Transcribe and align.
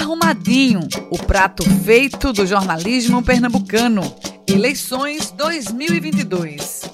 Arrumadinho, 0.00 0.80
o 1.10 1.18
prato 1.26 1.62
feito 1.84 2.32
do 2.32 2.46
jornalismo 2.46 3.22
pernambucano. 3.22 4.00
Eleições 4.48 5.30
2022. 5.32 6.90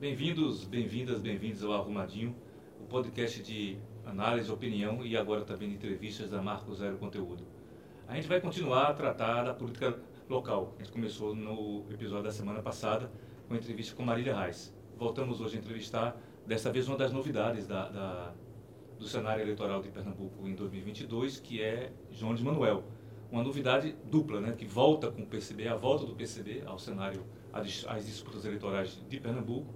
Bem-vindos, 0.00 0.64
bem-vindas, 0.64 1.20
bem-vindos 1.20 1.62
ao 1.62 1.72
Arrumadinho, 1.72 2.34
o 2.80 2.84
podcast 2.84 3.40
de 3.44 3.78
análise, 4.04 4.50
opinião 4.50 5.06
e 5.06 5.16
agora 5.16 5.44
também 5.44 5.68
de 5.68 5.76
entrevistas 5.76 6.28
da 6.28 6.42
Marco 6.42 6.74
Zero 6.74 6.98
Conteúdo. 6.98 7.46
A 8.08 8.16
gente 8.16 8.26
vai 8.26 8.40
continuar 8.40 8.88
a 8.88 8.94
tratar 8.94 9.44
da 9.44 9.54
política 9.54 9.96
local. 10.28 10.74
A 10.76 10.82
gente 10.82 10.92
começou 10.92 11.32
no 11.32 11.84
episódio 11.92 12.24
da 12.24 12.32
semana 12.32 12.60
passada 12.60 13.08
com 13.46 13.54
a 13.54 13.56
entrevista 13.56 13.94
com 13.94 14.02
Marília 14.02 14.36
Reis. 14.36 14.74
Voltamos 14.98 15.40
hoje 15.40 15.58
a 15.58 15.60
entrevistar, 15.60 16.20
dessa 16.44 16.72
vez, 16.72 16.88
uma 16.88 16.96
das 16.96 17.12
novidades 17.12 17.68
da, 17.68 17.88
da 17.88 18.34
do 19.04 19.08
cenário 19.10 19.42
eleitoral 19.42 19.82
de 19.82 19.90
Pernambuco 19.90 20.48
em 20.48 20.54
2022, 20.54 21.38
que 21.38 21.62
é 21.62 21.92
de 22.10 22.42
Manuel. 22.42 22.82
Uma 23.30 23.42
novidade 23.42 23.94
dupla, 24.10 24.40
né, 24.40 24.54
que 24.56 24.64
volta 24.64 25.10
com 25.10 25.22
o 25.22 25.26
PCB, 25.26 25.68
a 25.68 25.76
volta 25.76 26.06
do 26.06 26.14
PCB 26.14 26.62
ao 26.64 26.78
cenário, 26.78 27.22
às 27.52 28.06
disputas 28.06 28.46
eleitorais 28.46 28.98
de 29.06 29.20
Pernambuco. 29.20 29.74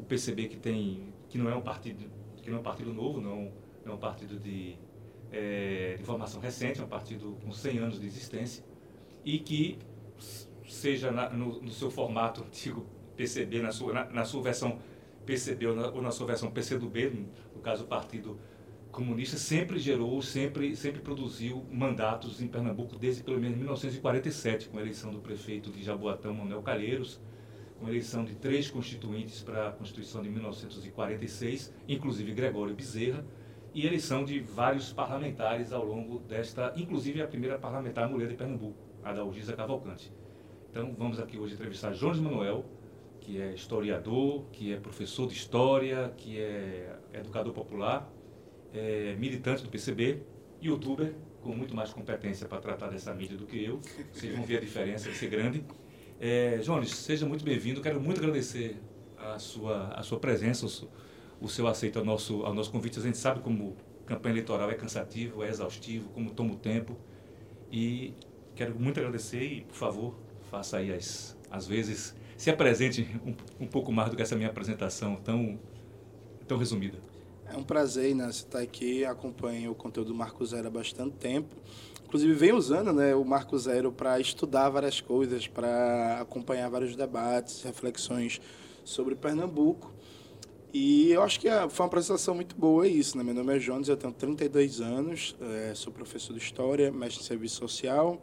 O 0.00 0.02
PCB 0.02 0.48
que 0.48 0.56
tem, 0.56 1.14
que 1.28 1.38
não 1.38 1.48
é 1.48 1.54
um 1.54 1.60
partido, 1.60 2.10
que 2.42 2.50
não 2.50 2.56
é 2.56 2.60
um 2.60 2.64
partido 2.64 2.92
novo, 2.92 3.20
não, 3.20 3.52
é 3.84 3.90
um 3.90 3.98
partido 3.98 4.36
de, 4.36 4.76
é, 5.30 5.94
de 5.96 6.02
formação 6.02 6.40
recente, 6.40 6.80
é 6.80 6.84
um 6.84 6.88
partido 6.88 7.38
com 7.44 7.52
100 7.52 7.78
anos 7.78 8.00
de 8.00 8.06
existência 8.06 8.64
e 9.24 9.38
que 9.38 9.78
seja 10.66 11.12
na, 11.12 11.30
no, 11.30 11.62
no, 11.62 11.70
seu 11.70 11.88
formato 11.88 12.42
antigo 12.46 12.84
PCB, 13.16 13.62
na 13.62 13.70
sua, 13.70 13.92
na, 13.92 14.04
na 14.06 14.24
sua 14.24 14.42
versão 14.42 14.80
PCB 15.24 15.68
ou 15.68 15.76
na, 15.76 15.90
ou 15.90 16.02
na 16.02 16.10
sua 16.10 16.26
versão 16.26 16.50
PCdoB, 16.50 17.26
no 17.54 17.62
caso 17.62 17.84
o 17.84 17.86
Partido 17.86 18.38
Comunista, 18.96 19.36
sempre 19.36 19.78
gerou, 19.78 20.22
sempre, 20.22 20.74
sempre 20.74 21.02
produziu 21.02 21.66
mandatos 21.70 22.40
em 22.40 22.48
Pernambuco 22.48 22.96
desde 22.96 23.22
pelo 23.22 23.38
menos 23.38 23.58
1947, 23.58 24.70
com 24.70 24.78
a 24.78 24.80
eleição 24.80 25.10
do 25.10 25.18
prefeito 25.18 25.70
de 25.70 25.82
Jaboatão, 25.82 26.32
Manuel 26.32 26.62
Calheiros, 26.62 27.20
com 27.78 27.84
a 27.84 27.90
eleição 27.90 28.24
de 28.24 28.34
três 28.36 28.70
constituintes 28.70 29.42
para 29.42 29.68
a 29.68 29.72
Constituição 29.72 30.22
de 30.22 30.30
1946, 30.30 31.74
inclusive 31.86 32.32
Gregório 32.32 32.74
Bezerra, 32.74 33.22
e 33.74 33.86
eleição 33.86 34.24
de 34.24 34.40
vários 34.40 34.94
parlamentares 34.94 35.74
ao 35.74 35.84
longo 35.84 36.20
desta, 36.20 36.72
inclusive 36.74 37.20
a 37.20 37.28
primeira 37.28 37.58
parlamentar 37.58 38.08
mulher 38.08 38.28
de 38.30 38.34
Pernambuco, 38.34 38.82
a 39.04 39.12
da 39.12 39.20
Algisa 39.20 39.52
Cavalcante. 39.52 40.10
Então 40.70 40.94
vamos 40.96 41.20
aqui 41.20 41.38
hoje 41.38 41.52
entrevistar 41.52 41.92
Jones 41.92 42.18
Manuel, 42.18 42.64
que 43.20 43.42
é 43.42 43.52
historiador, 43.52 44.46
que 44.52 44.72
é 44.72 44.80
professor 44.80 45.26
de 45.26 45.34
história, 45.34 46.14
que 46.16 46.40
é 46.40 46.98
educador 47.12 47.52
popular, 47.52 48.10
é 48.76 49.16
militante 49.18 49.62
do 49.62 49.70
PCB, 49.70 50.22
youtuber, 50.62 51.14
com 51.42 51.54
muito 51.54 51.74
mais 51.74 51.92
competência 51.92 52.46
para 52.46 52.60
tratar 52.60 52.88
dessa 52.88 53.14
mídia 53.14 53.36
do 53.36 53.46
que 53.46 53.64
eu. 53.64 53.80
Vocês 54.12 54.34
vão 54.34 54.44
ver 54.44 54.58
a 54.58 54.60
diferença 54.60 55.10
de 55.10 55.16
ser 55.16 55.28
grande. 55.28 55.64
É, 56.20 56.58
Jones, 56.58 56.90
seja 56.90 57.26
muito 57.26 57.44
bem-vindo. 57.44 57.80
Quero 57.80 58.00
muito 58.00 58.18
agradecer 58.18 58.76
a 59.16 59.38
sua, 59.38 59.88
a 59.88 60.02
sua 60.02 60.18
presença, 60.18 60.66
o, 60.66 61.44
o 61.44 61.48
seu 61.48 61.66
aceito 61.66 61.98
ao 61.98 62.04
nosso, 62.04 62.42
ao 62.42 62.52
nosso 62.52 62.70
convite. 62.70 62.98
A 62.98 63.02
gente 63.02 63.16
sabe 63.16 63.40
como 63.40 63.76
campanha 64.04 64.34
eleitoral 64.34 64.70
é 64.70 64.74
cansativo, 64.74 65.42
é 65.42 65.48
exaustivo, 65.48 66.08
como 66.10 66.30
toma 66.30 66.52
o 66.52 66.56
tempo. 66.56 66.96
E 67.70 68.14
quero 68.54 68.78
muito 68.78 68.98
agradecer 69.00 69.42
e, 69.42 69.60
por 69.62 69.74
favor, 69.74 70.18
faça 70.50 70.78
aí 70.78 70.92
as, 70.92 71.36
as 71.50 71.66
vezes 71.66 72.14
se 72.36 72.50
apresente 72.50 73.08
um, 73.24 73.64
um 73.64 73.66
pouco 73.66 73.90
mais 73.90 74.10
do 74.10 74.16
que 74.16 74.22
essa 74.22 74.36
minha 74.36 74.48
apresentação 74.48 75.16
tão, 75.16 75.58
tão 76.46 76.58
resumida. 76.58 76.98
É 77.48 77.56
um 77.56 77.62
prazer, 77.62 78.10
Inácio, 78.10 78.44
estar 78.44 78.60
aqui. 78.60 79.04
Acompanho 79.04 79.70
o 79.70 79.74
conteúdo 79.74 80.08
do 80.08 80.14
Marco 80.14 80.44
Zero 80.44 80.66
há 80.66 80.70
bastante 80.70 81.16
tempo. 81.16 81.54
Inclusive, 82.04 82.32
venho 82.34 82.56
usando 82.56 82.92
né, 82.92 83.14
o 83.14 83.24
Marco 83.24 83.58
Zero 83.58 83.92
para 83.92 84.18
estudar 84.20 84.68
várias 84.68 85.00
coisas, 85.00 85.46
para 85.46 86.20
acompanhar 86.20 86.68
vários 86.68 86.96
debates, 86.96 87.62
reflexões 87.62 88.40
sobre 88.84 89.14
Pernambuco. 89.14 89.92
E 90.72 91.10
eu 91.10 91.22
acho 91.22 91.40
que 91.40 91.48
foi 91.70 91.84
uma 91.84 91.86
apresentação 91.86 92.34
muito 92.34 92.56
boa, 92.56 92.84
é 92.84 92.88
isso. 92.88 93.16
Né? 93.16 93.24
Meu 93.24 93.34
nome 93.34 93.56
é 93.56 93.58
Jones, 93.58 93.88
eu 93.88 93.96
tenho 93.96 94.12
32 94.12 94.80
anos, 94.80 95.36
é, 95.40 95.72
sou 95.74 95.92
professor 95.92 96.32
de 96.32 96.38
História, 96.38 96.90
mestre 96.90 97.22
em 97.22 97.26
Serviço 97.26 97.56
Social, 97.56 98.20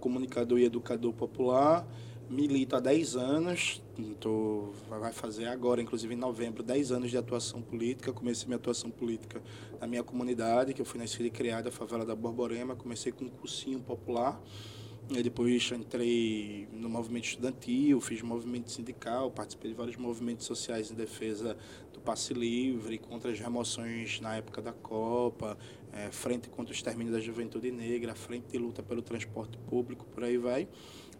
comunicador 0.00 0.58
e 0.58 0.64
educador 0.64 1.12
popular 1.12 1.86
milito 2.28 2.76
há 2.76 2.80
10 2.80 3.16
anos, 3.16 3.82
tô, 4.20 4.72
vai 4.88 5.12
fazer 5.12 5.46
agora, 5.46 5.80
inclusive 5.80 6.14
em 6.14 6.16
novembro, 6.16 6.62
10 6.62 6.92
anos 6.92 7.10
de 7.10 7.16
atuação 7.16 7.60
política. 7.60 8.12
Comecei 8.12 8.46
minha 8.46 8.56
atuação 8.56 8.90
política 8.90 9.42
na 9.80 9.86
minha 9.86 10.02
comunidade, 10.02 10.72
que 10.72 10.80
eu 10.80 10.86
fui 10.86 10.98
nascida 10.98 11.26
e 11.26 11.30
criada, 11.30 11.68
a 11.68 11.72
favela 11.72 12.04
da 12.04 12.14
Borborema. 12.14 12.74
Comecei 12.74 13.12
com 13.12 13.24
um 13.24 13.28
cursinho 13.28 13.80
popular. 13.80 14.40
E 15.10 15.22
depois 15.22 15.70
entrei 15.70 16.66
no 16.72 16.88
movimento 16.88 17.24
estudantil, 17.24 18.00
fiz 18.00 18.22
movimento 18.22 18.70
sindical, 18.70 19.30
participei 19.30 19.70
de 19.70 19.76
vários 19.76 19.96
movimentos 19.96 20.46
sociais 20.46 20.90
em 20.90 20.94
defesa 20.94 21.58
do 21.92 22.00
passe 22.00 22.32
livre, 22.32 22.96
contra 22.96 23.30
as 23.30 23.38
remoções 23.38 24.18
na 24.20 24.36
época 24.36 24.62
da 24.62 24.72
Copa, 24.72 25.58
é, 25.92 26.10
frente 26.10 26.48
contra 26.48 26.72
o 26.72 26.74
extermínio 26.74 27.12
da 27.12 27.20
juventude 27.20 27.70
negra, 27.70 28.14
frente 28.14 28.46
de 28.48 28.56
luta 28.56 28.82
pelo 28.82 29.02
transporte 29.02 29.58
público, 29.68 30.06
por 30.06 30.24
aí 30.24 30.38
vai. 30.38 30.66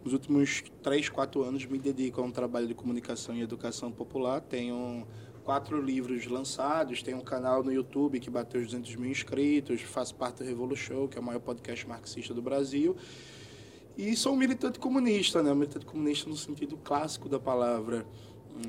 Os 0.05 0.13
últimos 0.13 0.63
três, 0.83 1.09
quatro 1.09 1.41
anos 1.41 1.65
me 1.65 1.79
dedico 1.79 2.21
a 2.21 2.23
um 2.23 2.29
trabalho 2.29 2.67
de 2.67 2.75
comunicação 2.75 3.35
e 3.35 3.41
educação 3.41 3.91
popular. 3.91 4.39
Tenho 4.39 5.03
quatro 5.43 5.81
livros 5.81 6.27
lançados, 6.27 7.01
tenho 7.01 7.17
um 7.17 7.23
canal 7.23 7.63
no 7.63 7.73
YouTube 7.73 8.19
que 8.19 8.29
bateu 8.29 8.61
os 8.61 8.67
200 8.67 8.97
mil 8.97 9.09
inscritos, 9.09 9.81
faço 9.81 10.13
parte 10.13 10.43
do 10.43 10.43
Revolution, 10.43 11.07
que 11.07 11.17
é 11.17 11.19
o 11.19 11.23
maior 11.23 11.39
podcast 11.39 11.87
marxista 11.87 12.35
do 12.35 12.41
Brasil. 12.43 12.95
E 13.97 14.15
sou 14.15 14.33
um 14.33 14.37
militante 14.37 14.77
comunista, 14.77 15.41
né? 15.41 15.51
Um 15.51 15.55
militante 15.55 15.87
comunista 15.87 16.29
no 16.29 16.37
sentido 16.37 16.77
clássico 16.77 17.27
da 17.27 17.39
palavra. 17.39 18.05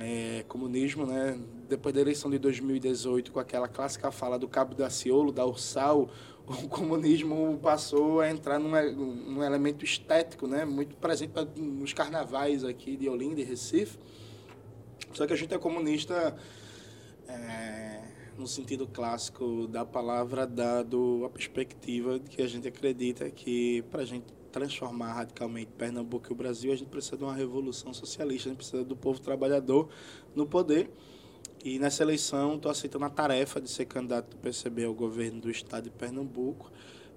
É, 0.01 0.43
comunismo, 0.49 1.05
né? 1.05 1.39
Depois 1.69 1.95
da 1.95 2.01
eleição 2.01 2.31
de 2.31 2.39
2018, 2.39 3.31
com 3.31 3.39
aquela 3.39 3.69
clássica 3.69 4.11
fala 4.11 4.39
do 4.39 4.49
Cabo 4.49 4.75
Daciolo, 4.75 5.31
da 5.31 5.45
Ursal, 5.45 6.09
o 6.47 6.69
comunismo 6.69 7.59
passou 7.61 8.21
a 8.21 8.31
entrar 8.31 8.59
num, 8.59 8.71
num 8.93 9.43
elemento 9.43 9.85
estético, 9.85 10.47
né? 10.47 10.65
Muito 10.65 10.97
presente 10.97 11.33
nos 11.57 11.93
carnavais 11.93 12.65
aqui 12.65 12.97
de 12.97 13.09
Olinda 13.09 13.41
e 13.41 13.45
Recife. 13.45 13.99
Só 15.13 15.27
que 15.27 15.33
a 15.33 15.37
gente 15.37 15.53
é 15.53 15.59
comunista 15.59 16.37
é, 17.29 18.03
no 18.39 18.47
sentido 18.47 18.87
clássico 18.87 19.67
da 19.67 19.85
palavra, 19.85 20.47
dado 20.47 21.23
a 21.25 21.31
perspectiva 21.31 22.19
de 22.19 22.31
que 22.31 22.43
a 22.43 22.47
gente 22.47 22.69
acredita 22.69 23.29
que 23.31 23.83
para 23.91 24.03
a 24.03 24.07
gente 24.07 24.27
transformar 24.53 25.13
radicalmente 25.13 25.71
Pernambuco 25.77 26.29
e 26.31 26.33
o 26.33 26.35
Brasil, 26.35 26.73
a 26.73 26.77
gente 26.77 26.89
precisa 26.89 27.17
de 27.17 27.25
uma 27.25 27.35
revolução 27.35 27.93
socialista, 27.93 28.49
a 28.49 28.53
gente 28.53 28.59
precisa 28.59 28.85
do 28.85 28.97
povo 28.97 29.21
trabalhador 29.21 29.89
no 30.35 30.47
poder. 30.47 30.91
E 31.67 31.81
nessa 31.81 32.05
eleição 32.05 32.55
estou 32.55 32.71
aceitando 32.71 33.07
a 33.07 33.11
tarefa 33.11 33.61
de 33.61 33.69
ser 33.69 33.87
candidato 33.87 34.31
do 34.31 34.37
PCB 34.37 34.85
ao 34.85 34.95
governo 34.95 35.41
do 35.41 35.51
estado 35.51 35.83
de 35.83 35.91
Pernambuco. 35.91 36.71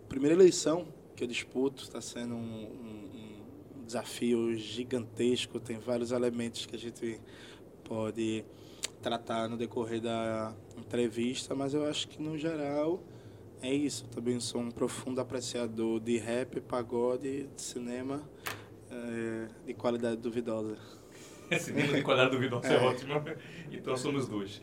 Primeira 0.07 0.35
eleição 0.35 0.87
que 1.15 1.23
eu 1.23 1.27
disputo, 1.27 1.83
está 1.83 2.01
sendo 2.01 2.33
um, 2.33 2.63
um, 2.63 3.43
um 3.77 3.85
desafio 3.85 4.55
gigantesco, 4.55 5.59
tem 5.59 5.77
vários 5.77 6.11
elementos 6.11 6.65
que 6.65 6.75
a 6.75 6.79
gente 6.79 7.21
pode 7.83 8.43
tratar 9.03 9.47
no 9.47 9.55
decorrer 9.55 10.01
da 10.01 10.51
entrevista, 10.75 11.53
mas 11.53 11.75
eu 11.75 11.85
acho 11.85 12.07
que 12.07 12.19
no 12.19 12.35
geral 12.35 13.03
é 13.61 13.71
isso. 13.71 14.05
Eu 14.05 14.09
também 14.09 14.39
sou 14.39 14.61
um 14.61 14.71
profundo 14.71 15.21
apreciador 15.21 15.99
de 15.99 16.17
rap, 16.17 16.59
pagode, 16.61 17.47
de 17.55 17.61
cinema 17.61 18.27
é, 18.89 19.47
de 19.67 19.75
qualidade 19.75 20.17
duvidosa. 20.17 20.98
cinema 21.59 21.93
de 21.93 22.01
qualidade 22.01 22.31
duvidosa 22.31 22.67
é, 22.67 22.75
é 22.75 22.79
ótimo. 22.79 23.13
Então 23.71 23.95
somos 23.95 24.27
dois. 24.27 24.61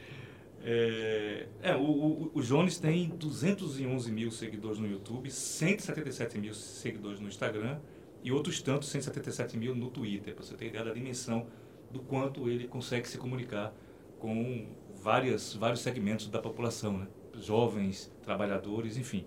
É, 0.63 1.47
é 1.63 1.77
o, 1.77 1.81
o, 1.81 2.31
o, 2.35 2.43
Jones 2.43 2.79
tem 2.79 3.09
211 3.11 4.11
mil 4.11 4.31
seguidores 4.31 4.79
no 4.79 4.89
YouTube, 4.89 5.31
177 5.31 6.39
mil 6.39 6.55
seguidores 6.55 7.21
no 7.21 7.29
Instagram 7.29 7.79
e 8.23 8.33
outros 8.33 8.61
tantos 8.61 8.89
177 8.89 9.57
mil 9.57 9.77
no 9.77 9.91
Twitter, 9.91 10.35
para 10.35 10.45
você 10.45 10.57
ter 10.57 10.67
ideia 10.67 10.85
da 10.85 10.93
dimensão 10.93 11.47
do 11.91 12.01
quanto 12.01 12.49
ele 12.49 12.67
consegue 12.67 13.07
se 13.09 13.17
comunicar 13.17 13.73
com 14.19 14.67
várias, 14.95 15.55
vários 15.55 15.81
segmentos 15.81 16.27
da 16.29 16.41
população, 16.41 16.99
né? 16.99 17.07
jovens, 17.41 18.13
trabalhadores, 18.23 18.97
enfim. 18.97 19.25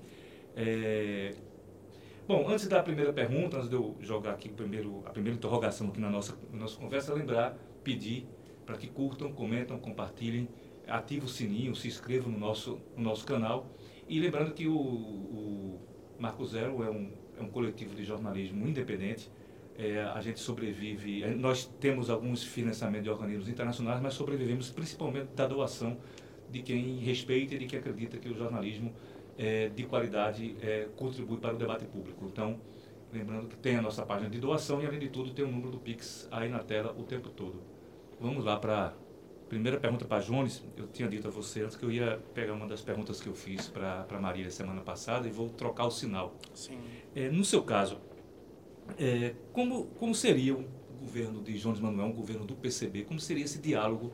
É, 0.55 1.35
Bom, 2.29 2.47
antes 2.47 2.67
da 2.67 2.83
primeira 2.83 3.11
pergunta, 3.11 3.57
antes 3.57 3.67
de 3.67 3.75
eu 3.75 3.97
jogar 4.01 4.33
aqui 4.33 4.49
primeiro, 4.49 5.01
a 5.03 5.09
primeira 5.09 5.35
interrogação 5.35 5.87
aqui 5.87 5.99
na 5.99 6.11
nossa, 6.11 6.37
na 6.53 6.59
nossa 6.59 6.77
conversa, 6.77 7.11
lembrar, 7.11 7.57
pedir 7.83 8.27
para 8.67 8.77
que 8.77 8.85
curtam, 8.85 9.33
comentam, 9.33 9.79
compartilhem, 9.79 10.47
ativem 10.87 11.23
o 11.23 11.27
sininho, 11.27 11.75
se 11.75 11.87
inscrevam 11.87 12.31
no 12.31 12.37
nosso, 12.37 12.79
no 12.95 13.01
nosso 13.01 13.25
canal. 13.25 13.65
E 14.07 14.19
lembrando 14.19 14.53
que 14.53 14.67
o, 14.67 14.77
o 14.77 15.79
Marco 16.19 16.45
Zero 16.45 16.83
é 16.83 16.91
um, 16.91 17.11
é 17.35 17.41
um 17.41 17.49
coletivo 17.49 17.95
de 17.95 18.03
jornalismo 18.03 18.67
independente. 18.67 19.27
É, 19.75 20.03
a 20.03 20.21
gente 20.21 20.39
sobrevive, 20.39 21.23
é, 21.23 21.33
nós 21.33 21.65
temos 21.79 22.11
alguns 22.11 22.43
financiamentos 22.43 23.05
de 23.05 23.09
organismos 23.09 23.49
internacionais, 23.49 23.99
mas 23.99 24.13
sobrevivemos 24.13 24.69
principalmente 24.69 25.29
da 25.33 25.47
doação 25.47 25.97
de 26.51 26.61
quem 26.61 26.99
respeita 26.99 27.55
e 27.55 27.57
de 27.57 27.65
quem 27.65 27.79
acredita 27.79 28.17
que 28.17 28.29
o 28.29 28.35
jornalismo 28.35 28.93
é, 29.39 29.69
de 29.69 29.83
qualidade 29.83 30.57
é, 30.61 30.89
contribui 30.97 31.37
para 31.37 31.55
o 31.55 31.57
debate 31.57 31.85
público. 31.85 32.25
Então, 32.25 32.59
lembrando 33.11 33.47
que 33.47 33.55
tem 33.55 33.77
a 33.77 33.81
nossa 33.81 34.05
página 34.05 34.29
de 34.29 34.37
doação 34.37 34.83
e, 34.83 34.85
além 34.85 34.99
de 34.99 35.07
tudo, 35.07 35.31
tem 35.31 35.45
o 35.45 35.47
número 35.47 35.71
do 35.71 35.79
Pix 35.79 36.27
aí 36.29 36.49
na 36.49 36.59
tela 36.59 36.93
o 36.97 37.03
tempo 37.03 37.29
todo. 37.29 37.61
Vamos 38.19 38.43
lá 38.43 38.57
para 38.59 38.87
a 38.87 38.93
primeira 39.47 39.79
pergunta 39.79 40.03
para 40.03 40.19
Jones. 40.19 40.61
Eu 40.75 40.87
tinha 40.87 41.07
dito 41.07 41.29
a 41.29 41.31
você 41.31 41.61
antes 41.61 41.77
que 41.77 41.85
eu 41.85 41.89
ia 41.89 42.21
pegar 42.33 42.51
uma 42.51 42.67
das 42.67 42.81
perguntas 42.81 43.21
que 43.21 43.27
eu 43.27 43.33
fiz 43.33 43.69
para 43.69 44.05
a 44.09 44.19
Marília 44.19 44.51
semana 44.51 44.81
passada 44.81 45.25
e 45.25 45.31
vou 45.31 45.47
trocar 45.47 45.85
o 45.85 45.91
sinal. 45.91 46.35
Sim. 46.53 46.77
É, 47.15 47.29
no 47.29 47.45
seu 47.45 47.63
caso, 47.63 47.97
é, 48.97 49.35
como, 49.53 49.85
como 49.97 50.13
seria 50.13 50.53
o 50.53 50.65
governo 50.99 51.41
de 51.41 51.57
Jones 51.57 51.79
Manuel, 51.79 52.07
um 52.07 52.13
governo 52.13 52.45
do 52.45 52.57
PCB, 52.57 53.03
como 53.03 53.21
seria 53.21 53.45
esse 53.45 53.59
diálogo 53.59 54.11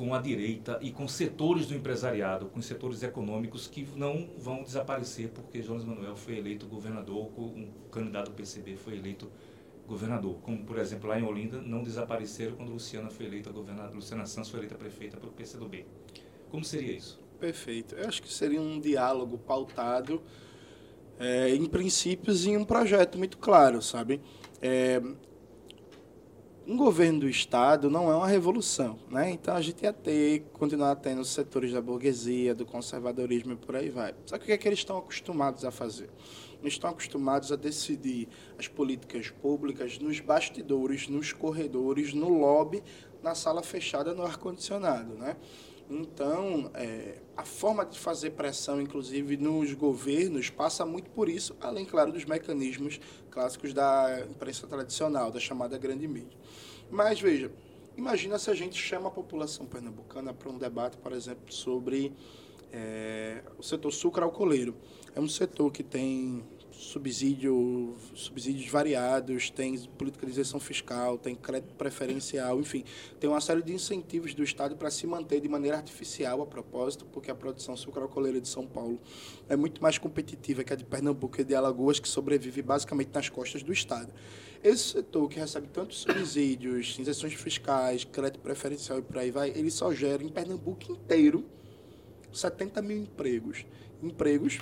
com 0.00 0.14
a 0.14 0.18
direita 0.18 0.78
e 0.80 0.90
com 0.90 1.06
setores 1.06 1.66
do 1.66 1.74
empresariado, 1.74 2.46
com 2.46 2.62
setores 2.62 3.02
econômicos 3.02 3.66
que 3.66 3.86
não 3.94 4.30
vão 4.38 4.62
desaparecer 4.62 5.28
porque 5.28 5.60
Jones 5.60 5.84
Manuel 5.84 6.16
foi 6.16 6.38
eleito 6.38 6.64
governador, 6.66 7.30
um 7.38 7.68
candidato 7.92 8.30
do 8.30 8.34
PCB 8.34 8.76
foi 8.76 8.96
eleito 8.96 9.30
governador. 9.86 10.36
Como, 10.40 10.64
por 10.64 10.78
exemplo, 10.78 11.06
lá 11.06 11.20
em 11.20 11.22
Olinda, 11.22 11.60
não 11.60 11.82
desapareceram 11.82 12.56
quando 12.56 12.72
Luciana 12.72 13.10
foi 13.10 13.26
eleita 13.26 13.50
governadora, 13.50 13.94
Luciana 13.94 14.24
Santos 14.24 14.48
foi 14.48 14.60
eleita 14.60 14.74
prefeita 14.74 15.18
pelo 15.18 15.32
PCdoB. 15.32 15.84
Como 16.50 16.64
seria 16.64 16.96
isso? 16.96 17.20
Perfeito. 17.38 17.94
Eu 17.94 18.08
acho 18.08 18.22
que 18.22 18.32
seria 18.32 18.58
um 18.58 18.80
diálogo 18.80 19.36
pautado 19.36 20.22
é, 21.18 21.54
em 21.54 21.66
princípios 21.66 22.46
e 22.46 22.52
em 22.52 22.56
um 22.56 22.64
projeto 22.64 23.18
muito 23.18 23.36
claro, 23.36 23.82
sabe? 23.82 24.18
É, 24.62 24.98
um 26.66 26.76
governo 26.76 27.20
do 27.20 27.28
Estado 27.28 27.90
não 27.90 28.10
é 28.10 28.14
uma 28.14 28.28
revolução, 28.28 28.98
né? 29.10 29.30
Então 29.30 29.54
a 29.54 29.60
gente 29.60 29.82
ia 29.82 29.92
ter, 29.92 30.44
continuar 30.52 30.94
tendo 30.96 31.20
os 31.20 31.30
setores 31.30 31.72
da 31.72 31.80
burguesia, 31.80 32.54
do 32.54 32.64
conservadorismo 32.64 33.52
e 33.52 33.56
por 33.56 33.76
aí 33.76 33.88
vai. 33.88 34.14
Só 34.26 34.38
que 34.38 34.44
o 34.44 34.46
que, 34.46 34.52
é 34.52 34.58
que 34.58 34.68
eles 34.68 34.78
estão 34.78 34.98
acostumados 34.98 35.64
a 35.64 35.70
fazer? 35.70 36.10
Eles 36.60 36.74
estão 36.74 36.90
acostumados 36.90 37.50
a 37.50 37.56
decidir 37.56 38.28
as 38.58 38.68
políticas 38.68 39.30
públicas 39.30 39.98
nos 39.98 40.20
bastidores, 40.20 41.08
nos 41.08 41.32
corredores, 41.32 42.12
no 42.12 42.28
lobby, 42.28 42.82
na 43.22 43.34
sala 43.34 43.62
fechada, 43.62 44.14
no 44.14 44.22
ar-condicionado, 44.22 45.14
né? 45.14 45.36
Então, 45.90 46.70
é, 46.74 47.18
a 47.36 47.44
forma 47.44 47.84
de 47.84 47.98
fazer 47.98 48.30
pressão, 48.30 48.80
inclusive 48.80 49.36
nos 49.36 49.72
governos, 49.72 50.48
passa 50.48 50.86
muito 50.86 51.10
por 51.10 51.28
isso, 51.28 51.56
além, 51.60 51.84
claro, 51.84 52.12
dos 52.12 52.24
mecanismos 52.24 53.00
clássicos 53.30 53.72
da 53.72 54.26
imprensa 54.28 54.66
tradicional, 54.66 55.30
da 55.30 55.40
chamada 55.40 55.78
grande 55.78 56.06
mídia. 56.06 56.36
Mas, 56.90 57.20
veja, 57.20 57.50
imagina 57.96 58.38
se 58.38 58.50
a 58.50 58.54
gente 58.54 58.76
chama 58.80 59.08
a 59.08 59.10
população 59.10 59.64
pernambucana 59.64 60.34
para 60.34 60.50
um 60.50 60.58
debate, 60.58 60.96
por 60.96 61.12
exemplo, 61.12 61.52
sobre 61.52 62.12
é, 62.72 63.42
o 63.58 63.62
setor 63.62 63.92
sucro-alcooleiro. 63.92 64.74
É 65.14 65.20
um 65.20 65.28
setor 65.28 65.70
que 65.70 65.82
tem 65.82 66.44
subsídio, 66.80 67.94
subsídios 68.14 68.66
variados, 68.68 69.50
tem 69.50 69.78
isenção 70.26 70.58
fiscal, 70.58 71.18
tem 71.18 71.34
crédito 71.34 71.74
preferencial, 71.74 72.58
enfim, 72.58 72.84
tem 73.20 73.28
uma 73.28 73.40
série 73.40 73.62
de 73.62 73.72
incentivos 73.72 74.32
do 74.32 74.42
Estado 74.42 74.74
para 74.76 74.90
se 74.90 75.06
manter 75.06 75.40
de 75.40 75.48
maneira 75.48 75.76
artificial 75.76 76.40
a 76.40 76.46
propósito, 76.46 77.04
porque 77.04 77.30
a 77.30 77.34
produção 77.34 77.76
sucroalcooleira 77.76 78.40
de 78.40 78.48
São 78.48 78.66
Paulo 78.66 78.98
é 79.48 79.56
muito 79.56 79.82
mais 79.82 79.98
competitiva 79.98 80.64
que 80.64 80.72
a 80.72 80.76
de 80.76 80.84
Pernambuco 80.84 81.38
e 81.40 81.44
de 81.44 81.54
Alagoas, 81.54 82.00
que 82.00 82.08
sobrevive 82.08 82.62
basicamente 82.62 83.10
nas 83.12 83.28
costas 83.28 83.62
do 83.62 83.72
Estado. 83.72 84.10
Esse 84.64 84.84
setor 84.84 85.28
que 85.28 85.38
recebe 85.38 85.68
tantos 85.68 85.98
subsídios, 85.98 86.98
isenções 86.98 87.34
fiscais, 87.34 88.04
crédito 88.04 88.40
preferencial 88.40 88.98
e 88.98 89.02
por 89.02 89.18
aí 89.18 89.30
vai, 89.30 89.50
ele 89.50 89.70
só 89.70 89.92
gera 89.92 90.24
em 90.24 90.28
Pernambuco 90.28 90.90
inteiro 90.90 91.44
70 92.32 92.80
mil 92.80 92.98
empregos. 92.98 93.66
Empregos 94.02 94.60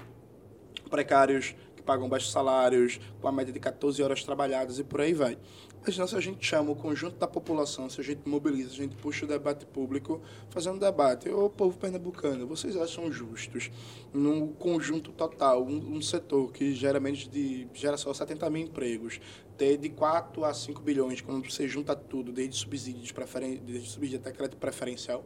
precários 0.88 1.54
pagam 1.88 2.06
baixos 2.06 2.30
salários, 2.30 3.00
com 3.18 3.28
a 3.28 3.32
média 3.32 3.50
de 3.50 3.58
14 3.58 4.02
horas 4.02 4.22
trabalhadas 4.22 4.78
e 4.78 4.84
por 4.84 5.00
aí 5.00 5.14
vai. 5.14 5.38
Imagina 5.80 6.06
se 6.06 6.16
a 6.16 6.20
gente 6.20 6.44
chama 6.44 6.70
o 6.70 6.76
conjunto 6.76 7.16
da 7.16 7.26
população, 7.26 7.88
se 7.88 7.98
a 7.98 8.04
gente 8.04 8.28
mobiliza, 8.28 8.68
se 8.68 8.74
a 8.74 8.82
gente 8.82 8.96
puxa 8.96 9.24
o 9.24 9.28
debate 9.28 9.64
público, 9.64 10.20
fazendo 10.50 10.76
um 10.76 10.78
debate. 10.78 11.30
Ô 11.30 11.48
povo 11.48 11.78
pernambucano, 11.78 12.46
vocês 12.46 12.76
acham 12.76 13.10
justos, 13.10 13.70
num 14.12 14.48
conjunto 14.48 15.12
total, 15.12 15.64
um, 15.64 15.96
um, 15.96 16.02
setor 16.02 16.52
que 16.52 16.74
gera 16.74 17.00
menos 17.00 17.26
de. 17.26 17.66
gera 17.72 17.96
só 17.96 18.12
70 18.12 18.50
mil 18.50 18.64
empregos, 18.64 19.18
ter 19.56 19.78
de 19.78 19.88
4 19.88 20.44
a 20.44 20.52
5 20.52 20.82
bilhões, 20.82 21.22
quando 21.22 21.50
você 21.50 21.66
junta 21.66 21.96
tudo, 21.96 22.30
desde 22.32 22.56
subsídios, 22.56 23.12
preferen 23.12 23.62
desde 23.64 23.88
subsídio 23.88 24.18
até 24.18 24.30
crédito 24.30 24.58
preferencial? 24.58 25.24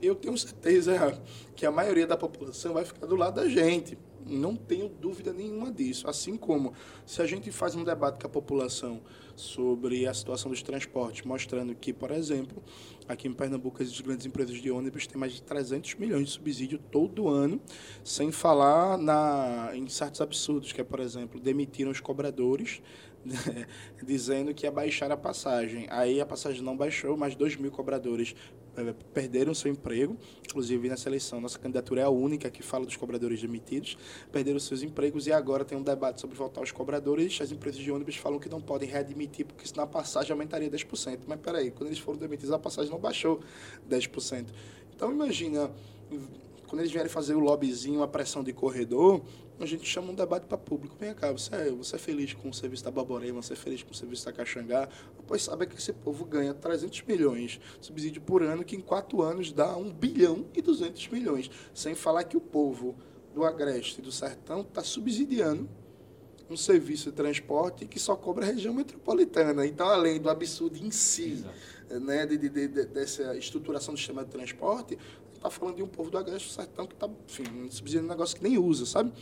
Eu 0.00 0.14
tenho 0.14 0.36
certeza 0.38 1.20
que 1.56 1.66
a 1.66 1.70
maioria 1.70 2.06
da 2.06 2.16
população 2.16 2.74
vai 2.74 2.84
ficar 2.84 3.06
do 3.06 3.16
lado 3.16 3.36
da 3.36 3.48
gente 3.48 3.98
não 4.26 4.56
tenho 4.56 4.88
dúvida 4.88 5.32
nenhuma 5.32 5.70
disso. 5.70 6.08
Assim 6.08 6.36
como 6.36 6.72
se 7.04 7.22
a 7.22 7.26
gente 7.26 7.50
faz 7.50 7.74
um 7.74 7.84
debate 7.84 8.20
com 8.20 8.26
a 8.26 8.30
população 8.30 9.00
sobre 9.36 10.06
a 10.06 10.12
situação 10.12 10.50
dos 10.50 10.62
transportes, 10.62 11.24
mostrando 11.24 11.74
que, 11.74 11.92
por 11.92 12.10
exemplo, 12.10 12.62
aqui 13.08 13.28
em 13.28 13.32
Pernambuco 13.32 13.82
as 13.82 14.00
grandes 14.00 14.26
empresas 14.26 14.56
de 14.60 14.70
ônibus 14.70 15.06
têm 15.06 15.18
mais 15.18 15.32
de 15.32 15.42
300 15.42 15.94
milhões 15.94 16.26
de 16.26 16.32
subsídio 16.32 16.78
todo 16.90 17.28
ano, 17.28 17.60
sem 18.02 18.32
falar 18.32 18.98
na, 18.98 19.70
em 19.74 19.88
certos 19.88 20.20
absurdos, 20.20 20.72
que 20.72 20.80
é, 20.80 20.84
por 20.84 21.00
exemplo, 21.00 21.40
demitiram 21.40 21.90
os 21.90 22.00
cobradores 22.00 22.82
dizendo 24.02 24.54
que 24.54 24.66
ia 24.66 24.70
baixar 24.70 25.10
a 25.12 25.16
passagem. 25.16 25.86
Aí 25.90 26.20
a 26.20 26.26
passagem 26.26 26.62
não 26.62 26.76
baixou, 26.76 27.16
mas 27.16 27.34
2 27.34 27.56
mil 27.56 27.70
cobradores 27.70 28.34
perderam 29.12 29.54
seu 29.54 29.70
emprego. 29.70 30.16
Inclusive, 30.48 30.88
nessa 30.88 31.08
eleição, 31.08 31.40
nossa 31.40 31.58
candidatura 31.58 32.00
é 32.00 32.04
a 32.04 32.08
única 32.08 32.50
que 32.50 32.62
fala 32.62 32.84
dos 32.84 32.96
cobradores 32.96 33.40
demitidos. 33.40 33.96
Perderam 34.32 34.58
seus 34.58 34.82
empregos 34.82 35.26
e 35.26 35.32
agora 35.32 35.64
tem 35.64 35.76
um 35.76 35.82
debate 35.82 36.20
sobre 36.20 36.36
voltar 36.36 36.60
aos 36.60 36.72
cobradores. 36.72 37.38
As 37.40 37.52
empresas 37.52 37.80
de 37.80 37.90
ônibus 37.90 38.16
falam 38.16 38.38
que 38.38 38.48
não 38.48 38.60
podem 38.60 38.88
readmitir, 38.88 39.46
porque 39.46 39.66
senão 39.66 39.84
a 39.84 39.86
passagem 39.86 40.32
aumentaria 40.32 40.70
10%. 40.70 41.20
Mas 41.26 41.40
peraí, 41.40 41.70
quando 41.70 41.88
eles 41.88 41.98
foram 41.98 42.18
demitidos, 42.18 42.52
a 42.52 42.58
passagem 42.58 42.90
não 42.90 42.98
baixou 42.98 43.40
10%. 43.88 44.46
Então, 44.94 45.12
imagina 45.12 45.70
quando 46.66 46.80
eles 46.80 46.92
vierem 46.92 47.08
fazer 47.08 47.34
o 47.34 47.40
lobbyzinho, 47.40 48.02
a 48.02 48.08
pressão 48.08 48.44
de 48.44 48.52
corredor, 48.52 49.22
a 49.60 49.66
gente 49.66 49.86
chama 49.86 50.12
um 50.12 50.14
debate 50.14 50.46
para 50.46 50.56
público. 50.56 50.96
Vem 50.98 51.14
cá, 51.14 51.32
você 51.32 51.54
é, 51.54 51.70
você 51.70 51.96
é 51.96 51.98
feliz 51.98 52.32
com 52.32 52.48
o 52.48 52.54
serviço 52.54 52.84
da 52.84 52.90
Baborema, 52.90 53.42
você 53.42 53.54
é 53.54 53.56
feliz 53.56 53.82
com 53.82 53.90
o 53.90 53.94
serviço 53.94 54.24
da 54.24 54.32
Caxangá? 54.32 54.88
Pois 55.26 55.42
sabe 55.42 55.66
que 55.66 55.76
esse 55.76 55.92
povo 55.92 56.24
ganha 56.24 56.54
300 56.54 57.02
milhões 57.02 57.60
de 57.80 57.86
subsídio 57.86 58.22
por 58.22 58.42
ano, 58.42 58.64
que 58.64 58.76
em 58.76 58.80
quatro 58.80 59.22
anos 59.22 59.52
dá 59.52 59.76
1 59.76 59.92
bilhão 59.92 60.46
e 60.54 60.62
200 60.62 61.08
milhões. 61.08 61.50
Sem 61.74 61.94
falar 61.94 62.24
que 62.24 62.36
o 62.36 62.40
povo 62.40 62.96
do 63.34 63.44
Agreste 63.44 64.00
e 64.00 64.02
do 64.02 64.12
Sertão 64.12 64.62
está 64.62 64.82
subsidiando 64.82 65.68
um 66.50 66.56
serviço 66.56 67.10
de 67.10 67.16
transporte 67.16 67.86
que 67.86 68.00
só 68.00 68.16
cobra 68.16 68.44
a 68.44 68.48
região 68.48 68.72
metropolitana. 68.72 69.66
Então, 69.66 69.86
além 69.88 70.18
do 70.18 70.30
absurdo 70.30 70.78
em 70.78 70.90
si, 70.90 71.44
né, 71.90 72.26
de, 72.26 72.38
de, 72.38 72.48
de, 72.48 72.68
dessa 72.86 73.36
estruturação 73.36 73.94
do 73.94 73.98
sistema 73.98 74.24
de 74.24 74.30
transporte, 74.30 74.98
está 75.38 75.50
falando 75.50 75.76
de 75.76 75.82
um 75.82 75.88
povo 75.88 76.10
do 76.10 76.18
Agreste 76.18 76.52
Sertão 76.52 76.86
que 76.86 76.94
está, 76.94 77.08
enfim, 77.26 77.44
subsidiando 77.70 78.06
um 78.06 78.10
negócio 78.10 78.36
que 78.36 78.42
nem 78.42 78.58
usa, 78.58 78.84
sabe? 78.84 79.12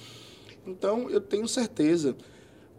Então, 0.67 1.09
eu 1.09 1.21
tenho 1.21 1.47
certeza 1.47 2.17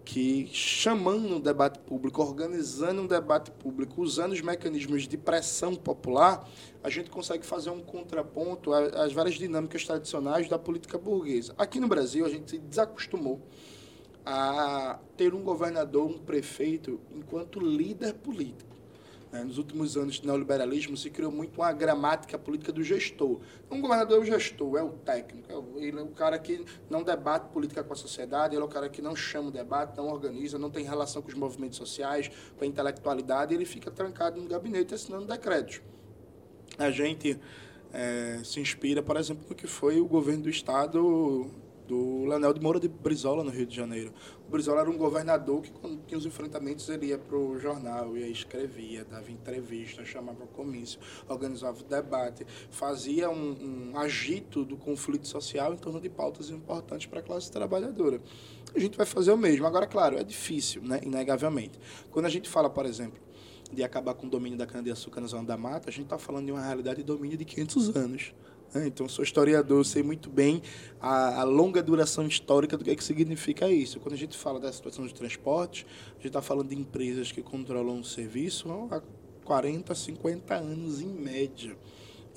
que 0.04 0.48
chamando 0.54 1.36
um 1.36 1.40
debate 1.40 1.80
público, 1.80 2.22
organizando 2.22 3.02
um 3.02 3.08
debate 3.08 3.52
público, 3.52 4.02
usando 4.02 4.32
os 4.32 4.40
mecanismos 4.40 5.06
de 5.06 5.18
pressão 5.18 5.76
popular, 5.76 6.50
a 6.82 6.90
gente 6.90 7.10
consegue 7.10 7.46
fazer 7.46 7.72
um 7.72 7.82
contraponto 7.82 8.72
às 8.74 9.12
várias 9.12 9.36
dinâmicas 9.36 9.84
tradicionais 9.86 10.48
da 10.48 10.58
política 10.58 10.98
burguesa. 10.98 11.54
Aqui 11.58 11.80
no 11.80 11.90
Brasil, 11.90 12.26
a 12.26 12.30
gente 12.30 12.52
se 12.52 12.58
desacostumou 12.58 13.42
a 14.26 15.00
ter 15.16 15.34
um 15.34 15.44
governador, 15.44 16.10
um 16.10 16.18
prefeito, 16.18 17.02
enquanto 17.14 17.60
líder 17.60 18.14
político. 18.14 18.67
Né? 19.32 19.44
Nos 19.44 19.58
últimos 19.58 19.98
anos 19.98 20.16
de 20.16 20.26
neoliberalismo 20.26 20.96
se 20.96 21.10
criou 21.10 21.32
muito 21.32 21.60
uma 21.60 21.72
gramática 21.72 22.38
política 22.38 22.72
do 22.72 22.84
gestor. 22.84 23.40
Um 23.70 23.82
governador 23.82 24.18
é 24.18 24.22
o 24.22 24.26
gestor, 24.26 24.78
é 24.78 24.84
o 24.84 24.90
técnico, 24.90 25.52
é 25.52 25.84
ele 25.84 26.00
é 26.00 26.02
o 26.02 26.08
cara 26.08 26.40
que 26.40 26.64
não 26.90 27.04
debate 27.04 27.52
política 27.52 27.84
com 27.84 27.94
a 27.94 27.96
sociedade, 27.96 28.56
ele 28.56 28.62
é 28.62 28.66
o 28.66 28.70
cara 28.70 28.90
que 28.90 29.02
não 29.02 29.16
chama 29.16 29.50
o 29.50 29.52
debate, 29.52 29.98
não 29.98 30.08
organiza, 30.08 30.58
não 30.58 30.70
tem 30.70 30.86
relação 30.86 31.22
com 31.22 31.30
os 31.30 31.36
movimentos 31.36 31.78
sociais, 31.78 32.32
com 32.58 32.64
a 32.64 32.68
intelectualidade, 32.68 33.54
ele 33.54 33.66
fica 33.66 33.92
trancado 33.92 34.42
no 34.42 34.48
gabinete 34.48 34.94
assinando 34.94 35.26
decretos. 35.26 35.82
A 36.78 36.92
gente 36.92 37.40
é, 37.92 38.40
se 38.44 38.60
inspira, 38.60 39.02
por 39.02 39.18
exemplo, 39.18 39.46
no 39.50 39.56
que 39.56 39.68
foi 39.68 40.00
o 40.00 40.06
governo 40.06 40.44
do 40.44 40.50
Estado 40.50 41.50
do 41.88 42.26
Leonel 42.26 42.54
de 42.54 42.62
Moura 42.62 42.80
de 42.80 42.88
Brizola, 42.88 43.44
no 43.44 43.50
Rio 43.50 43.66
de 43.66 43.76
Janeiro. 43.76 44.14
O 44.46 44.52
Brizola 44.52 44.82
era 44.82 44.90
um 44.90 44.98
governador 44.98 45.62
que, 45.62 45.72
quando 45.72 46.02
tinha 46.06 46.18
os 46.18 46.26
enfrentamentos, 46.26 46.88
ele 46.90 47.08
ia 47.08 47.18
para 47.18 47.38
o 47.38 47.58
jornal, 47.58 48.18
ia 48.18 48.28
escrevia, 48.28 49.06
dava 49.06 49.32
entrevista, 49.32 50.04
chamava 50.04 50.46
comício, 50.48 51.00
organizava 51.28 51.82
debate, 51.84 52.46
fazia 52.70 53.30
um, 53.30 53.92
um 53.94 53.98
agito 53.98 54.66
do 54.66 54.76
conflito 54.76 55.28
social 55.28 55.74
em 55.74 55.78
torno 55.78 56.02
de 56.02 56.10
pautas 56.10 56.50
importantes 56.50 57.08
para 57.08 57.20
a 57.20 57.24
classe 57.24 57.52
trabalhadora. 57.52 58.22
A 58.76 58.80
gente 58.80 58.98
vai 58.98 59.06
fazer 59.06 59.32
o 59.32 59.38
mesmo. 59.38 59.66
Agora, 59.66 59.88
claro, 59.88 60.18
é 60.18 60.24
difícil, 60.24 60.82
né? 60.82 61.00
inegavelmente. 61.04 61.80
Quando 62.12 62.26
a 62.26 62.30
gente 62.30 62.50
fala, 62.50 62.70
por 62.70 62.86
exemplo, 62.86 63.20
de 63.72 63.84
acabar 63.84 64.14
com 64.14 64.28
o 64.28 64.30
domínio 64.30 64.58
da 64.58 64.66
cana-de-açúcar 64.66 65.22
na 65.22 65.28
zona 65.28 65.44
da 65.46 65.58
mata, 65.58 65.90
a 65.90 65.92
gente 65.92 66.06
está 66.06 66.18
falando 66.18 66.46
de 66.46 66.52
uma 66.52 66.62
realidade 66.62 66.98
de 66.98 67.04
domínio 67.04 67.38
de 67.38 67.46
500 67.46 67.96
anos? 67.96 68.34
Então, 68.76 69.08
sou 69.08 69.24
historiador, 69.24 69.86
sei 69.86 70.04
muito 70.04 70.30
bem 70.30 70.62
a, 71.00 71.42
a, 71.42 71.44
longa 71.44 71.82
duração 71.82 72.28
histórica 72.28 72.78
do 72.78 72.84
que, 72.84 72.92
é 72.92 72.96
que 72.96 73.04
significa 73.04 73.70
isso. 73.70 74.00
Quando 74.00 74.14
a 74.14 74.18
gente 74.18 74.38
fala 74.38 74.60
da 74.60 74.72
situação 74.72 75.08
de 75.08 75.14
transporte, 75.14 75.86
a 76.12 76.16
gente 76.16 76.28
está 76.28 76.42
falando 76.42 76.70
de 76.70 76.76
empresas 76.76 77.32
que 77.32 77.42
controlam 77.42 78.00
o 78.00 78.04
serviço 78.04 78.70
há 78.92 79.02
40, 79.46 79.96
50 79.96 80.56
anos 80.56 81.02
em 81.02 81.08
média. 81.08 81.78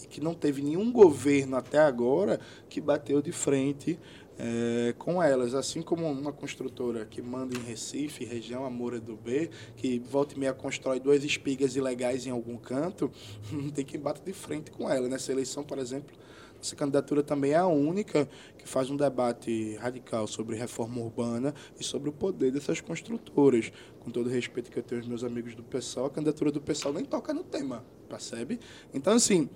E 0.03 0.07
que 0.07 0.21
não 0.21 0.33
teve 0.33 0.63
nenhum 0.63 0.91
governo 0.91 1.57
até 1.57 1.79
agora 1.79 2.41
que 2.69 2.81
bateu 2.81 3.21
de 3.21 3.33
frente 3.33 3.99
é, 4.41 4.95
com 4.95 5.23
elas. 5.23 5.55
Assim 5.55 5.83
como 5.83 6.11
uma 6.11 6.33
construtora 6.33 7.05
que 7.05 7.21
manda 7.21 7.57
em 7.57 7.61
Recife, 7.61 8.25
região 8.25 8.65
Amora 8.65 8.99
do 8.99 9.17
B, 9.17 9.51
que 9.77 9.99
volta 9.99 10.35
e 10.35 10.39
meia 10.39 10.55
constrói 10.55 10.99
duas 10.99 11.23
espigas 11.23 11.77
ilegais 11.77 12.27
em 12.27 12.31
algum 12.31 12.57
canto, 12.57 13.11
tem 13.75 13.85
quem 13.85 14.01
bata 14.01 14.23
de 14.25 14.33
frente 14.33 14.71
com 14.71 14.89
ela. 14.89 15.09
Nessa 15.09 15.31
eleição, 15.31 15.63
por 15.63 15.79
exemplo, 15.79 16.17
essa 16.63 16.77
candidatura 16.77 17.23
também 17.23 17.53
é 17.53 17.57
a 17.57 17.67
única 17.67 18.29
que 18.59 18.69
faz 18.69 18.91
um 18.91 18.97
debate 18.97 19.77
radical 19.77 20.27
sobre 20.27 20.57
reforma 20.57 21.01
urbana 21.01 21.55
e 21.79 21.85
sobre 21.85 22.11
o 22.11 22.13
poder 22.13 22.53
dessas 22.53 22.81
construtoras. 22.81 23.73
Com 24.01 24.11
todo 24.11 24.27
o 24.27 24.31
respeito 24.31 24.71
que 24.71 24.79
eu 24.79 24.83
tenho 24.83 25.01
aos 25.01 25.09
meus 25.09 25.25
amigos 25.25 25.55
do 25.55 25.63
PSOL, 25.63 26.07
a 26.07 26.11
candidatura 26.11 26.51
do 26.51 26.61
PSOL 26.61 26.93
nem 26.93 27.05
toca 27.05 27.33
no 27.33 27.43
tema, 27.43 27.85
percebe? 28.09 28.61
Então, 28.93 29.15
assim, 29.15 29.49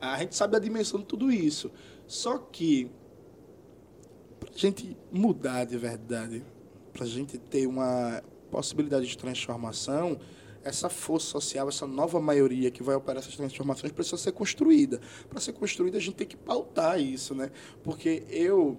a 0.00 0.18
gente 0.18 0.34
sabe 0.34 0.56
a 0.56 0.58
dimensão 0.58 1.00
de 1.00 1.06
tudo 1.06 1.32
isso. 1.32 1.70
Só 2.06 2.36
que, 2.36 2.90
gente 4.58 4.96
mudar 5.10 5.64
de 5.64 5.76
verdade, 5.76 6.42
para 6.92 7.04
a 7.04 7.08
gente 7.08 7.38
ter 7.38 7.66
uma 7.66 8.22
possibilidade 8.50 9.06
de 9.06 9.16
transformação, 9.16 10.18
essa 10.64 10.88
força 10.88 11.26
social, 11.26 11.68
essa 11.68 11.86
nova 11.86 12.20
maioria 12.20 12.70
que 12.70 12.82
vai 12.82 12.94
operar 12.94 13.22
essas 13.22 13.36
transformações 13.36 13.92
precisa 13.92 14.16
ser 14.16 14.32
construída. 14.32 15.00
Para 15.28 15.40
ser 15.40 15.52
construída, 15.52 15.98
a 15.98 16.00
gente 16.00 16.14
tem 16.14 16.26
que 16.26 16.36
pautar 16.36 17.00
isso, 17.00 17.34
né? 17.34 17.50
Porque 17.82 18.22
eu 18.28 18.78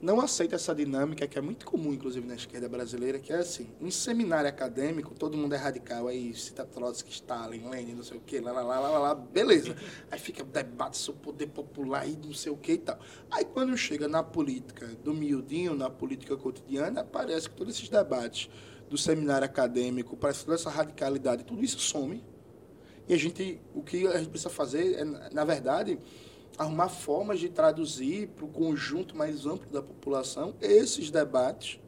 não 0.00 0.20
aceito 0.20 0.54
essa 0.54 0.74
dinâmica 0.74 1.26
que 1.26 1.38
é 1.38 1.40
muito 1.40 1.66
comum, 1.66 1.92
inclusive, 1.92 2.26
na 2.26 2.34
esquerda 2.34 2.68
brasileira, 2.68 3.18
que 3.18 3.32
é 3.32 3.36
assim, 3.36 3.68
em 3.80 3.90
seminário 3.90 4.48
acadêmico, 4.48 5.14
todo 5.14 5.36
mundo 5.36 5.54
é 5.54 5.58
radical, 5.58 6.06
aí 6.06 6.34
cita 6.34 6.64
Trotsky, 6.64 7.10
Stalin, 7.10 7.68
Lenin, 7.68 7.94
não 7.94 8.04
sei 8.04 8.18
o 8.18 8.20
quê, 8.20 8.40
lá, 8.40 8.52
lá, 8.52 8.62
lá, 8.62 8.80
lá, 8.80 8.98
lá, 8.98 9.14
beleza. 9.14 9.74
Aí 10.10 10.18
fica 10.18 10.44
debate 10.44 10.96
sobre 10.96 11.20
o 11.20 11.24
poder 11.24 11.46
popular 11.48 12.08
e 12.08 12.16
não 12.16 12.32
sei 12.32 12.52
o 12.52 12.56
quê 12.56 12.72
e 12.72 12.78
tal. 12.78 12.98
Aí 13.30 13.44
quando 13.44 13.76
chega 13.76 14.08
na 14.08 14.22
política 14.22 14.86
do 15.02 15.12
miudinho, 15.12 15.74
na 15.74 15.90
política 15.90 16.36
cotidiana, 16.36 17.04
parece 17.04 17.48
que 17.48 17.56
todos 17.56 17.74
esses 17.74 17.88
debates 17.88 18.48
do 18.88 18.96
seminário 18.96 19.44
acadêmico, 19.44 20.16
para 20.16 20.32
toda 20.32 20.54
essa 20.54 20.70
radicalidade, 20.70 21.44
tudo 21.44 21.62
isso 21.62 21.78
some. 21.78 22.24
E 23.06 23.14
a 23.14 23.16
gente, 23.16 23.60
o 23.74 23.82
que 23.82 24.06
a 24.06 24.18
gente 24.18 24.30
precisa 24.30 24.50
fazer 24.50 24.94
é, 24.94 25.04
na 25.04 25.44
verdade, 25.44 25.98
arrumar 26.58 26.88
formas 26.88 27.38
de 27.38 27.48
traduzir 27.48 28.28
para 28.28 28.44
o 28.44 28.48
conjunto 28.48 29.16
mais 29.16 29.46
amplo 29.46 29.70
da 29.70 29.80
população 29.80 30.54
esses 30.60 31.10
debates 31.10 31.80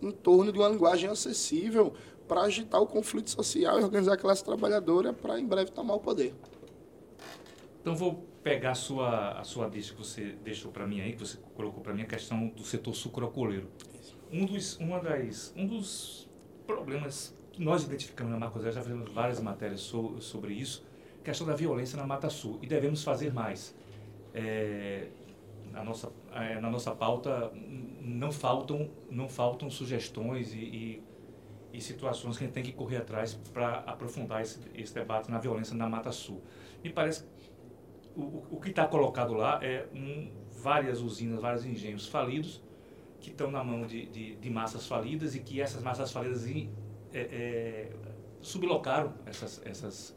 em 0.00 0.12
torno 0.12 0.52
de 0.52 0.58
uma 0.58 0.68
linguagem 0.68 1.10
acessível 1.10 1.92
para 2.28 2.42
agitar 2.42 2.80
o 2.80 2.86
conflito 2.86 3.30
social 3.30 3.80
e 3.80 3.84
organizar 3.84 4.14
a 4.14 4.16
classe 4.16 4.44
trabalhadora 4.44 5.12
para 5.12 5.38
em 5.40 5.46
breve 5.46 5.70
tomar 5.70 5.94
o 5.94 6.00
poder. 6.00 6.34
Então 7.80 7.96
vou 7.96 8.24
pegar 8.42 8.72
a 8.72 8.74
sua 8.74 9.32
a 9.40 9.44
sua 9.44 9.68
dica 9.68 9.94
que 9.94 9.98
você 9.98 10.36
deixou 10.44 10.70
para 10.70 10.86
mim 10.86 11.00
aí, 11.00 11.12
que 11.12 11.20
você 11.20 11.38
colocou 11.54 11.82
para 11.82 11.92
mim 11.92 12.02
a 12.02 12.06
questão 12.06 12.48
do 12.48 12.64
setor 12.64 12.94
sucroalcooleiro. 12.94 13.68
Um 14.30 14.44
dos 14.44 14.76
uma 14.78 15.00
das 15.00 15.52
um 15.56 15.66
dos 15.66 16.28
problemas 16.66 17.34
que 17.52 17.62
nós 17.62 17.84
identificamos 17.84 18.32
na 18.32 18.38
Marcos 18.38 18.62
já 18.62 18.82
fizemos 18.82 19.10
várias 19.12 19.40
matérias 19.40 19.80
so, 19.80 20.20
sobre 20.20 20.52
isso, 20.52 20.84
questão 21.24 21.46
da 21.46 21.54
violência 21.54 21.96
na 21.96 22.06
Mata 22.06 22.28
Sul, 22.28 22.58
e 22.60 22.66
devemos 22.66 23.02
fazer 23.02 23.32
mais. 23.32 23.74
É, 24.38 25.08
na, 25.72 25.82
nossa, 25.82 26.12
é, 26.32 26.60
na 26.60 26.70
nossa 26.70 26.90
pauta 26.94 27.50
não 28.02 28.30
faltam, 28.30 28.90
não 29.10 29.28
faltam 29.28 29.70
sugestões 29.70 30.52
e, 30.52 30.58
e, 30.58 31.02
e 31.72 31.80
situações 31.80 32.36
que 32.36 32.44
a 32.44 32.46
gente 32.46 32.54
tem 32.54 32.62
que 32.62 32.72
correr 32.72 32.98
atrás 32.98 33.34
para 33.52 33.78
aprofundar 33.80 34.42
esse, 34.42 34.60
esse 34.74 34.92
debate 34.92 35.30
na 35.30 35.38
violência 35.38 35.74
na 35.74 35.88
Mata 35.88 36.12
Sul. 36.12 36.42
Me 36.84 36.90
parece 36.90 37.24
o, 38.14 38.44
o 38.50 38.60
que 38.60 38.70
está 38.70 38.86
colocado 38.86 39.32
lá 39.32 39.58
é 39.62 39.86
um, 39.94 40.30
várias 40.52 41.00
usinas, 41.00 41.40
vários 41.40 41.64
engenhos 41.64 42.06
falidos, 42.06 42.62
que 43.20 43.30
estão 43.30 43.50
na 43.50 43.64
mão 43.64 43.86
de, 43.86 44.06
de, 44.06 44.36
de, 44.36 44.50
massas 44.50 44.86
falidas 44.86 45.34
e 45.34 45.40
que 45.40 45.60
essas 45.60 45.82
massas 45.82 46.12
falidas 46.12 46.46
é, 46.46 46.68
é, 47.12 47.92
sublocaram 48.40 49.14
essas, 49.24 49.60
essas, 49.64 50.16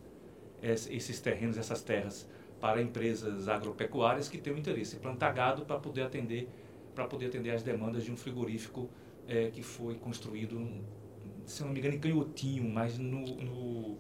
esses 0.62 1.20
terrenos, 1.20 1.58
essas 1.58 1.82
terras 1.82 2.28
para 2.60 2.82
empresas 2.82 3.48
agropecuárias 3.48 4.28
que 4.28 4.38
têm 4.38 4.54
o 4.54 4.58
interesse 4.58 4.96
em 4.96 5.00
plantar 5.00 5.32
gado 5.32 5.66
para 5.66 5.80
poder 5.80 6.04
atender 6.04 6.50
para 6.94 7.08
poder 7.08 7.28
atender 7.28 7.52
as 7.52 7.64
demandas 7.64 8.04
de 8.04 8.12
um 8.12 8.18
frigorífico 8.18 8.90
é, 9.28 9.50
que 9.50 9.64
foi 9.64 9.96
construído, 9.96 10.68
se 11.46 11.64
não 11.64 11.72
me 11.72 11.80
engano, 11.80 11.96
em 11.96 12.00
Canhotinho, 12.00 12.68
mas 12.70 12.98
no, 12.98 13.22
no 13.22 13.98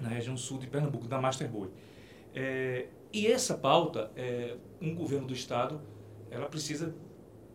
na 0.00 0.08
região 0.08 0.36
sul 0.36 0.58
de 0.58 0.66
Pernambuco, 0.66 1.08
da 1.08 1.20
Master 1.20 1.48
Boy. 1.48 1.68
É, 2.34 2.86
e 3.12 3.26
essa 3.26 3.54
pauta, 3.58 4.10
é, 4.14 4.56
um 4.80 4.94
governo 4.94 5.26
do 5.26 5.32
estado, 5.32 5.80
ela 6.30 6.46
precisa 6.46 6.94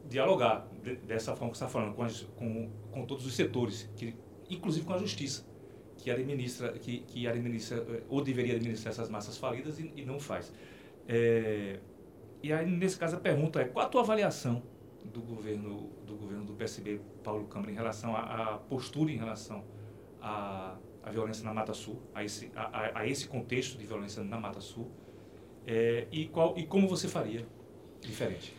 dialogar 0.09 0.67
de, 0.83 0.95
dessa 0.97 1.35
forma 1.35 1.51
que 1.51 1.57
você 1.57 1.63
está 1.63 1.71
falando, 1.71 1.95
com, 1.95 2.03
as, 2.03 2.23
com, 2.35 2.69
com 2.91 3.05
todos 3.05 3.25
os 3.25 3.35
setores, 3.35 3.89
que, 3.95 4.15
inclusive 4.49 4.85
com 4.85 4.93
a 4.93 4.97
justiça, 4.97 5.45
que 6.07 6.11
administra, 6.11 6.71
que, 6.71 6.99
que 6.99 7.27
administra 7.27 7.85
eh, 7.89 8.03
ou 8.07 8.21
deveria 8.21 8.55
administrar 8.55 8.93
essas 8.93 9.09
massas 9.09 9.37
falidas 9.37 9.77
e, 9.77 9.91
e 9.93 10.05
não 10.05 10.21
faz. 10.21 10.53
É, 11.05 11.79
e 12.41 12.53
aí, 12.53 12.65
nesse 12.65 12.97
caso, 12.97 13.17
a 13.17 13.19
pergunta 13.19 13.59
é, 13.59 13.65
qual 13.65 13.85
a 13.85 13.89
tua 13.89 14.01
avaliação 14.01 14.63
do 15.03 15.21
governo 15.21 15.89
do, 16.05 16.15
governo 16.15 16.45
do 16.45 16.53
PSB, 16.53 17.01
Paulo 17.21 17.45
Câmara, 17.47 17.71
em 17.71 17.75
relação 17.75 18.15
à 18.15 18.57
postura 18.69 19.11
em 19.11 19.17
relação 19.17 19.65
à, 20.21 20.77
à 21.03 21.11
violência 21.11 21.43
na 21.43 21.53
Mata 21.53 21.73
Sul, 21.73 22.01
a 22.15 22.23
esse, 22.23 22.49
a, 22.55 23.01
a 23.01 23.05
esse 23.05 23.27
contexto 23.27 23.77
de 23.77 23.85
violência 23.85 24.23
na 24.23 24.39
Mata 24.39 24.61
Sul, 24.61 24.89
é, 25.65 26.07
e, 26.09 26.27
qual, 26.27 26.57
e 26.57 26.65
como 26.65 26.87
você 26.87 27.09
faria 27.09 27.45
diferente? 27.99 28.53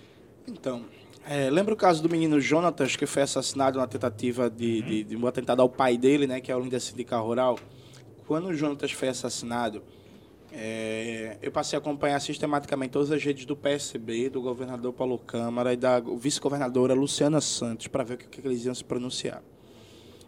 Então, 0.47 0.85
é, 1.27 1.51
lembra 1.51 1.75
o 1.75 1.77
caso 1.77 2.03
do 2.03 2.09
menino 2.09 2.41
Jonatas, 2.41 2.97
que 2.97 3.07
foi 3.07 3.23
assassinado 3.23 3.79
na 3.79 3.87
tentativa 3.87 4.49
de, 4.51 4.83
de, 4.83 5.05
de 5.05 5.17
um 5.17 5.27
atentado 5.27 5.63
ao 5.63 5.69
pai 5.69 5.97
dele, 5.97 6.27
né, 6.27 6.41
que 6.41 6.51
é 6.51 6.57
o 6.57 6.61
líder 6.61 6.81
sindical 6.81 7.27
rural? 7.27 7.59
Quando 8.27 8.47
o 8.47 8.55
Jonatas 8.55 8.93
foi 8.93 9.09
assassinado, 9.09 9.83
é, 10.53 11.37
eu 11.43 11.53
passei 11.53 11.77
a 11.77 11.81
acompanhar 11.81 12.21
sistematicamente 12.21 12.93
todas 12.93 13.11
as 13.11 13.23
redes 13.23 13.45
do 13.45 13.57
PSB, 13.57 14.31
do 14.31 14.41
governador 14.41 14.93
Paulo 14.93 15.19
Câmara 15.19 15.73
e 15.73 15.77
da 15.77 16.01
vice-governadora 16.01 16.95
Luciana 16.95 17.41
Santos, 17.41 17.87
para 17.87 18.05
ver 18.05 18.15
o 18.15 18.19
que, 18.19 18.41
que 18.41 18.47
eles 18.47 18.65
iam 18.65 18.75
se 18.75 18.85
pronunciar. 18.85 19.43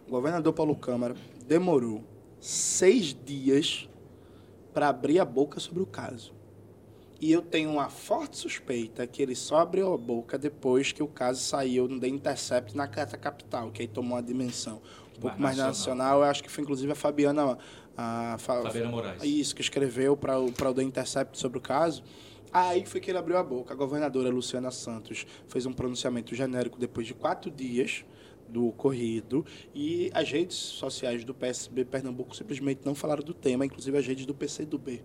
O 0.07 0.11
governador 0.11 0.53
Paulo 0.53 0.75
Câmara 0.75 1.15
demorou 1.47 2.03
seis 2.39 3.15
dias 3.25 3.89
para 4.73 4.89
abrir 4.89 5.19
a 5.19 5.25
boca 5.25 5.59
sobre 5.59 5.81
o 5.81 5.85
caso. 5.85 6.33
E 7.21 7.31
eu 7.31 7.43
tenho 7.43 7.69
uma 7.69 7.87
forte 7.87 8.35
suspeita 8.35 9.05
que 9.05 9.21
ele 9.21 9.35
só 9.35 9.57
abriu 9.57 9.93
a 9.93 9.97
boca 9.97 10.39
depois 10.39 10.91
que 10.91 11.03
o 11.03 11.07
caso 11.07 11.39
saiu 11.39 11.87
no 11.87 11.99
The 11.99 12.07
Intercept 12.07 12.75
na 12.75 12.87
Carta 12.87 13.15
Capital, 13.15 13.69
que 13.69 13.83
aí 13.83 13.87
tomou 13.87 14.17
uma 14.17 14.23
dimensão 14.23 14.81
um 15.15 15.21
pouco 15.21 15.39
mais, 15.39 15.55
nacional. 15.55 16.21
Eu 16.21 16.23
acho 16.23 16.41
que 16.41 16.49
foi 16.49 16.63
inclusive 16.63 16.91
a 16.91 16.95
Fabiana. 16.95 17.59
A, 17.95 18.37
Fabiana 18.39 18.89
Moraes. 18.89 19.23
Isso, 19.23 19.55
que 19.55 19.61
escreveu 19.61 20.17
para 20.17 20.39
o, 20.39 20.47
o 20.47 20.73
The 20.73 20.81
Intercept 20.81 21.37
sobre 21.37 21.59
o 21.59 21.61
caso. 21.61 22.03
Aí 22.51 22.87
foi 22.87 22.99
que 22.99 23.11
ele 23.11 23.19
abriu 23.19 23.37
a 23.37 23.43
boca. 23.43 23.71
A 23.71 23.77
governadora 23.77 24.27
Luciana 24.31 24.71
Santos 24.71 25.27
fez 25.47 25.67
um 25.67 25.73
pronunciamento 25.73 26.33
genérico 26.33 26.79
depois 26.79 27.05
de 27.05 27.13
quatro 27.13 27.51
dias 27.51 28.03
do 28.49 28.67
ocorrido 28.67 29.45
e 29.73 30.11
as 30.13 30.29
redes 30.29 30.57
sociais 30.57 31.23
do 31.23 31.33
PSB 31.33 31.85
Pernambuco 31.85 32.35
simplesmente 32.35 32.81
não 32.83 32.93
falaram 32.93 33.23
do 33.23 33.33
tema, 33.33 33.65
inclusive 33.65 33.97
as 33.97 34.05
redes 34.05 34.25
do 34.25 34.35
PCdoB, 34.35 35.01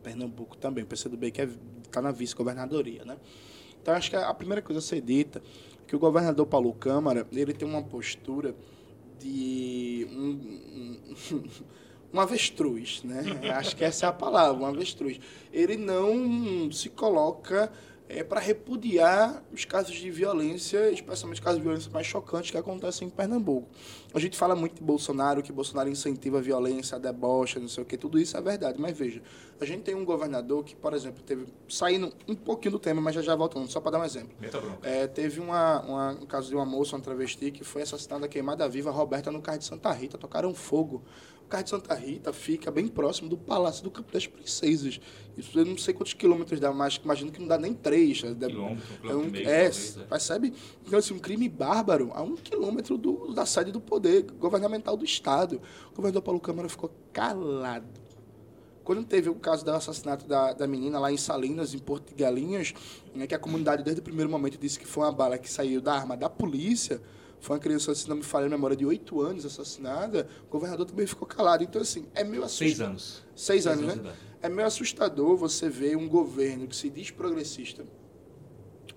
Pernambuco 0.00 0.56
também, 0.56 0.84
o 0.84 0.86
PCdoB 0.86 1.30
que 1.30 1.42
está 1.42 2.00
é, 2.00 2.02
na 2.02 2.10
vice-governadoria, 2.10 3.04
né? 3.04 3.16
Então, 3.80 3.94
acho 3.94 4.10
que 4.10 4.16
a 4.16 4.34
primeira 4.34 4.60
coisa 4.60 4.78
a 4.78 4.82
ser 4.82 5.00
dita 5.00 5.38
é 5.38 5.42
que 5.86 5.96
o 5.96 5.98
governador 5.98 6.46
Paulo 6.46 6.72
Câmara, 6.74 7.26
ele 7.32 7.52
tem 7.52 7.66
uma 7.66 7.82
postura 7.82 8.54
de 9.18 10.06
um, 10.10 10.98
um, 11.32 11.42
um 12.12 12.20
avestruz, 12.20 13.02
né? 13.02 13.22
Acho 13.54 13.76
que 13.76 13.84
essa 13.84 14.06
é 14.06 14.08
a 14.08 14.12
palavra, 14.12 14.62
um 14.62 14.66
avestruz. 14.66 15.18
Ele 15.52 15.76
não 15.76 16.70
se 16.70 16.88
coloca 16.90 17.72
é, 18.10 18.24
para 18.24 18.40
repudiar 18.40 19.40
os 19.52 19.64
casos 19.64 19.94
de 19.94 20.10
violência, 20.10 20.90
especialmente 20.90 21.40
casos 21.40 21.58
de 21.58 21.62
violência 21.62 21.90
mais 21.92 22.06
chocantes 22.06 22.50
que 22.50 22.58
acontecem 22.58 23.06
em 23.06 23.10
Pernambuco. 23.10 23.68
A 24.12 24.18
gente 24.18 24.36
fala 24.36 24.56
muito 24.56 24.74
de 24.74 24.82
Bolsonaro, 24.82 25.40
que 25.42 25.52
Bolsonaro 25.52 25.88
incentiva 25.88 26.38
a 26.38 26.40
violência, 26.40 26.96
a 26.96 26.98
debocha, 26.98 27.60
não 27.60 27.68
sei 27.68 27.84
o 27.84 27.86
que, 27.86 27.96
tudo 27.96 28.18
isso 28.18 28.36
é 28.36 28.40
verdade, 28.40 28.80
mas 28.80 28.98
veja, 28.98 29.22
a 29.60 29.64
gente 29.64 29.82
tem 29.82 29.94
um 29.94 30.04
governador 30.04 30.64
que, 30.64 30.74
por 30.74 30.92
exemplo, 30.92 31.22
teve, 31.22 31.46
saindo 31.68 32.12
um 32.26 32.34
pouquinho 32.34 32.72
do 32.72 32.78
tema, 32.80 33.00
mas 33.00 33.14
já 33.14 33.22
já 33.22 33.36
voltando, 33.36 33.70
só 33.70 33.80
para 33.80 33.92
dar 33.92 34.00
um 34.00 34.04
exemplo. 34.04 34.30
É, 34.82 35.06
teve 35.06 35.38
uma, 35.38 35.80
uma, 35.82 36.10
um 36.10 36.26
caso 36.26 36.48
de 36.48 36.56
uma 36.56 36.66
moça, 36.66 36.96
uma 36.96 37.02
travesti, 37.02 37.52
que 37.52 37.62
foi 37.62 37.82
assassinada, 37.82 38.26
queimada 38.26 38.68
viva, 38.68 38.90
Roberta, 38.90 39.30
no 39.30 39.40
carro 39.40 39.58
de 39.58 39.64
Santa 39.64 39.92
Rita, 39.92 40.18
tocaram 40.18 40.52
fogo 40.52 41.04
Cais 41.50 41.64
de 41.64 41.70
Santa 41.70 41.94
Rita 41.94 42.32
fica 42.32 42.70
bem 42.70 42.86
próximo 42.86 43.28
do 43.28 43.36
Palácio 43.36 43.82
do 43.82 43.90
Campo 43.90 44.12
das 44.12 44.24
Princesas. 44.26 45.00
Isso 45.36 45.58
eu 45.58 45.66
não 45.66 45.76
sei 45.76 45.92
quantos 45.92 46.14
quilômetros 46.14 46.60
dá, 46.60 46.72
mas 46.72 47.00
imagino 47.02 47.32
que 47.32 47.40
não 47.40 47.48
dá 47.48 47.58
nem 47.58 47.74
três. 47.74 48.22
Um 48.22 48.34
quilômetro, 48.36 49.10
é, 49.10 49.14
um, 49.14 49.24
meio, 49.24 49.48
é, 49.48 49.64
talvez, 49.64 49.98
é. 49.98 50.04
percebe? 50.04 50.54
Então, 50.86 50.98
assim, 50.98 51.12
um 51.12 51.18
crime 51.18 51.48
bárbaro 51.48 52.12
a 52.14 52.22
um 52.22 52.36
quilômetro 52.36 52.96
do, 52.96 53.34
da 53.34 53.44
sede 53.44 53.72
do 53.72 53.80
poder 53.80 54.22
governamental 54.38 54.96
do 54.96 55.04
Estado. 55.04 55.60
O 55.92 55.96
governador 55.96 56.22
Paulo 56.22 56.40
Câmara 56.40 56.68
ficou 56.68 56.90
calado. 57.12 58.00
Quando 58.84 59.04
teve 59.04 59.28
o 59.28 59.34
caso 59.34 59.64
do 59.64 59.72
assassinato 59.72 60.26
da, 60.26 60.52
da 60.52 60.66
menina 60.66 60.98
lá 61.00 61.12
em 61.12 61.16
Salinas, 61.16 61.74
em 61.74 61.78
Porto 61.78 62.10
de 62.10 62.14
Galinhas, 62.14 62.72
né, 63.14 63.26
que 63.26 63.34
a 63.34 63.38
comunidade 63.38 63.82
desde 63.82 64.00
o 64.00 64.04
primeiro 64.04 64.30
momento 64.30 64.56
disse 64.56 64.78
que 64.78 64.86
foi 64.86 65.04
uma 65.04 65.12
bala 65.12 65.36
que 65.36 65.50
saiu 65.50 65.80
da 65.80 65.94
arma 65.94 66.16
da 66.16 66.30
polícia, 66.30 67.00
foi 67.40 67.56
uma 67.56 67.62
criança, 67.62 67.94
se 67.94 68.08
não 68.08 68.16
me 68.16 68.22
falha 68.22 68.46
a 68.46 68.48
memória, 68.48 68.76
de 68.76 68.84
oito 68.84 69.20
anos 69.20 69.44
assassinada, 69.44 70.28
o 70.46 70.50
governador 70.50 70.86
também 70.86 71.06
ficou 71.06 71.26
calado. 71.26 71.64
Então, 71.64 71.80
assim, 71.80 72.06
é 72.14 72.22
meio 72.22 72.44
assustador. 72.44 72.68
Seis 72.68 72.80
anos. 72.80 73.22
Seis, 73.34 73.66
anos, 73.66 73.92
anos 73.92 74.04
né? 74.04 74.12
É 74.42 74.48
meio 74.48 74.66
assustador 74.66 75.36
você 75.36 75.68
ver 75.68 75.96
um 75.96 76.08
governo 76.08 76.66
que 76.66 76.76
se 76.76 76.88
diz 76.88 77.10
progressista 77.10 77.84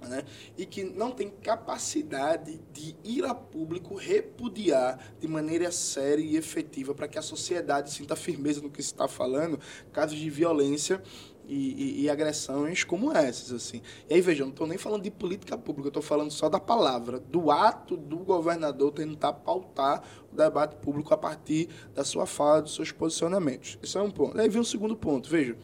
né? 0.07 0.23
e 0.57 0.65
que 0.65 0.83
não 0.83 1.11
tem 1.11 1.29
capacidade 1.29 2.59
de 2.71 2.95
ir 3.03 3.25
a 3.25 3.33
público 3.33 3.95
repudiar 3.95 5.13
de 5.19 5.27
maneira 5.27 5.71
séria 5.71 6.23
e 6.23 6.35
efetiva 6.37 6.93
para 6.93 7.07
que 7.07 7.17
a 7.17 7.21
sociedade 7.21 7.91
sinta 7.91 8.15
firmeza 8.15 8.61
no 8.61 8.69
que 8.69 8.81
se 8.81 8.91
está 8.91 9.07
falando 9.07 9.59
casos 9.91 10.17
de 10.17 10.29
violência 10.29 11.01
e, 11.47 12.01
e, 12.01 12.01
e 12.03 12.09
agressões 12.09 12.83
como 12.83 13.11
essas. 13.15 13.51
assim. 13.51 13.81
E 14.09 14.13
aí, 14.13 14.21
veja, 14.21 14.41
eu 14.41 14.45
não 14.45 14.51
estou 14.51 14.67
nem 14.67 14.77
falando 14.77 15.03
de 15.03 15.11
política 15.11 15.57
pública, 15.57 15.87
eu 15.87 15.89
estou 15.89 16.03
falando 16.03 16.31
só 16.31 16.49
da 16.49 16.59
palavra, 16.59 17.19
do 17.19 17.51
ato 17.51 17.97
do 17.97 18.17
governador 18.17 18.91
tentar 18.91 19.33
pautar 19.33 20.03
o 20.31 20.35
debate 20.35 20.75
público 20.77 21.13
a 21.13 21.17
partir 21.17 21.69
da 21.93 22.03
sua 22.03 22.25
fala, 22.25 22.61
dos 22.61 22.75
seus 22.75 22.91
posicionamentos. 22.91 23.77
Esse 23.81 23.97
é 23.97 24.01
um 24.01 24.11
ponto. 24.11 24.39
Aí 24.39 24.49
vem 24.49 24.61
um 24.61 24.65
segundo 24.65 24.95
ponto, 24.95 25.29
veja. 25.29 25.55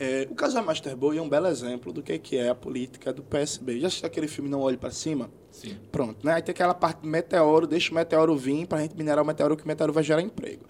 É, 0.00 0.28
o 0.30 0.34
caso 0.34 0.54
da 0.54 0.62
Masterboy 0.62 1.18
é 1.18 1.22
um 1.22 1.28
belo 1.28 1.48
exemplo 1.48 1.92
do 1.92 2.04
que, 2.04 2.16
que 2.20 2.36
é 2.36 2.48
a 2.48 2.54
política 2.54 3.12
do 3.12 3.20
PSB. 3.20 3.80
Já 3.80 3.88
assistiu 3.88 4.06
aquele 4.06 4.28
filme 4.28 4.48
Não 4.48 4.60
Olhe 4.60 4.76
para 4.76 4.92
Cima? 4.92 5.28
Sim. 5.50 5.76
Pronto, 5.90 6.24
né? 6.24 6.34
Aí 6.34 6.42
tem 6.42 6.52
aquela 6.52 6.74
parte 6.74 7.00
do 7.00 7.08
meteoro, 7.08 7.66
deixa 7.66 7.90
o 7.90 7.94
meteoro 7.94 8.36
vir 8.36 8.64
para 8.66 8.78
a 8.78 8.82
gente 8.82 8.96
minerar 8.96 9.24
o 9.24 9.26
meteoro, 9.26 9.56
que 9.56 9.64
o 9.64 9.66
meteoro 9.66 9.92
vai 9.92 10.04
gerar 10.04 10.22
emprego. 10.22 10.64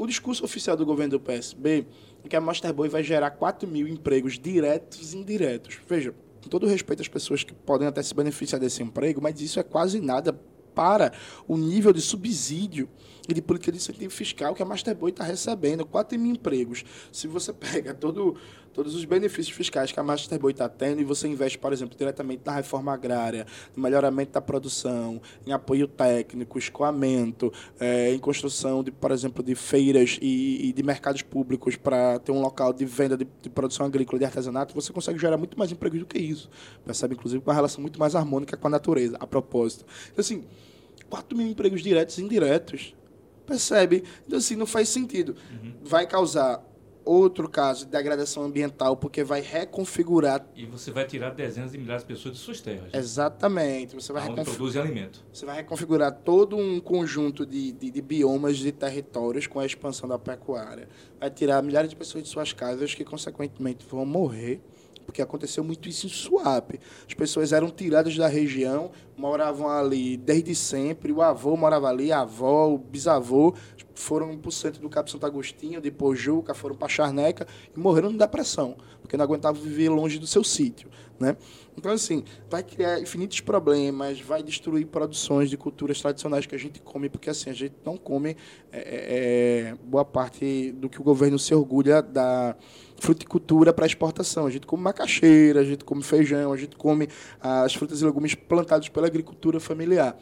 O 0.00 0.06
discurso 0.06 0.42
oficial 0.42 0.78
do 0.78 0.86
governo 0.86 1.10
do 1.10 1.20
PSB 1.20 1.86
é 2.24 2.26
que 2.26 2.34
a 2.34 2.40
Masterboy 2.40 2.88
vai 2.88 3.02
gerar 3.02 3.32
4 3.32 3.68
mil 3.68 3.86
empregos 3.86 4.38
diretos 4.38 5.12
e 5.12 5.18
indiretos. 5.18 5.78
Veja, 5.86 6.14
com 6.42 6.48
todo 6.48 6.66
respeito 6.66 7.02
às 7.02 7.08
pessoas 7.08 7.44
que 7.44 7.52
podem 7.52 7.86
até 7.86 8.02
se 8.02 8.14
beneficiar 8.14 8.58
desse 8.58 8.82
emprego, 8.82 9.20
mas 9.20 9.38
isso 9.42 9.60
é 9.60 9.62
quase 9.62 10.00
nada 10.00 10.32
para 10.74 11.12
o 11.46 11.54
nível 11.54 11.92
de 11.92 12.00
subsídio 12.00 12.88
e 13.28 13.34
de 13.34 13.42
política 13.42 13.72
de 13.72 13.76
incentivo 13.76 14.10
fiscal 14.10 14.54
que 14.54 14.62
a 14.62 14.64
Masterboy 14.64 15.10
está 15.10 15.22
recebendo. 15.22 15.84
4 15.84 16.18
mil 16.18 16.32
empregos. 16.32 16.82
Se 17.12 17.28
você 17.28 17.52
pega 17.52 17.92
todo, 17.92 18.36
todos 18.72 18.94
os 18.94 19.04
benefícios 19.04 19.56
fiscais 19.56 19.92
que 19.92 19.98
a 19.98 20.02
Masterboy 20.02 20.52
está 20.52 20.68
tendo 20.68 21.00
e 21.00 21.04
você 21.04 21.28
investe, 21.28 21.58
por 21.58 21.72
exemplo, 21.72 21.96
diretamente 21.96 22.42
na 22.44 22.52
reforma 22.52 22.92
agrária, 22.92 23.46
no 23.76 23.82
melhoramento 23.82 24.32
da 24.32 24.40
produção, 24.40 25.20
em 25.46 25.52
apoio 25.52 25.86
técnico, 25.86 26.58
escoamento, 26.58 27.52
eh, 27.78 28.12
em 28.14 28.18
construção, 28.18 28.82
de, 28.82 28.90
por 28.90 29.10
exemplo, 29.10 29.42
de 29.42 29.54
feiras 29.54 30.18
e, 30.20 30.68
e 30.68 30.72
de 30.72 30.82
mercados 30.82 31.22
públicos 31.22 31.76
para 31.76 32.18
ter 32.18 32.32
um 32.32 32.40
local 32.40 32.72
de 32.72 32.84
venda 32.84 33.16
de, 33.16 33.26
de 33.42 33.50
produção 33.50 33.86
agrícola 33.86 34.16
e 34.16 34.20
de 34.20 34.24
artesanato, 34.24 34.74
você 34.74 34.92
consegue 34.92 35.18
gerar 35.18 35.36
muito 35.36 35.58
mais 35.58 35.72
empregos 35.72 35.98
do 35.98 36.06
que 36.06 36.18
isso. 36.18 36.48
Percebe, 36.84 37.14
inclusive, 37.14 37.42
com 37.42 37.50
uma 37.50 37.54
relação 37.54 37.80
muito 37.80 37.98
mais 37.98 38.14
harmônica 38.14 38.56
com 38.56 38.66
a 38.66 38.70
natureza, 38.70 39.16
a 39.18 39.26
propósito. 39.26 39.84
Então, 40.12 40.20
assim, 40.20 40.44
4 41.08 41.36
mil 41.36 41.46
empregos 41.46 41.82
diretos 41.82 42.18
e 42.18 42.22
indiretos. 42.22 42.94
Percebe? 43.46 44.04
Então, 44.26 44.38
assim, 44.38 44.54
não 44.54 44.66
faz 44.66 44.88
sentido. 44.88 45.34
Vai 45.82 46.06
causar 46.06 46.64
outro 47.04 47.48
caso 47.48 47.84
de 47.84 47.90
degradação 47.90 48.42
ambiental, 48.44 48.96
porque 48.96 49.22
vai 49.24 49.40
reconfigurar. 49.40 50.46
E 50.54 50.66
você 50.66 50.90
vai 50.90 51.04
tirar 51.06 51.30
dezenas 51.30 51.72
de 51.72 51.78
milhares 51.78 52.02
de 52.02 52.08
pessoas 52.08 52.34
de 52.34 52.40
suas 52.40 52.60
terras. 52.60 52.92
Exatamente. 52.92 53.94
Você 53.94 54.12
vai, 54.12 54.22
onde 54.22 54.30
reconfi- 54.32 54.50
produzem 54.56 54.82
alimento. 54.82 55.24
você 55.32 55.46
vai 55.46 55.56
reconfigurar 55.56 56.12
todo 56.12 56.56
um 56.56 56.80
conjunto 56.80 57.44
de, 57.46 57.72
de, 57.72 57.90
de 57.90 58.02
biomas, 58.02 58.58
de 58.58 58.72
territórios 58.72 59.46
com 59.46 59.60
a 59.60 59.66
expansão 59.66 60.08
da 60.08 60.18
pecuária. 60.18 60.88
Vai 61.18 61.30
tirar 61.30 61.62
milhares 61.62 61.90
de 61.90 61.96
pessoas 61.96 62.24
de 62.24 62.30
suas 62.30 62.52
casas 62.52 62.94
que, 62.94 63.04
consequentemente, 63.04 63.84
vão 63.88 64.04
morrer. 64.04 64.60
Porque 65.06 65.22
aconteceu 65.22 65.64
muito 65.64 65.88
isso 65.88 66.06
em 66.06 66.10
Suape. 66.10 66.80
As 67.06 67.14
pessoas 67.14 67.52
eram 67.52 67.68
tiradas 67.68 68.16
da 68.16 68.28
região, 68.28 68.90
moravam 69.16 69.68
ali 69.68 70.16
desde 70.16 70.54
sempre. 70.54 71.12
O 71.12 71.22
avô 71.22 71.56
morava 71.56 71.88
ali, 71.88 72.12
a 72.12 72.20
avó, 72.20 72.68
o 72.68 72.78
bisavô 72.78 73.54
foram 73.94 74.36
para 74.38 74.48
o 74.48 74.52
centro 74.52 74.80
do 74.80 74.88
Cabo 74.88 75.10
Santo 75.10 75.26
Agostinho, 75.26 75.80
de 75.80 75.90
Pojuca, 75.90 76.54
foram 76.54 76.74
para 76.74 76.88
Charneca 76.88 77.46
e 77.76 77.78
morreram 77.78 78.10
de 78.10 78.16
depressão, 78.16 78.76
porque 79.00 79.16
não 79.16 79.24
aguentavam 79.24 79.60
viver 79.60 79.90
longe 79.90 80.18
do 80.18 80.26
seu 80.26 80.42
sítio. 80.42 80.88
Né? 81.18 81.36
Então, 81.76 81.92
assim, 81.92 82.24
vai 82.48 82.62
criar 82.62 82.98
infinitos 82.98 83.40
problemas, 83.40 84.18
vai 84.20 84.42
destruir 84.42 84.86
produções 84.86 85.50
de 85.50 85.56
culturas 85.56 86.00
tradicionais 86.00 86.46
que 86.46 86.54
a 86.54 86.58
gente 86.58 86.80
come, 86.80 87.10
porque 87.10 87.28
assim, 87.28 87.50
a 87.50 87.52
gente 87.52 87.74
não 87.84 87.98
come 87.98 88.36
é, 88.72 89.72
é, 89.72 89.74
boa 89.84 90.04
parte 90.04 90.72
do 90.72 90.88
que 90.88 90.98
o 90.98 91.04
governo 91.04 91.38
se 91.38 91.54
orgulha 91.54 92.00
da 92.00 92.56
fruticultura 93.00 93.72
para 93.72 93.86
exportação. 93.86 94.46
A 94.46 94.50
gente 94.50 94.66
come 94.66 94.82
macaxeira, 94.82 95.60
a 95.60 95.64
gente 95.64 95.84
come 95.84 96.02
feijão, 96.02 96.52
a 96.52 96.56
gente 96.56 96.76
come 96.76 97.08
as 97.40 97.74
frutas 97.74 98.00
e 98.00 98.04
legumes 98.04 98.34
plantados 98.34 98.88
pela 98.88 99.06
agricultura 99.06 99.58
familiar. 99.58 100.16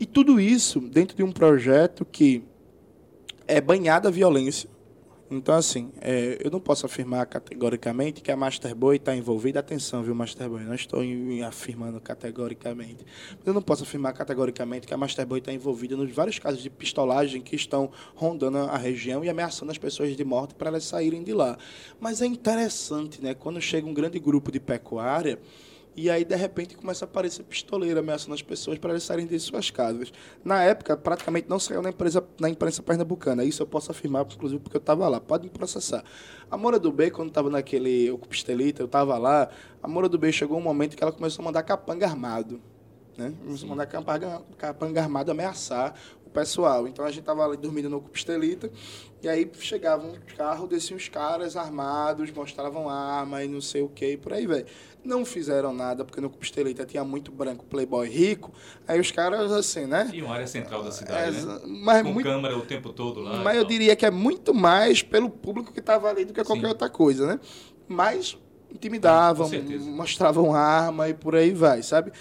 E 0.00 0.06
tudo 0.06 0.40
isso 0.40 0.80
dentro 0.80 1.16
de 1.16 1.22
um 1.22 1.30
projeto 1.30 2.04
que 2.04 2.42
é 3.46 3.60
banhado 3.60 4.08
a 4.08 4.10
violência. 4.10 4.68
Então, 5.34 5.54
assim, 5.54 5.90
é, 5.98 6.36
eu 6.44 6.50
não 6.50 6.60
posso 6.60 6.84
afirmar 6.84 7.24
categoricamente 7.24 8.20
que 8.20 8.30
a 8.30 8.36
Masterboy 8.36 8.96
está 8.96 9.16
envolvida. 9.16 9.60
Atenção, 9.60 10.02
viu, 10.02 10.14
Masterboy? 10.14 10.62
Não 10.62 10.74
estou 10.74 11.00
afirmando 11.48 11.98
categoricamente. 12.02 13.06
Eu 13.42 13.54
não 13.54 13.62
posso 13.62 13.82
afirmar 13.82 14.12
categoricamente 14.12 14.86
que 14.86 14.92
a 14.92 14.96
Masterboy 14.98 15.38
está 15.38 15.50
envolvida 15.50 15.96
nos 15.96 16.12
vários 16.12 16.38
casos 16.38 16.62
de 16.62 16.68
pistolagem 16.68 17.40
que 17.40 17.56
estão 17.56 17.90
rondando 18.14 18.58
a 18.58 18.76
região 18.76 19.24
e 19.24 19.30
ameaçando 19.30 19.72
as 19.72 19.78
pessoas 19.78 20.14
de 20.14 20.22
morte 20.22 20.54
para 20.54 20.68
elas 20.68 20.84
saírem 20.84 21.22
de 21.22 21.32
lá. 21.32 21.56
Mas 21.98 22.20
é 22.20 22.26
interessante, 22.26 23.22
né? 23.22 23.32
Quando 23.32 23.58
chega 23.58 23.86
um 23.86 23.94
grande 23.94 24.18
grupo 24.18 24.52
de 24.52 24.60
pecuária. 24.60 25.38
E 25.94 26.10
aí, 26.10 26.24
de 26.24 26.34
repente, 26.34 26.74
começa 26.74 27.04
a 27.04 27.06
aparecer 27.06 27.42
pistoleiro 27.42 28.00
ameaçando 28.00 28.32
as 28.32 28.40
pessoas 28.40 28.78
para 28.78 28.90
elas 28.90 29.02
saírem 29.02 29.26
de 29.26 29.38
suas 29.38 29.70
casas. 29.70 30.10
Na 30.42 30.62
época, 30.62 30.96
praticamente 30.96 31.48
não 31.50 31.58
saiu 31.58 31.82
na, 31.82 31.90
empresa, 31.90 32.24
na 32.40 32.48
imprensa 32.48 32.82
pernambucana. 32.82 33.44
Isso 33.44 33.62
eu 33.62 33.66
posso 33.66 33.90
afirmar, 33.90 34.24
inclusive, 34.24 34.58
porque 34.58 34.76
eu 34.76 34.80
estava 34.80 35.06
lá. 35.06 35.20
Pode 35.20 35.44
me 35.44 35.50
processar. 35.50 36.02
A 36.50 36.56
Moura 36.56 36.78
do 36.78 36.90
B, 36.90 37.10
quando 37.10 37.28
estava 37.28 37.50
naquele 37.50 38.10
Ocupa 38.10 38.34
Estelita, 38.34 38.80
eu 38.80 38.86
estava 38.86 39.18
lá. 39.18 39.50
A 39.82 39.88
Moura 39.88 40.08
do 40.08 40.18
B 40.18 40.32
chegou 40.32 40.56
um 40.58 40.62
momento 40.62 40.96
que 40.96 41.02
ela 41.02 41.12
começou 41.12 41.42
a 41.42 41.44
mandar 41.44 41.62
capanga 41.62 42.06
armado. 42.06 42.58
Né? 43.16 43.34
Começou 43.44 43.66
a 43.66 43.70
mandar 43.70 43.86
capanga, 43.86 44.42
capanga 44.56 45.02
armado 45.02 45.30
ameaçar 45.30 45.94
pessoal. 46.32 46.88
Então 46.88 47.04
a 47.04 47.08
gente 47.10 47.20
estava 47.20 47.44
ali 47.44 47.56
dormindo 47.56 47.88
no 47.88 47.98
Ocupa 47.98 48.16
Estelita. 48.16 48.70
E 49.22 49.28
aí 49.28 49.48
chegavam 49.60 50.10
um 50.10 50.36
carro, 50.36 50.66
desciam 50.66 50.96
os 50.96 51.08
caras 51.08 51.56
armados, 51.56 52.30
mostravam 52.32 52.88
arma 52.88 53.44
e 53.44 53.48
não 53.48 53.60
sei 53.60 53.80
o 53.82 53.88
que, 53.88 54.12
e 54.12 54.16
por 54.16 54.32
aí, 54.32 54.46
velho. 54.48 54.66
Não 55.04 55.24
fizeram 55.24 55.72
nada, 55.72 56.04
porque 56.04 56.20
no 56.20 56.28
Costelita 56.30 56.84
tinha 56.84 57.04
muito 57.04 57.30
branco, 57.30 57.64
playboy 57.64 58.08
rico. 58.08 58.52
Aí 58.86 59.00
os 59.00 59.10
caras, 59.12 59.50
assim, 59.52 59.86
né? 59.86 60.10
E 60.12 60.22
uma 60.22 60.34
área 60.34 60.46
central 60.46 60.82
da 60.82 60.90
cidade, 60.90 61.38
É, 61.38 61.40
né? 61.40 61.60
mas, 61.66 62.02
Com 62.02 62.12
muito, 62.12 62.26
câmera 62.28 62.56
o 62.56 62.62
tempo 62.62 62.92
todo 62.92 63.20
lá. 63.20 63.42
mas 63.42 63.56
eu 63.56 63.64
diria 63.64 63.94
que 63.94 64.04
é 64.06 64.10
muito 64.10 64.52
mais 64.54 65.02
pelo 65.02 65.28
público 65.30 65.72
que 65.72 65.80
estava 65.80 66.08
ali 66.08 66.24
do 66.24 66.32
que 66.32 66.42
qualquer 66.44 66.62
Sim. 66.66 66.68
outra 66.68 66.88
coisa, 66.88 67.26
né? 67.26 67.38
Mas 67.88 68.36
intimidavam, 68.72 69.48
mostravam 69.80 70.54
arma 70.54 71.08
e 71.08 71.14
por 71.14 71.34
aí 71.36 71.52
vai, 71.52 71.82
sabe? 71.82 72.12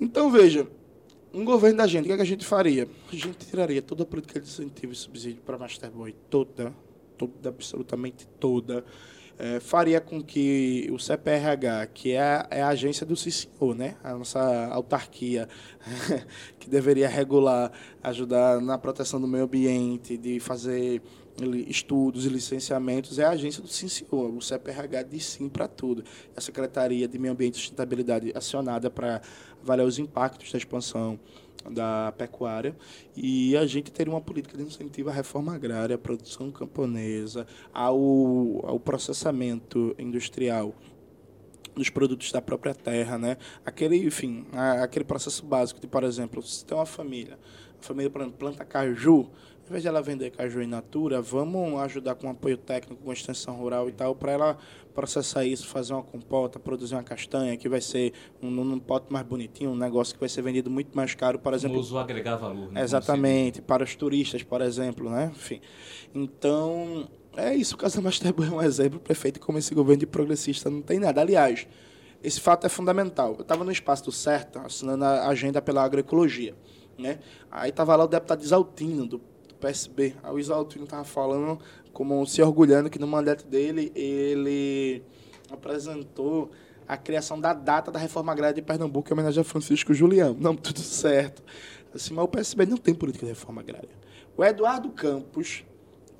Então, 0.00 0.30
veja, 0.30 0.66
um 1.34 1.44
governo 1.44 1.78
da 1.78 1.86
gente, 1.86 2.04
o 2.04 2.06
que, 2.06 2.12
é 2.12 2.16
que 2.16 2.22
a 2.22 2.26
gente 2.26 2.44
faria? 2.44 2.88
A 3.10 3.16
gente 3.16 3.46
tiraria 3.46 3.80
toda 3.80 4.02
a 4.02 4.06
política 4.06 4.40
de 4.40 4.46
incentivo 4.46 4.92
e 4.92 4.96
subsídio 4.96 5.42
para 5.42 5.56
Masterboy, 5.56 6.14
toda, 6.28 6.72
toda, 7.16 7.48
absolutamente 7.48 8.26
toda. 8.38 8.84
É, 9.38 9.58
faria 9.58 10.00
com 10.00 10.22
que 10.22 10.88
o 10.92 10.98
CPRH, 10.98 11.86
que 11.92 12.12
é 12.12 12.20
a, 12.20 12.46
é 12.50 12.62
a 12.62 12.68
agência 12.68 13.06
do 13.06 13.16
CICIO, 13.16 13.74
né? 13.74 13.96
a 14.04 14.14
nossa 14.14 14.66
autarquia, 14.68 15.48
que 16.60 16.68
deveria 16.68 17.08
regular, 17.08 17.72
ajudar 18.02 18.60
na 18.60 18.76
proteção 18.76 19.20
do 19.20 19.26
meio 19.26 19.44
ambiente, 19.44 20.16
de 20.18 20.38
fazer 20.38 21.02
estudos 21.68 22.26
e 22.26 22.28
licenciamentos, 22.28 23.18
é 23.18 23.24
a 23.24 23.30
agência 23.30 23.62
do 23.62 23.68
CICIO. 23.68 24.36
O 24.36 24.40
CPRH 24.40 25.02
diz 25.04 25.24
sim 25.24 25.48
para 25.48 25.66
tudo. 25.66 26.04
A 26.36 26.40
Secretaria 26.40 27.08
de 27.08 27.18
Meio 27.18 27.32
Ambiente 27.32 27.54
e 27.54 27.58
Sustentabilidade 27.58 28.32
acionada 28.34 28.90
para 28.90 29.22
avaliar 29.62 29.86
os 29.86 29.98
impactos 29.98 30.50
da 30.52 30.58
expansão 30.58 31.18
da 31.70 32.12
pecuária 32.18 32.76
e 33.14 33.56
a 33.56 33.64
gente 33.66 33.92
teria 33.92 34.12
uma 34.12 34.20
política 34.20 34.56
de 34.56 34.64
incentivo 34.64 35.10
à 35.10 35.12
reforma 35.12 35.54
agrária, 35.54 35.94
à 35.94 35.98
produção 35.98 36.50
camponesa, 36.50 37.46
ao, 37.72 37.96
ao 38.66 38.80
processamento 38.80 39.94
industrial 39.98 40.74
dos 41.74 41.88
produtos 41.88 42.30
da 42.32 42.42
própria 42.42 42.74
terra, 42.74 43.16
né? 43.16 43.36
Aquele, 43.64 43.96
enfim, 44.04 44.44
aquele 44.82 45.04
processo 45.04 45.44
básico 45.44 45.80
de, 45.80 45.86
por 45.86 46.04
exemplo, 46.04 46.42
se 46.42 46.64
tem 46.64 46.76
uma 46.76 46.84
família, 46.84 47.38
a 47.80 47.82
família, 47.82 48.10
planta 48.10 48.64
caju, 48.64 49.30
ao 49.62 49.68
invés 49.68 49.82
de 49.82 49.88
ela 49.88 50.02
vender 50.02 50.30
caju 50.30 50.60
in 50.60 50.66
natura, 50.66 51.22
vamos 51.22 51.80
ajudar 51.80 52.14
com 52.16 52.28
apoio 52.28 52.56
técnico, 52.56 53.02
com 53.02 53.12
extensão 53.12 53.56
rural 53.56 53.88
e 53.88 53.92
tal, 53.92 54.14
para 54.14 54.32
ela 54.32 54.58
processar 54.92 55.44
isso, 55.44 55.66
fazer 55.66 55.94
uma 55.94 56.02
compota, 56.02 56.58
produzir 56.58 56.94
uma 56.94 57.02
castanha, 57.02 57.56
que 57.56 57.68
vai 57.68 57.80
ser 57.80 58.12
um, 58.42 58.50
num 58.50 58.78
pote 58.78 59.10
mais 59.10 59.24
bonitinho, 59.24 59.70
um 59.70 59.76
negócio 59.76 60.14
que 60.14 60.20
vai 60.20 60.28
ser 60.28 60.42
vendido 60.42 60.68
muito 60.68 60.94
mais 60.94 61.14
caro, 61.14 61.38
por 61.38 61.54
exemplo. 61.54 61.80
O 61.80 61.98
agregar 61.98 62.36
valor. 62.36 62.72
Né? 62.72 62.82
Exatamente, 62.82 63.62
para 63.62 63.84
os 63.84 63.94
turistas, 63.94 64.42
por 64.42 64.60
exemplo, 64.60 65.08
né? 65.08 65.30
Enfim. 65.34 65.60
Então, 66.12 67.08
é 67.36 67.54
isso, 67.54 67.76
o 67.76 67.78
Casamastebo 67.78 68.44
é 68.44 68.50
um 68.50 68.60
exemplo 68.60 68.98
perfeito 68.98 69.40
como 69.40 69.58
esse 69.58 69.74
governo 69.74 70.00
de 70.00 70.06
progressista 70.06 70.68
não 70.68 70.82
tem 70.82 70.98
nada. 70.98 71.20
Aliás, 71.20 71.66
esse 72.22 72.40
fato 72.40 72.66
é 72.66 72.68
fundamental. 72.68 73.34
Eu 73.36 73.42
estava 73.42 73.64
no 73.64 73.72
espaço 73.72 74.04
do 74.04 74.12
certo, 74.12 74.58
assinando 74.58 75.04
a 75.04 75.28
agenda 75.28 75.62
pela 75.62 75.82
agroecologia. 75.82 76.54
Né? 76.98 77.20
Aí 77.50 77.70
estava 77.70 77.96
lá 77.96 78.04
o 78.04 78.08
deputado 78.08 78.42
Isaltino, 78.42 79.06
do 79.06 79.18
PSB. 79.62 80.16
Aí 80.22 80.32
o 80.32 80.38
Isaltino 80.38 80.84
estava 80.84 81.04
falando, 81.04 81.58
como 81.92 82.26
se 82.26 82.42
orgulhando 82.42 82.90
que 82.90 82.98
no 82.98 83.06
mandato 83.06 83.46
dele 83.46 83.92
ele 83.94 85.02
apresentou 85.50 86.50
a 86.86 86.96
criação 86.96 87.40
da 87.40 87.52
data 87.52 87.92
da 87.92 87.98
reforma 87.98 88.32
agrária 88.32 88.54
de 88.54 88.62
Pernambuco 88.62 89.08
em 89.08 89.12
homenagem 89.12 89.40
a 89.40 89.44
Francisco 89.44 89.94
Julião. 89.94 90.36
Não, 90.38 90.56
tudo 90.56 90.80
certo. 90.80 91.42
Assim, 91.94 92.12
mas 92.12 92.24
o 92.24 92.28
PSB 92.28 92.66
não 92.66 92.76
tem 92.76 92.94
política 92.94 93.24
de 93.24 93.32
reforma 93.32 93.60
agrária. 93.60 93.88
O 94.36 94.44
Eduardo 94.44 94.90
Campos, 94.90 95.64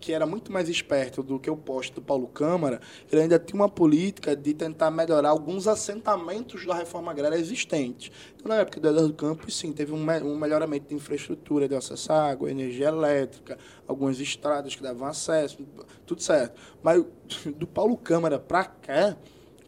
que 0.03 0.13
era 0.13 0.27
muito 0.27 0.51
mais 0.51 0.69
esperto 0.69 1.23
do 1.23 1.39
que 1.39 1.49
o 1.49 1.57
posto 1.57 1.95
do 1.95 2.03
Paulo 2.03 2.27
Câmara, 2.27 2.81
ele 3.11 3.23
ainda 3.23 3.39
tinha 3.39 3.55
uma 3.55 3.69
política 3.69 4.35
de 4.35 4.53
tentar 4.53 4.91
melhorar 4.91 5.29
alguns 5.29 5.69
assentamentos 5.69 6.67
da 6.67 6.75
reforma 6.75 7.13
agrária 7.13 7.37
existentes. 7.37 8.11
Então, 8.35 8.49
na 8.49 8.63
época 8.63 8.81
do 8.81 8.89
Eduardo 8.89 9.15
Campos, 9.15 9.57
sim, 9.57 9.73
teve 9.73 9.93
um, 9.93 10.05
um 10.25 10.37
melhoramento 10.37 10.89
de 10.89 10.95
infraestrutura 10.97 11.69
de 11.69 11.77
acesso 11.77 12.13
à 12.13 12.31
água, 12.31 12.51
energia 12.51 12.89
elétrica, 12.89 13.57
algumas 13.87 14.19
estradas 14.19 14.75
que 14.75 14.83
davam 14.83 15.07
acesso, 15.07 15.65
tudo 16.05 16.21
certo. 16.21 16.61
Mas 16.83 17.05
do 17.57 17.67
Paulo 17.69 17.97
Câmara 17.97 18.41
para 18.41 18.65
cá, 18.65 19.17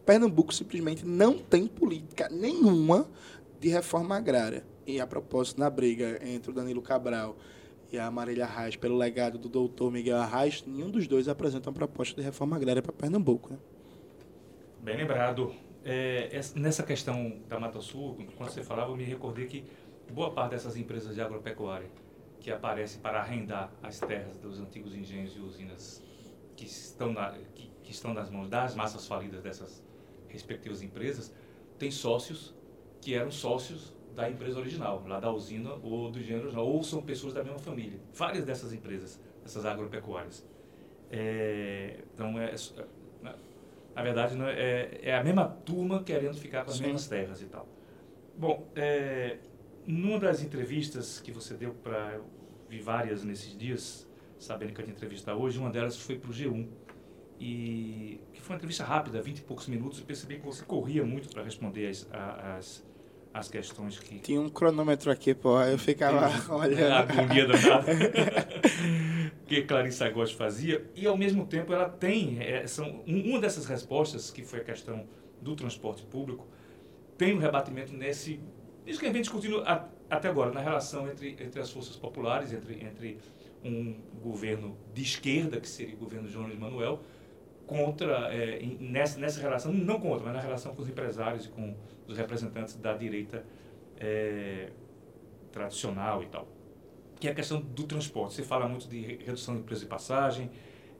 Pernambuco 0.05 0.53
simplesmente 0.53 1.07
não 1.07 1.39
tem 1.39 1.69
política 1.69 2.29
nenhuma 2.29 3.09
de 3.61 3.69
reforma 3.69 4.17
agrária. 4.17 4.65
E 4.85 5.01
a 5.01 5.07
propósito, 5.07 5.61
na 5.61 5.71
briga 5.71 6.21
entre 6.25 6.51
o 6.51 6.55
Danilo 6.55 6.83
Cabral 6.83 7.37
e 7.95 7.99
a 7.99 8.11
Marília 8.11 8.45
Arraes, 8.45 8.75
pelo 8.75 8.97
legado 8.97 9.39
do 9.39 9.49
doutor 9.49 9.91
Miguel 9.91 10.17
Arraes, 10.17 10.65
nenhum 10.67 10.91
dos 10.91 11.07
dois 11.07 11.29
apresenta 11.29 11.71
uma 11.71 11.75
proposta 11.75 12.17
de 12.17 12.23
reforma 12.23 12.57
agrária 12.57 12.83
para 12.83 12.93
Pernambuco. 12.93 13.53
Né? 13.53 13.59
Bem 14.83 14.97
lembrado. 14.97 15.55
É, 15.85 16.41
nessa 16.57 16.83
questão 16.83 17.41
da 17.49 17.61
Mata 17.61 17.81
Sul, 17.81 18.17
quando 18.37 18.51
você 18.51 18.65
falava, 18.65 18.91
eu 18.91 18.97
me 18.97 19.05
recordei 19.05 19.47
que 19.47 19.65
boa 20.13 20.33
parte 20.33 20.53
dessas 20.53 20.77
empresas 20.77 21.15
de 21.15 21.21
agropecuária 21.21 21.89
que 22.41 22.51
aparecem 22.51 23.01
para 23.01 23.21
arrendar 23.21 23.71
as 23.83 24.01
terras 24.01 24.37
dos 24.39 24.59
antigos 24.59 24.95
engenhos 24.95 25.37
e 25.37 25.41
usinas 25.41 26.03
que 26.57 26.67
estão, 26.67 27.13
na, 27.13 27.33
que, 27.55 27.71
que 27.83 27.93
estão 27.93 28.13
nas 28.13 28.29
mãos 28.29 28.49
das 28.49 28.75
massas 28.75 29.07
falidas 29.07 29.43
dessas 29.43 29.83
respectivas 30.29 30.83
empresas, 30.83 31.33
têm 31.79 31.91
sócios 31.91 32.55
que 33.01 33.15
eram 33.15 33.31
sócios 33.31 33.95
da 34.15 34.31
empresa 34.31 34.59
original, 34.59 35.03
lá 35.07 35.19
da 35.19 35.31
usina 35.31 35.75
ou 35.83 36.11
do 36.11 36.21
gênero 36.21 36.45
original, 36.45 36.67
ou 36.67 36.83
são 36.83 37.03
pessoas 37.03 37.35
da 37.35 37.43
mesma 37.43 37.59
família. 37.59 37.99
Várias 38.13 38.45
dessas 38.45 38.73
empresas, 38.73 39.21
essas 39.45 39.67
agropecuárias. 39.67 40.47
É, 41.11 42.01
então, 42.13 42.39
é, 42.39 42.55
é, 42.55 43.35
na 43.95 44.03
verdade, 44.03 44.37
né, 44.37 44.53
é, 44.53 45.01
é, 45.03 45.17
a 45.17 45.23
mesma 45.23 45.47
turma 45.47 46.03
querendo 46.03 46.37
ficar 46.37 46.65
com 46.65 46.71
as 46.71 46.77
Sim. 46.77 46.85
mesmas 46.85 47.07
terras 47.07 47.43
e 47.43 47.47
tal. 47.47 47.69
Bom, 48.37 48.67
é, 48.75 49.39
numa 49.87 50.19
das 50.19 50.43
entrevistas 50.43 51.21
que 51.21 51.31
você 51.31 51.55
deu 51.55 51.75
para 51.75 52.21
vi 52.69 52.81
várias 52.81 53.23
nesses 53.23 53.57
dias, 53.57 54.09
sabendo 54.39 54.73
que 54.73 54.81
eu 54.81 54.87
ia 54.87 54.93
entrevistar 54.93 55.35
hoje, 55.35 55.59
uma 55.59 55.71
delas 55.71 55.97
foi 55.97 56.19
para 56.19 56.31
o 56.31 56.33
G1. 56.33 56.67
E 57.39 58.21
que 58.33 58.41
foi 58.41 58.55
uma 58.55 58.57
entrevista 58.57 58.85
rápida, 58.85 59.21
20 59.21 59.39
e 59.39 59.43
poucos 59.43 59.67
minutos, 59.67 59.99
eu 59.99 60.07
percebi 60.07 60.39
que 60.39 60.47
você 60.47 60.65
corria 60.65 61.05
muito 61.05 61.29
para 61.29 61.43
responder 61.43 61.89
as, 61.89 62.09
as, 62.13 62.87
as 63.35 63.49
questões 63.49 63.99
que. 63.99 64.21
Tinha 64.21 64.41
um 64.41 64.49
cronômetro 64.49 65.11
aqui, 65.11 65.35
pô, 65.35 65.61
eu 65.61 65.77
ficava 65.77 66.31
olhando. 66.55 66.93
A 66.93 67.01
agonia 67.01 67.47
danada. 67.49 67.93
que 69.45 69.63
Clarissa 69.63 70.09
Góes 70.09 70.31
fazia. 70.31 70.89
E, 70.95 71.05
ao 71.05 71.17
mesmo 71.17 71.45
tempo, 71.45 71.73
ela 71.73 71.89
tem. 71.89 72.39
É, 72.41 72.65
são, 72.69 73.03
uma 73.05 73.41
dessas 73.41 73.67
respostas, 73.67 74.31
que 74.31 74.45
foi 74.45 74.61
a 74.61 74.65
questão 74.65 75.05
do 75.43 75.57
transporte 75.57 76.05
público, 76.05 76.47
tem 77.19 77.35
um 77.35 77.39
rebatimento 77.39 77.93
nesse. 77.93 78.39
Isso 78.87 79.01
que 79.01 79.07
a 79.07 79.09
gente 79.09 79.15
vem 79.15 79.23
discutindo 79.23 79.63
a, 79.67 79.89
até 80.09 80.29
agora, 80.29 80.53
na 80.53 80.61
relação 80.61 81.11
entre, 81.11 81.31
entre 81.31 81.61
as 81.61 81.71
forças 81.71 81.97
populares, 81.97 82.53
entre, 82.53 82.85
entre 82.85 83.19
um 83.65 83.97
governo 84.23 84.77
de 84.93 85.03
esquerda, 85.03 85.61
que 85.61 85.69
seria 85.69 85.97
o 85.97 85.99
governo 85.99 86.29
de 86.29 86.33
João 86.33 86.49
Manuel, 86.57 87.01
contra, 87.67 88.33
é, 88.33 88.63
nessa, 88.81 89.19
nessa 89.19 89.41
relação, 89.41 89.73
não 89.73 89.99
contra, 90.01 90.25
mas 90.25 90.35
na 90.35 90.41
relação 90.41 90.75
com 90.75 90.83
os 90.83 90.89
empresários 90.89 91.47
e 91.47 91.49
com 91.49 91.75
os 92.07 92.17
representantes 92.17 92.77
da 92.77 92.95
direita 92.95 93.45
é, 93.97 94.71
tradicional 95.51 96.23
e 96.23 96.27
tal. 96.27 96.47
Que 97.19 97.29
é 97.29 97.31
a 97.31 97.35
questão 97.35 97.61
do 97.61 97.85
transporte. 97.85 98.35
Você 98.35 98.43
fala 98.43 98.69
muito 98.69 98.89
de 98.89 99.01
redução 99.25 99.57
de 99.57 99.63
preço 99.63 99.83
de 99.83 99.89
passagem, 99.89 100.51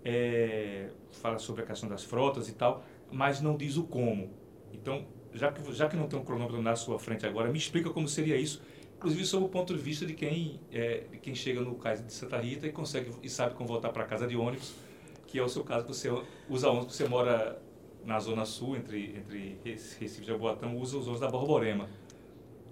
é, 0.05 0.89
fala 1.13 1.39
sobre 1.39 1.63
a 1.63 1.67
questão 1.67 1.89
das 1.89 2.05
frotas 2.05 2.49
e 2.49 2.55
tal, 2.55 2.85
mas 3.11 3.41
não 3.41 3.57
diz 3.57 3.77
o 3.77 3.85
como. 3.85 4.31
Então, 4.73 5.07
já 5.33 5.53
que, 5.53 5.73
já 5.73 5.89
que 5.89 5.97
não 5.97 6.07
tem 6.07 6.19
um 6.19 6.25
cronômetro 6.25 6.61
na 6.63 6.77
sua 6.77 6.99
frente 6.99 7.27
agora, 7.27 7.51
me 7.51 7.59
explica 7.59 7.91
como 7.91 8.09
seria 8.09 8.37
isso, 8.37 8.63
inclusive 8.97 9.25
sob 9.25 9.45
o 9.45 9.49
ponto 9.49 9.75
de 9.75 9.81
vista 9.81 10.07
de 10.07 10.15
quem, 10.15 10.61
é, 10.73 11.05
de 11.11 11.19
quem 11.19 11.35
chega 11.35 11.61
no 11.61 11.75
cais 11.75 12.05
de 12.05 12.13
Santa 12.13 12.39
Rita 12.39 12.67
e 12.67 12.73
consegue 12.73 13.11
e 13.23 13.29
sabe 13.29 13.55
como 13.55 13.69
voltar 13.69 13.91
para 13.91 14.05
casa 14.05 14.27
de 14.27 14.37
ônibus 14.37 14.75
que 15.35 15.41
é 15.41 15.43
o 15.43 15.49
seu 15.49 15.65
caso, 15.65 15.85
você 15.85 16.09
usa 16.49 16.71
ônibus, 16.71 16.95
você 16.95 17.09
mora 17.09 17.61
na 18.05 18.21
Zona 18.21 18.45
Sul, 18.45 18.77
entre, 18.77 19.17
entre 19.17 19.59
Recife 19.65 20.23
e 20.23 20.25
Jaboatão, 20.25 20.77
usa 20.77 20.97
os 20.97 21.09
ônibus 21.09 21.21
da 21.21 21.29
Borborema. 21.29 21.89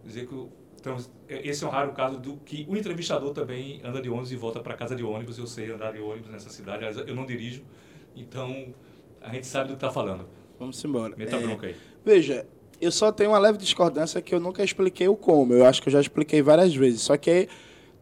Dizer 0.05 0.29
que 0.29 0.47
então, 0.81 0.97
esse 1.29 1.65
é 1.65 1.67
um 1.67 1.71
raro 1.71 1.91
caso 1.91 2.21
do 2.21 2.37
que 2.37 2.65
o 2.69 2.77
entrevistador 2.77 3.33
também 3.33 3.81
anda 3.83 4.01
de 4.01 4.09
ônibus 4.09 4.31
e 4.31 4.37
volta 4.37 4.61
para 4.61 4.75
casa 4.75 4.95
de 4.95 5.03
ônibus. 5.03 5.39
Eu 5.39 5.47
sei 5.49 5.73
andar 5.73 5.93
de 5.93 5.99
ônibus 5.99 6.31
nessa 6.31 6.51
cidade, 6.51 6.85
eu 7.05 7.17
não 7.17 7.27
dirijo, 7.27 7.65
então 8.15 8.73
a 9.21 9.31
gente 9.31 9.49
sabe 9.49 9.67
do 9.67 9.71
que 9.71 9.85
está 9.85 9.91
falando. 9.91 10.25
Vamos 10.57 10.85
embora. 10.85 11.17
Meta 11.17 11.35
é, 11.35 11.41
bronca 11.41 11.67
aí. 11.67 11.75
Veja, 12.05 12.47
eu 12.81 12.93
só 12.93 13.11
tenho 13.11 13.31
uma 13.31 13.41
leve 13.41 13.59
discordância 13.59 14.23
que 14.23 14.33
eu 14.33 14.39
nunca 14.39 14.63
expliquei 14.63 15.09
o 15.09 15.17
como. 15.17 15.53
Eu 15.53 15.67
acho 15.67 15.83
que 15.83 15.89
eu 15.89 15.93
já 15.93 16.01
expliquei 16.01 16.41
várias 16.41 16.73
vezes. 16.73 17.01
Só 17.01 17.17
que 17.17 17.49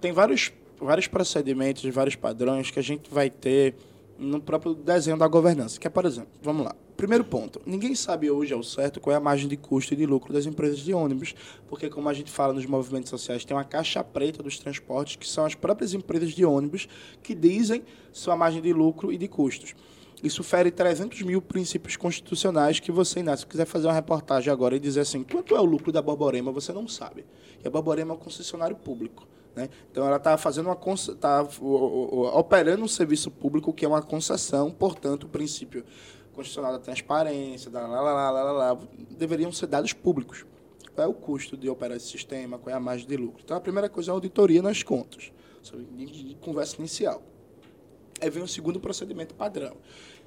tem 0.03 0.13
vários, 0.13 0.53
vários 0.79 1.07
procedimentos, 1.07 1.83
vários 1.95 2.15
padrões 2.15 2.71
que 2.71 2.79
a 2.79 2.83
gente 2.83 3.11
vai 3.11 3.31
ter 3.31 3.75
no 4.21 4.41
próprio 4.41 4.75
desenho 4.75 5.17
da 5.17 5.27
governança, 5.27 5.81
que 5.81 5.87
é, 5.87 5.91
por 5.91 6.05
exemplo, 6.05 6.31
vamos 6.43 6.65
lá. 6.65 6.77
Primeiro 6.95 7.25
ponto, 7.25 7.63
ninguém 7.65 7.95
sabe 7.95 8.31
hoje 8.31 8.53
ao 8.53 8.63
certo 8.63 9.01
qual 9.01 9.15
é 9.15 9.17
a 9.17 9.21
margem 9.21 9.49
de 9.49 9.57
custo 9.57 9.95
e 9.95 9.97
de 9.97 10.05
lucro 10.05 10.35
das 10.35 10.45
empresas 10.45 10.81
de 10.81 10.93
ônibus, 10.93 11.35
porque 11.67 11.89
como 11.89 12.11
a 12.11 12.13
gente 12.13 12.31
fala 12.31 12.53
nos 12.53 12.67
movimentos 12.67 13.09
sociais, 13.09 13.43
tem 13.43 13.57
uma 13.57 13.65
caixa 13.65 14.05
preta 14.05 14.43
dos 14.43 14.59
transportes, 14.59 15.17
que 15.17 15.27
são 15.27 15.47
as 15.47 15.55
próprias 15.55 15.95
empresas 15.95 16.33
de 16.33 16.45
ônibus 16.45 16.87
que 17.23 17.35
dizem 17.35 17.83
sua 18.13 18.37
margem 18.37 18.61
de 18.61 18.73
lucro 18.75 19.11
e 19.11 19.17
de 19.17 19.27
custos. 19.27 19.75
Isso 20.23 20.43
fere 20.43 20.71
300 20.71 21.23
mil 21.23 21.41
princípios 21.41 21.97
constitucionais 21.97 22.79
que 22.79 22.93
você, 22.93 23.21
Inácio, 23.21 23.49
quiser 23.49 23.65
fazer 23.65 23.87
uma 23.87 23.95
reportagem 23.95 24.53
agora 24.53 24.77
e 24.77 24.79
dizer 24.79 25.01
assim, 25.01 25.23
quanto 25.23 25.57
é 25.57 25.61
o 25.61 25.65
lucro 25.65 25.91
da 25.91 26.03
Borborema, 26.03 26.53
você 26.53 26.75
não 26.75 26.87
sabe. 26.87 27.25
E 27.65 27.67
a 27.67 27.71
Borborema 27.71 28.13
é 28.13 28.17
um 28.17 28.19
concessionário 28.19 28.77
público. 28.77 29.27
Né? 29.55 29.69
Então, 29.91 30.07
ela 30.07 30.17
está 30.17 30.37
fazendo 30.37 30.67
uma 30.67 30.77
tá, 31.21 31.47
operando 32.35 32.85
um 32.85 32.89
serviço 32.89 33.31
público 33.31 33.73
que 33.73 33.85
é 33.85 33.89
uma 33.89 34.03
concessão, 34.03 34.71
portanto, 34.71 35.25
o 35.25 35.29
princípio 35.29 35.85
constitucional 36.33 36.73
da 36.73 36.79
transparência, 36.79 37.71
da 37.71 37.87
lá, 37.87 38.01
lá, 38.01 38.31
lá, 38.31 38.43
lá, 38.43 38.53
lá, 38.53 38.79
deveriam 39.11 39.51
ser 39.53 39.67
dados 39.67 39.93
públicos. 39.93 40.47
Qual 40.95 41.07
é 41.07 41.11
o 41.11 41.15
custo 41.15 41.57
de 41.57 41.69
operar 41.69 41.97
esse 41.97 42.09
sistema? 42.09 42.59
Qual 42.59 42.73
é 42.73 42.77
a 42.77 42.81
margem 42.81 43.07
de 43.07 43.17
lucro? 43.17 43.41
Então, 43.45 43.57
a 43.57 43.61
primeira 43.61 43.89
coisa 43.89 44.11
é 44.11 44.13
a 44.13 44.15
auditoria 44.15 44.63
nas 44.63 44.83
contas, 44.83 45.33
conversa 46.41 46.77
inicial. 46.79 47.23
Aí 48.21 48.29
vem 48.29 48.43
o 48.43 48.49
segundo 48.49 48.79
procedimento 48.79 49.35
padrão, 49.35 49.77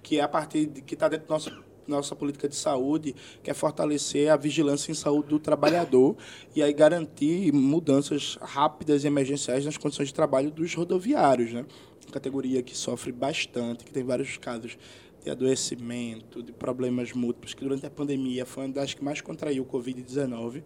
que 0.02 0.20
é 0.20 0.22
a 0.22 0.28
partir 0.28 0.66
de 0.66 0.82
que 0.82 0.96
está 0.96 1.08
dentro 1.08 1.28
do 1.28 1.30
nosso 1.30 1.50
nossa 1.88 2.16
política 2.16 2.48
de 2.48 2.56
saúde, 2.56 3.16
que 3.42 3.50
é 3.50 3.54
fortalecer 3.54 4.30
a 4.30 4.38
vigilância 4.38 4.92
em 4.92 4.96
saúde 4.96 5.30
do 5.30 5.40
trabalhador 5.40 6.16
e 6.56 6.62
aí 6.62 6.74
garantir 6.74 7.52
mudanças 7.54 8.38
rápidas 8.42 9.04
e 9.04 9.08
emergenciais 9.08 9.66
nas 9.66 9.78
condições 9.78 10.08
de 10.08 10.14
trabalho 10.14 10.52
dos 10.52 10.74
rodoviários, 10.74 11.52
né? 11.52 11.66
Categoria 12.12 12.62
que 12.62 12.78
sofre 12.78 13.12
bastante, 13.12 13.84
que 13.84 13.92
tem 13.92 14.04
vários 14.04 14.38
casos 14.38 14.78
de 15.24 15.30
adoecimento, 15.30 16.44
de 16.44 16.52
problemas 16.52 17.14
múltiplos, 17.14 17.54
que 17.54 17.64
durante 17.64 17.86
a 17.86 17.90
pandemia 17.90 18.46
foi 18.46 18.66
uma 18.66 18.74
das 18.74 18.94
que 18.94 19.04
mais 19.04 19.22
contraiu 19.22 19.64
o 19.64 19.66
Covid-19. 19.66 20.64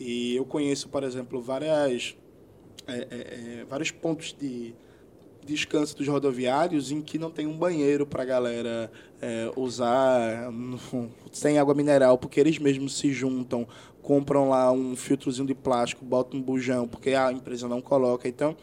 E 0.00 0.34
eu 0.34 0.44
conheço, 0.44 0.88
por 0.88 1.04
exemplo, 1.04 1.40
várias, 1.40 2.16
é, 2.86 2.94
é, 2.94 3.60
é 3.60 3.64
vários 3.68 3.90
pontos 3.90 4.34
de 4.38 4.74
descanso 5.48 5.96
dos 5.96 6.06
rodoviários 6.06 6.92
em 6.92 7.00
que 7.00 7.18
não 7.18 7.30
tem 7.30 7.46
um 7.46 7.56
banheiro 7.56 8.06
para 8.06 8.22
a 8.22 8.26
galera 8.26 8.90
é, 9.20 9.50
usar, 9.56 10.52
sem 11.32 11.58
água 11.58 11.74
mineral, 11.74 12.18
porque 12.18 12.38
eles 12.38 12.58
mesmos 12.58 12.98
se 12.98 13.10
juntam, 13.12 13.66
compram 14.02 14.50
lá 14.50 14.70
um 14.70 14.94
filtrozinho 14.94 15.46
de 15.46 15.54
plástico, 15.54 16.04
botam 16.04 16.38
um 16.38 16.42
bujão, 16.42 16.86
porque 16.86 17.10
a 17.10 17.32
empresa 17.32 17.66
não 17.66 17.80
coloca. 17.80 18.28
Então, 18.28 18.54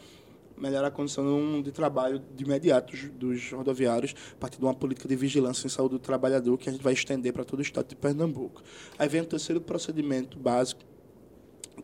melhorar 0.56 0.88
a 0.88 0.90
condição 0.90 1.60
de 1.60 1.72
trabalho 1.72 2.22
de 2.34 2.44
imediato 2.44 2.96
dos 3.18 3.52
rodoviários, 3.52 4.14
a 4.32 4.36
partir 4.36 4.58
de 4.58 4.64
uma 4.64 4.74
política 4.74 5.08
de 5.08 5.16
vigilância 5.16 5.66
em 5.66 5.70
saúde 5.70 5.94
do 5.94 5.98
trabalhador 5.98 6.56
que 6.56 6.68
a 6.68 6.72
gente 6.72 6.82
vai 6.82 6.92
estender 6.92 7.32
para 7.32 7.44
todo 7.44 7.58
o 7.58 7.62
estado 7.62 7.88
de 7.88 7.96
Pernambuco. 7.96 8.62
Aí 8.98 9.08
vem 9.08 9.20
o 9.20 9.26
terceiro 9.26 9.60
procedimento 9.60 10.38
básico, 10.38 10.80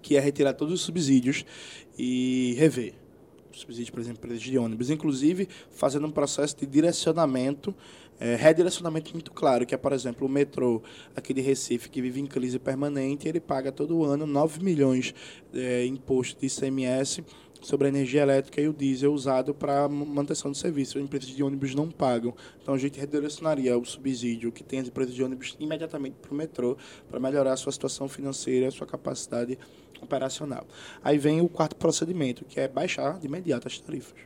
que 0.01 0.17
é 0.17 0.21
retirar 0.21 0.55
todos 0.55 0.73
os 0.73 0.81
subsídios 0.81 1.45
e 1.99 2.55
rever 2.57 3.02
subsídio, 3.59 3.93
por 3.93 4.01
exemplo, 4.01 4.21
para 4.21 4.37
de 4.37 4.59
ônibus, 4.59 4.91
inclusive 4.91 5.49
fazendo 5.71 6.07
um 6.07 6.11
processo 6.11 6.57
de 6.57 6.67
direcionamento, 6.67 7.75
é, 8.21 8.37
redirecionamento 8.37 9.13
muito 9.13 9.33
claro, 9.33 9.67
que 9.67 9.75
é, 9.75 9.79
por 9.79 9.93
exemplo, 9.93 10.27
o 10.27 10.31
metrô 10.31 10.83
aqui 11.17 11.35
de 11.35 11.41
Recife, 11.41 11.89
que 11.89 12.01
vive 12.01 12.21
em 12.21 12.27
crise 12.27 12.59
permanente, 12.59 13.27
ele 13.27 13.41
paga 13.41 13.73
todo 13.73 14.05
ano 14.05 14.27
9 14.27 14.63
milhões 14.63 15.15
é, 15.53 15.85
imposto 15.87 16.41
de 16.41 16.47
ICMS 16.47 17.25
sobre 17.63 17.87
a 17.87 17.91
energia 17.91 18.23
elétrica 18.23 18.61
e 18.61 18.69
o 18.69 18.73
diesel 18.73 19.13
usado 19.13 19.55
para 19.55 19.89
manutenção 19.89 20.51
do 20.51 20.57
serviço. 20.57 20.99
As 20.99 21.05
empresas 21.05 21.29
de 21.29 21.43
ônibus 21.43 21.75
não 21.75 21.91
pagam. 21.91 22.35
Então 22.61 22.75
a 22.75 22.79
gente 22.79 22.99
redirecionaria 22.99 23.79
o 23.79 23.85
subsídio 23.85 24.53
que 24.53 24.65
tem 24.65 24.81
as 24.81 24.89
empresas 24.89 25.15
de 25.15 25.23
ônibus 25.23 25.57
imediatamente 25.59 26.17
para 26.21 26.33
o 26.33 26.35
metrô, 26.35 26.77
para 27.09 27.21
melhorar 27.21 27.53
a 27.53 27.57
sua 27.57 27.73
situação 27.73 28.09
financeira, 28.09 28.69
a 28.69 28.71
sua 28.71 28.87
capacidade 28.87 29.59
operacional. 30.05 30.67
Aí 31.03 31.19
vem 31.19 31.41
o 31.41 31.49
quarto 31.49 31.77
procedimento, 31.77 32.45
que 32.45 32.61
é 32.61 32.69
baixar 32.69 33.19
de 33.19 33.27
imediato 33.27 33.69
as 33.69 33.79
tarifas. 33.79 34.19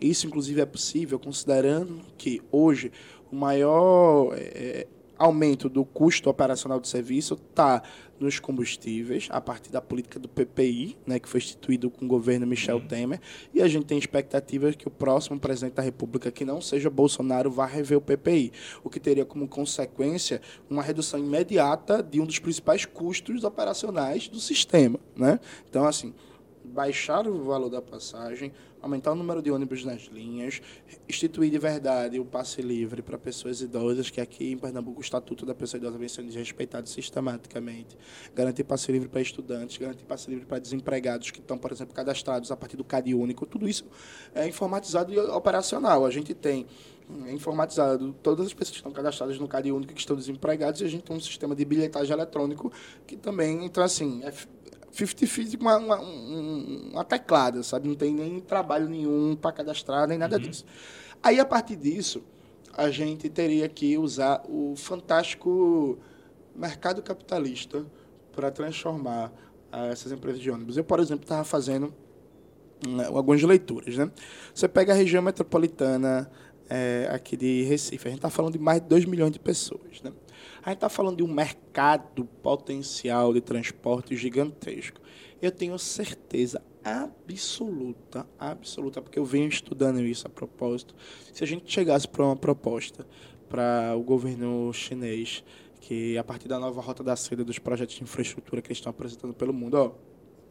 Isso, 0.00 0.26
inclusive, 0.26 0.60
é 0.60 0.66
possível 0.66 1.18
considerando 1.18 2.00
que 2.16 2.40
hoje 2.52 2.92
o 3.30 3.36
maior 3.36 4.32
é, 4.34 4.86
aumento 5.18 5.68
do 5.68 5.84
custo 5.84 6.30
operacional 6.30 6.78
do 6.78 6.86
serviço 6.86 7.34
está 7.34 7.82
nos 8.20 8.38
combustíveis, 8.38 9.28
a 9.30 9.40
partir 9.40 9.70
da 9.70 9.80
política 9.80 10.18
do 10.18 10.28
PPI, 10.28 10.96
né, 11.06 11.18
que 11.18 11.28
foi 11.28 11.38
instituído 11.38 11.90
com 11.90 12.04
o 12.04 12.08
governo 12.08 12.46
Michel 12.46 12.76
uhum. 12.76 12.86
Temer, 12.86 13.20
e 13.52 13.62
a 13.62 13.68
gente 13.68 13.86
tem 13.86 13.98
expectativas 13.98 14.74
que 14.76 14.88
o 14.88 14.90
próximo 14.90 15.38
presidente 15.38 15.74
da 15.74 15.82
República, 15.82 16.30
que 16.30 16.44
não 16.44 16.60
seja 16.60 16.90
Bolsonaro, 16.90 17.50
vá 17.50 17.66
rever 17.66 17.98
o 17.98 18.00
PPI, 18.00 18.52
o 18.82 18.90
que 18.90 19.00
teria 19.00 19.24
como 19.24 19.46
consequência 19.46 20.40
uma 20.68 20.82
redução 20.82 21.18
imediata 21.18 22.02
de 22.02 22.20
um 22.20 22.26
dos 22.26 22.38
principais 22.38 22.84
custos 22.84 23.44
operacionais 23.44 24.28
do 24.28 24.40
sistema. 24.40 24.98
Né? 25.16 25.38
Então, 25.68 25.86
assim, 25.86 26.14
baixar 26.78 27.26
o 27.26 27.42
valor 27.42 27.68
da 27.68 27.82
passagem, 27.82 28.52
aumentar 28.80 29.10
o 29.10 29.16
número 29.16 29.42
de 29.42 29.50
ônibus 29.50 29.84
nas 29.84 30.02
linhas, 30.02 30.62
instituir 31.08 31.50
de 31.50 31.58
verdade 31.58 32.20
o 32.20 32.24
passe 32.24 32.62
livre 32.62 33.02
para 33.02 33.18
pessoas 33.18 33.60
idosas, 33.60 34.10
que 34.10 34.20
aqui 34.20 34.52
em 34.52 34.56
Pernambuco 34.56 35.00
o 35.00 35.02
Estatuto 35.02 35.44
da 35.44 35.56
Pessoa 35.56 35.80
Idosa 35.80 35.98
vem 35.98 36.08
sendo 36.08 36.28
desrespeitado 36.28 36.88
sistematicamente, 36.88 37.98
garantir 38.32 38.62
passe 38.62 38.92
livre 38.92 39.08
para 39.08 39.20
estudantes, 39.20 39.76
garantir 39.76 40.04
passe 40.04 40.30
livre 40.30 40.46
para 40.46 40.60
desempregados 40.60 41.32
que 41.32 41.40
estão, 41.40 41.58
por 41.58 41.72
exemplo, 41.72 41.92
cadastrados 41.92 42.52
a 42.52 42.56
partir 42.56 42.76
do 42.76 42.84
CAD 42.84 43.12
único, 43.12 43.44
tudo 43.44 43.68
isso 43.68 43.84
é 44.32 44.46
informatizado 44.46 45.12
e 45.12 45.18
operacional. 45.18 46.06
A 46.06 46.10
gente 46.12 46.32
tem 46.32 46.64
é 47.26 47.32
informatizado 47.32 48.14
todas 48.22 48.46
as 48.46 48.52
pessoas 48.52 48.72
que 48.72 48.76
estão 48.76 48.92
cadastradas 48.92 49.38
no 49.38 49.48
CAD 49.48 49.72
único 49.72 49.94
que 49.94 50.00
estão 50.00 50.14
desempregados 50.14 50.82
e 50.82 50.84
a 50.84 50.88
gente 50.88 51.04
tem 51.04 51.16
um 51.16 51.20
sistema 51.20 51.56
de 51.56 51.64
bilhetagem 51.64 52.12
eletrônico 52.12 52.70
que 53.06 53.16
também, 53.16 53.64
então 53.64 53.82
assim, 53.82 54.22
é 54.22 54.30
50-50 55.04 55.56
com 55.56 55.64
uma, 55.64 55.76
uma, 55.76 55.96
uma, 55.98 57.04
teclada, 57.04 57.62
sabe? 57.62 57.88
Não 57.88 57.94
tem 57.94 58.12
nem 58.12 58.40
trabalho 58.40 58.88
nenhum 58.88 59.36
para 59.36 59.52
cadastrar, 59.52 60.08
nem 60.08 60.18
nada 60.18 60.36
uhum. 60.36 60.42
disso. 60.42 60.64
Aí, 61.22 61.38
a 61.38 61.44
partir 61.44 61.76
disso, 61.76 62.22
a 62.76 62.90
gente 62.90 63.28
teria 63.28 63.68
que 63.68 63.96
usar 63.96 64.42
o 64.48 64.74
fantástico 64.76 65.98
mercado 66.54 67.02
capitalista 67.02 67.84
para 68.32 68.50
transformar 68.50 69.32
uh, 69.72 69.92
essas 69.92 70.12
empresas 70.12 70.40
de 70.40 70.50
ônibus. 70.50 70.76
Eu, 70.76 70.84
por 70.84 71.00
exemplo, 71.00 71.24
estava 71.24 71.44
fazendo 71.44 71.94
uh, 72.86 73.16
algumas 73.16 73.42
leituras. 73.42 73.96
Né? 73.96 74.10
Você 74.54 74.68
pega 74.68 74.92
a 74.92 74.96
região 74.96 75.22
metropolitana 75.22 76.30
é, 76.70 77.08
aqui 77.10 77.36
de 77.36 77.62
Recife, 77.62 78.06
a 78.06 78.10
gente 78.10 78.18
está 78.18 78.30
falando 78.30 78.52
de 78.52 78.58
mais 78.58 78.80
de 78.80 78.88
2 78.88 79.06
milhões 79.06 79.32
de 79.32 79.38
pessoas. 79.38 80.02
Né? 80.02 80.12
A 80.68 80.70
gente 80.70 80.76
está 80.76 80.90
falando 80.90 81.16
de 81.16 81.22
um 81.22 81.32
mercado 81.32 82.26
potencial 82.42 83.32
de 83.32 83.40
transporte 83.40 84.14
gigantesco. 84.14 85.00
Eu 85.40 85.50
tenho 85.50 85.78
certeza 85.78 86.62
absoluta, 86.84 88.26
absoluta, 88.38 89.00
porque 89.00 89.18
eu 89.18 89.24
venho 89.24 89.48
estudando 89.48 90.02
isso 90.02 90.26
a 90.26 90.30
propósito. 90.30 90.94
Se 91.32 91.42
a 91.42 91.46
gente 91.46 91.72
chegasse 91.72 92.06
para 92.06 92.22
uma 92.22 92.36
proposta 92.36 93.06
para 93.48 93.96
o 93.96 94.02
governo 94.02 94.70
chinês, 94.74 95.42
que 95.80 96.18
a 96.18 96.22
partir 96.22 96.48
da 96.48 96.58
nova 96.58 96.82
rota 96.82 97.02
da 97.02 97.16
seda 97.16 97.42
dos 97.42 97.58
projetos 97.58 97.94
de 97.94 98.02
infraestrutura 98.02 98.60
que 98.60 98.68
eles 98.68 98.76
estão 98.76 98.90
apresentando 98.90 99.32
pelo 99.32 99.54
mundo, 99.54 99.74
ó, 99.74 99.92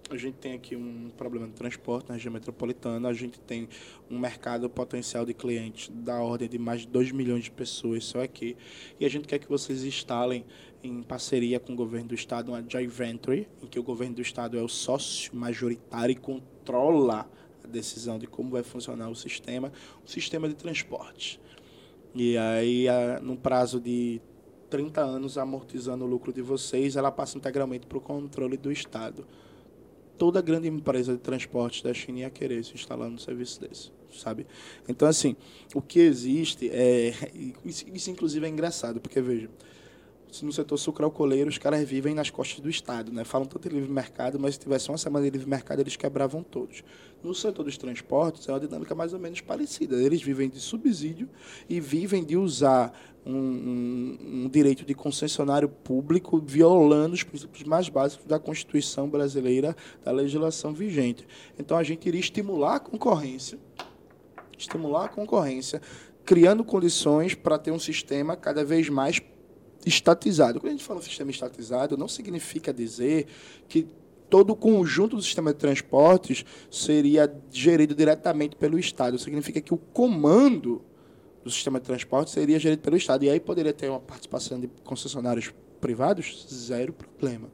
a 0.09 0.17
gente 0.17 0.35
tem 0.35 0.53
aqui 0.53 0.75
um 0.75 1.09
problema 1.17 1.47
de 1.47 1.53
transporte 1.53 2.09
na 2.09 2.15
região 2.15 2.33
metropolitana, 2.33 3.09
a 3.09 3.13
gente 3.13 3.39
tem 3.39 3.67
um 4.09 4.17
mercado 4.17 4.69
potencial 4.69 5.25
de 5.25 5.33
clientes 5.33 5.89
da 5.93 6.21
ordem 6.21 6.47
de 6.47 6.57
mais 6.57 6.81
de 6.81 6.87
2 6.87 7.11
milhões 7.11 7.45
de 7.45 7.51
pessoas 7.51 8.05
só 8.05 8.21
aqui, 8.21 8.55
e 8.99 9.05
a 9.05 9.09
gente 9.09 9.27
quer 9.27 9.39
que 9.39 9.49
vocês 9.49 9.83
instalem 9.83 10.45
em 10.83 11.01
parceria 11.01 11.59
com 11.59 11.73
o 11.73 11.75
governo 11.75 12.09
do 12.09 12.15
estado 12.15 12.49
uma 12.49 12.63
joint 12.67 12.89
venture, 12.89 13.47
em 13.61 13.67
que 13.67 13.79
o 13.79 13.83
governo 13.83 14.15
do 14.15 14.21
estado 14.21 14.57
é 14.57 14.61
o 14.61 14.67
sócio 14.67 15.35
majoritário 15.35 16.13
e 16.13 16.15
controla 16.15 17.29
a 17.63 17.67
decisão 17.67 18.17
de 18.17 18.27
como 18.27 18.51
vai 18.51 18.63
funcionar 18.63 19.09
o 19.09 19.15
sistema, 19.15 19.71
o 20.05 20.09
sistema 20.09 20.47
de 20.47 20.55
transporte. 20.55 21.39
E 22.15 22.37
aí, 22.37 22.85
no 23.21 23.35
prazo 23.35 23.79
de 23.79 24.21
30 24.69 25.01
anos, 25.01 25.37
amortizando 25.37 26.05
o 26.05 26.07
lucro 26.07 26.31
de 26.31 26.41
vocês, 26.41 26.95
ela 26.95 27.11
passa 27.11 27.37
integralmente 27.37 27.85
para 27.85 27.97
o 27.97 28.01
controle 28.01 28.57
do 28.57 28.71
estado 28.71 29.25
toda 30.17 30.41
grande 30.41 30.67
empresa 30.67 31.13
de 31.13 31.19
transporte 31.19 31.83
da 31.83 31.93
China 31.93 32.19
ia 32.19 32.29
querer 32.29 32.63
se 32.63 32.73
instalar 32.73 33.09
no 33.09 33.19
serviço 33.19 33.61
desse, 33.61 33.91
sabe? 34.11 34.45
Então, 34.87 35.07
assim, 35.07 35.35
o 35.73 35.81
que 35.81 35.99
existe 35.99 36.69
é... 36.69 37.13
Isso, 37.63 37.85
isso 37.93 38.09
inclusive, 38.09 38.45
é 38.45 38.49
engraçado, 38.49 38.99
porque, 38.99 39.21
veja, 39.21 39.49
no 40.41 40.51
setor 40.51 40.77
sucroalcooleiro, 40.77 41.49
os 41.49 41.57
caras 41.57 41.87
vivem 41.87 42.13
nas 42.13 42.29
costas 42.29 42.59
do 42.59 42.69
Estado, 42.69 43.11
né? 43.11 43.23
Falam 43.23 43.47
tanto 43.47 43.67
de 43.67 43.73
livre 43.73 43.89
mercado, 43.89 44.39
mas 44.39 44.55
se 44.55 44.59
tivesse 44.59 44.89
uma 44.89 44.97
semana 44.97 45.25
de 45.25 45.31
livre 45.31 45.49
mercado, 45.49 45.79
eles 45.79 45.95
quebravam 45.95 46.43
todos. 46.43 46.83
No 47.23 47.33
setor 47.33 47.63
dos 47.63 47.77
transportes, 47.77 48.47
é 48.47 48.51
uma 48.51 48.59
dinâmica 48.59 48.93
mais 48.93 49.13
ou 49.13 49.19
menos 49.19 49.41
parecida. 49.41 49.95
Eles 49.95 50.21
vivem 50.21 50.49
de 50.49 50.59
subsídio 50.59 51.29
e 51.69 51.79
vivem 51.79 52.23
de 52.23 52.35
usar 52.37 52.93
um, 53.25 53.35
um, 53.35 54.17
um 54.43 54.49
direito 54.49 54.85
de 54.85 54.93
concessionário 54.93 55.69
público 55.69 56.41
violando 56.45 57.15
os 57.15 57.23
princípios 57.23 57.63
mais 57.63 57.89
básicos 57.89 58.25
da 58.25 58.37
Constituição 58.37 59.09
brasileira, 59.09 59.75
da 60.03 60.11
legislação 60.11 60.73
vigente. 60.73 61.25
Então, 61.57 61.77
a 61.77 61.83
gente 61.83 62.07
iria 62.07 62.19
estimular 62.19 62.75
a 62.75 62.79
concorrência, 62.79 63.57
estimular 64.57 65.05
a 65.05 65.09
concorrência, 65.09 65.81
criando 66.25 66.63
condições 66.63 67.33
para 67.33 67.57
ter 67.57 67.71
um 67.71 67.79
sistema 67.79 68.35
cada 68.35 68.63
vez 68.63 68.89
mais 68.89 69.21
estatizado. 69.87 70.59
Quando 70.59 70.69
a 70.69 70.75
gente 70.75 70.83
fala 70.83 71.01
sistema 71.01 71.31
estatizado, 71.31 71.97
não 71.97 72.07
significa 72.07 72.73
dizer 72.73 73.27
que 73.67 73.87
todo 74.29 74.51
o 74.51 74.55
conjunto 74.55 75.15
do 75.15 75.21
sistema 75.21 75.53
de 75.53 75.59
transportes 75.59 76.45
seria 76.69 77.33
gerido 77.51 77.95
diretamente 77.95 78.55
pelo 78.55 78.77
Estado. 78.77 79.17
Significa 79.17 79.61
que 79.61 79.73
o 79.73 79.77
comando 79.77 80.81
do 81.43 81.49
sistema 81.49 81.79
de 81.79 81.85
transporte 81.85 82.31
seria 82.31 82.59
gerido 82.59 82.81
pelo 82.81 82.97
Estado. 82.97 83.23
E 83.23 83.29
aí 83.29 83.39
poderia 83.39 83.73
ter 83.73 83.89
uma 83.89 83.99
participação 83.99 84.59
de 84.59 84.69
concessionários 84.83 85.53
privados? 85.79 86.45
Zero 86.51 86.91
problema. 86.93 87.49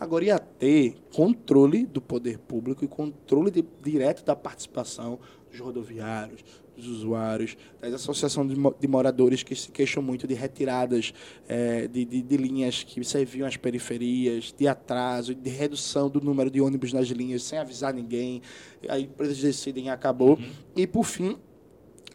Agora, 0.00 0.24
ia 0.24 0.38
ter 0.38 0.96
controle 1.12 1.84
do 1.84 2.00
poder 2.00 2.38
público 2.38 2.84
e 2.84 2.88
controle 2.88 3.50
de, 3.50 3.64
direto 3.82 4.24
da 4.24 4.36
participação 4.36 5.18
dos 5.50 5.58
rodoviários, 5.58 6.44
dos 6.78 6.86
usuários, 6.86 7.56
das 7.80 7.94
associações 7.94 8.52
de 8.80 8.88
moradores 8.88 9.42
que 9.42 9.54
se 9.54 9.70
queixam 9.70 10.02
muito 10.02 10.26
de 10.26 10.34
retiradas 10.34 11.12
é, 11.48 11.88
de, 11.88 12.04
de, 12.04 12.22
de, 12.22 12.36
linhas 12.36 12.84
que 12.84 13.02
serviam 13.04 13.46
às 13.46 13.56
periferias, 13.56 14.54
de 14.56 14.68
atraso, 14.68 15.34
de 15.34 15.50
redução 15.50 16.08
do 16.08 16.20
número 16.20 16.50
de 16.50 16.60
ônibus 16.60 16.92
nas 16.92 17.08
linhas 17.08 17.42
sem 17.42 17.58
avisar 17.58 17.92
ninguém. 17.92 18.40
Aí 18.88 19.02
empresas 19.02 19.38
decidem 19.38 19.90
acabou. 19.90 20.36
Uhum. 20.36 20.50
E, 20.76 20.86
por 20.86 21.04
fim, 21.04 21.36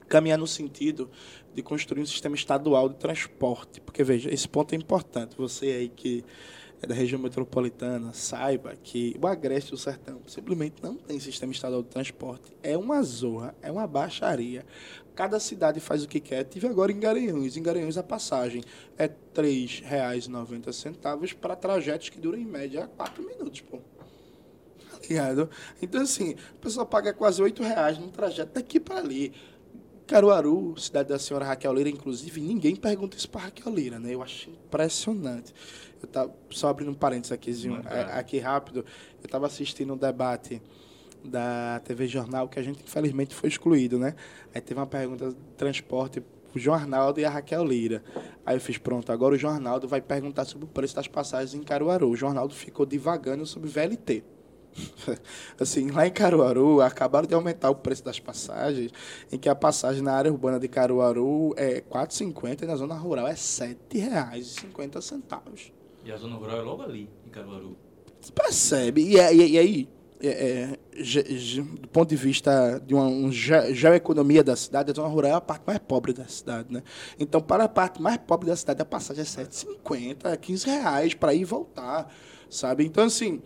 caminhar 0.08 0.38
no 0.38 0.48
sentido 0.48 1.10
de 1.54 1.62
construir 1.62 2.02
um 2.02 2.06
sistema 2.06 2.36
estadual 2.36 2.90
de 2.90 2.96
transporte. 2.96 3.82
Porque, 3.82 4.04
veja, 4.04 4.34
esse 4.34 4.48
ponto 4.48 4.74
é 4.74 4.78
importante. 4.78 5.36
Você 5.38 5.66
aí 5.68 5.90
que 5.90 6.24
é 6.84 6.88
da 6.88 6.94
região 6.94 7.18
metropolitana, 7.18 8.12
saiba 8.12 8.76
que 8.84 9.16
o 9.22 9.26
Agreste 9.26 9.72
e 9.72 9.76
o 9.76 9.78
Sertão 9.78 10.20
simplesmente 10.28 10.84
não 10.84 10.96
tem 10.96 11.18
sistema 11.18 11.54
estadual 11.54 11.82
de 11.82 11.88
transporte. 11.88 12.54
É 12.62 12.78
uma 12.78 13.02
zorra, 13.02 13.56
é 13.62 13.72
uma 13.72 13.88
baixaria. 13.88 14.66
Cada 15.16 15.40
cidade 15.40 15.80
faz 15.80 16.04
o 16.04 16.10
que 16.10 16.20
quer. 16.20 16.44
Tive 16.44 16.68
agora 16.68 16.92
em 16.92 17.00
Garanhuns. 17.00 17.56
Em 17.56 17.64
Garanhuns 17.64 17.98
a 17.98 18.04
passagem 18.04 18.62
é 18.98 19.06
R$ 19.06 19.14
3,90 19.34 21.36
para 21.36 21.56
trajetos 21.56 22.10
que 22.10 22.20
duram 22.20 22.38
em 22.38 22.46
média 22.46 22.86
4 22.98 23.24
minutos, 23.24 23.62
pô. 23.62 23.80
ligado? 25.08 25.50
Então, 25.82 26.02
assim, 26.02 26.36
a 26.56 26.62
pessoa 26.62 26.86
paga 26.86 27.14
quase 27.14 27.42
8 27.42 27.64
reais 27.64 27.98
num 27.98 28.10
trajeto 28.10 28.56
daqui 28.56 28.78
para 28.78 29.00
ali. 29.00 29.32
Caruaru, 30.08 30.76
cidade 30.78 31.10
da 31.10 31.18
senhora 31.18 31.46
Raquel 31.46 31.74
Lira, 31.74 31.90
inclusive, 31.90 32.42
ninguém 32.42 32.76
pergunta 32.76 33.18
isso 33.18 33.30
para 33.30 33.42
Raquel 33.42 33.74
Lira, 33.74 34.00
né? 34.00 34.14
Eu 34.14 34.22
acho 34.22 34.50
impressionante. 34.50 35.54
Eu 36.02 36.08
tava, 36.08 36.34
só 36.50 36.68
abrindo 36.68 36.92
um 36.92 36.96
parênteses 36.96 37.32
aqui, 37.32 37.52
aqui 38.12 38.40
rápido, 38.40 38.80
eu 39.22 39.26
estava 39.26 39.48
assistindo 39.48 39.94
um 39.94 39.98
debate 39.98 40.62
da 41.24 41.80
TV 41.86 42.08
Jornal 42.08 42.50
que 42.50 42.60
a 42.60 42.64
gente, 42.64 42.84
infelizmente, 42.84 43.34
foi 43.34 43.48
excluído, 43.50 43.98
né? 43.98 44.16
Aí 44.54 44.60
teve 44.60 44.80
uma 44.80 44.88
pergunta 44.88 45.30
de 45.30 45.36
transporte 45.56 46.22
o 46.54 46.60
Jornaldo 46.60 47.20
e 47.20 47.26
a 47.26 47.30
Raquel 47.30 47.64
Lira. 47.64 48.04
Aí 48.46 48.56
eu 48.56 48.62
fiz, 48.62 48.78
pronto, 48.78 49.12
agora 49.12 49.36
o 49.36 49.38
Jornaldo 49.38 49.88
vai 49.88 50.02
perguntar 50.02 50.46
sobre 50.46 50.66
o 50.66 50.68
preço 50.68 50.96
das 50.96 51.08
passagens 51.08 51.54
em 51.54 51.64
Caruaru. 51.64 52.10
O 52.10 52.16
Jornaldo 52.16 52.54
ficou 52.54 52.86
divagando 52.86 53.46
sobre 53.46 53.70
VLT. 53.70 54.24
assim, 55.60 55.92
lá 55.92 56.08
em 56.08 56.12
Caruaru, 56.12 56.82
acabaram 56.82 57.28
de 57.28 57.34
aumentar 57.34 57.70
o 57.70 57.76
preço 57.76 58.04
das 58.04 58.20
passagens, 58.20 58.92
em 59.32 59.38
que 59.38 59.48
a 59.48 59.56
passagem 59.56 60.02
na 60.02 60.14
área 60.14 60.32
urbana 60.32 60.60
de 60.60 60.68
Caruaru 60.68 61.54
é 61.58 61.76
R$ 61.76 61.84
4,50 61.90 62.64
e 62.64 62.66
na 62.66 62.76
zona 62.76 62.96
rural 62.96 63.28
é 63.28 63.32
R$ 63.32 63.38
7,50. 63.38 65.72
E 66.06 66.12
a 66.12 66.18
zona 66.18 66.36
rural 66.36 66.58
é 66.58 66.62
logo 66.62 66.82
ali, 66.82 67.10
em 67.26 67.30
Caruaru. 67.30 67.78
Você 68.20 68.32
percebe? 68.32 69.02
E, 69.02 69.18
e, 69.18 69.52
e 69.52 69.58
aí, 69.58 69.90
é, 70.22 70.78
é, 70.96 71.62
do 71.80 71.88
ponto 71.90 72.10
de 72.10 72.16
vista 72.16 72.82
de 72.86 72.94
uma 72.94 73.06
um 73.06 73.32
ge, 73.32 73.74
geoeconomia 73.74 74.44
da 74.44 74.56
cidade, 74.56 74.92
a 74.92 74.94
zona 74.94 75.10
rural 75.10 75.32
é 75.32 75.36
a 75.36 75.42
parte 75.42 75.64
mais 75.68 75.80
pobre 75.80 76.14
da 76.14 76.26
cidade. 76.26 76.72
Né? 76.72 76.82
Então, 77.20 77.42
para 77.42 77.66
a 77.66 77.70
parte 77.70 78.02
mais 78.02 78.18
pobre 78.18 78.48
da 78.48 78.56
cidade, 78.56 78.82
a 78.82 78.86
passagem 78.86 79.22
é 79.22 79.26
7,50, 79.26 80.38
15 80.38 80.66
reais 80.66 81.14
para 81.14 81.34
ir 81.34 81.42
e 81.42 81.46
voltar. 81.46 82.10
sabe? 82.50 82.86
Então, 82.86 83.04
assim, 83.04 83.42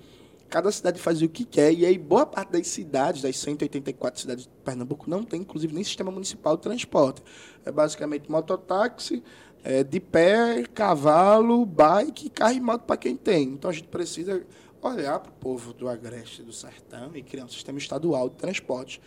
cada 0.49 0.71
cidade 0.71 0.99
faz 0.99 1.21
o 1.21 1.29
que 1.29 1.45
quer, 1.45 1.73
e 1.73 1.85
aí 1.85 1.97
boa 1.97 2.25
parte 2.25 2.51
das 2.51 2.67
cidades, 2.67 3.21
das 3.21 3.37
184 3.37 4.21
cidades 4.21 4.45
de 4.45 4.51
Pernambuco, 4.63 5.09
não 5.09 5.23
tem, 5.23 5.41
inclusive, 5.41 5.73
nem 5.73 5.83
sistema 5.83 6.11
municipal 6.11 6.55
de 6.55 6.63
transporte. 6.63 7.21
É 7.65 7.71
basicamente 7.71 8.31
mototáxi, 8.31 9.23
é, 9.63 9.83
de 9.83 9.99
pé, 9.99 10.63
cavalo, 10.73 11.65
bike, 11.65 12.29
carro 12.29 12.53
e 12.53 12.61
moto 12.61 12.83
para 12.83 12.97
quem 12.97 13.15
tem. 13.15 13.49
Então, 13.49 13.69
a 13.69 13.73
gente 13.73 13.89
precisa 13.89 14.45
olhar 14.81 15.19
para 15.19 15.29
o 15.29 15.35
povo 15.35 15.73
do 15.73 15.89
Agreste 15.89 16.41
do 16.43 16.53
Sertão 16.53 17.11
e 17.15 17.21
criar 17.21 17.45
um 17.45 17.49
sistema 17.49 17.77
estadual 17.77 18.29
de 18.29 18.35
transporte. 18.35 19.01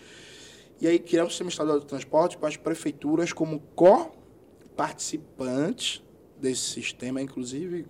E 0.81 0.87
aí 0.87 0.99
criar 0.99 1.25
um 1.25 1.29
sistema 1.29 1.51
estadual 1.51 1.79
de 1.79 1.85
transporte 1.87 2.39
com 2.39 2.47
as 2.47 2.57
prefeituras 2.57 3.33
como 3.33 3.61
co-participantes 3.75 6.03
desse 6.39 6.63
sistema, 6.63 7.21
inclusive 7.21 7.87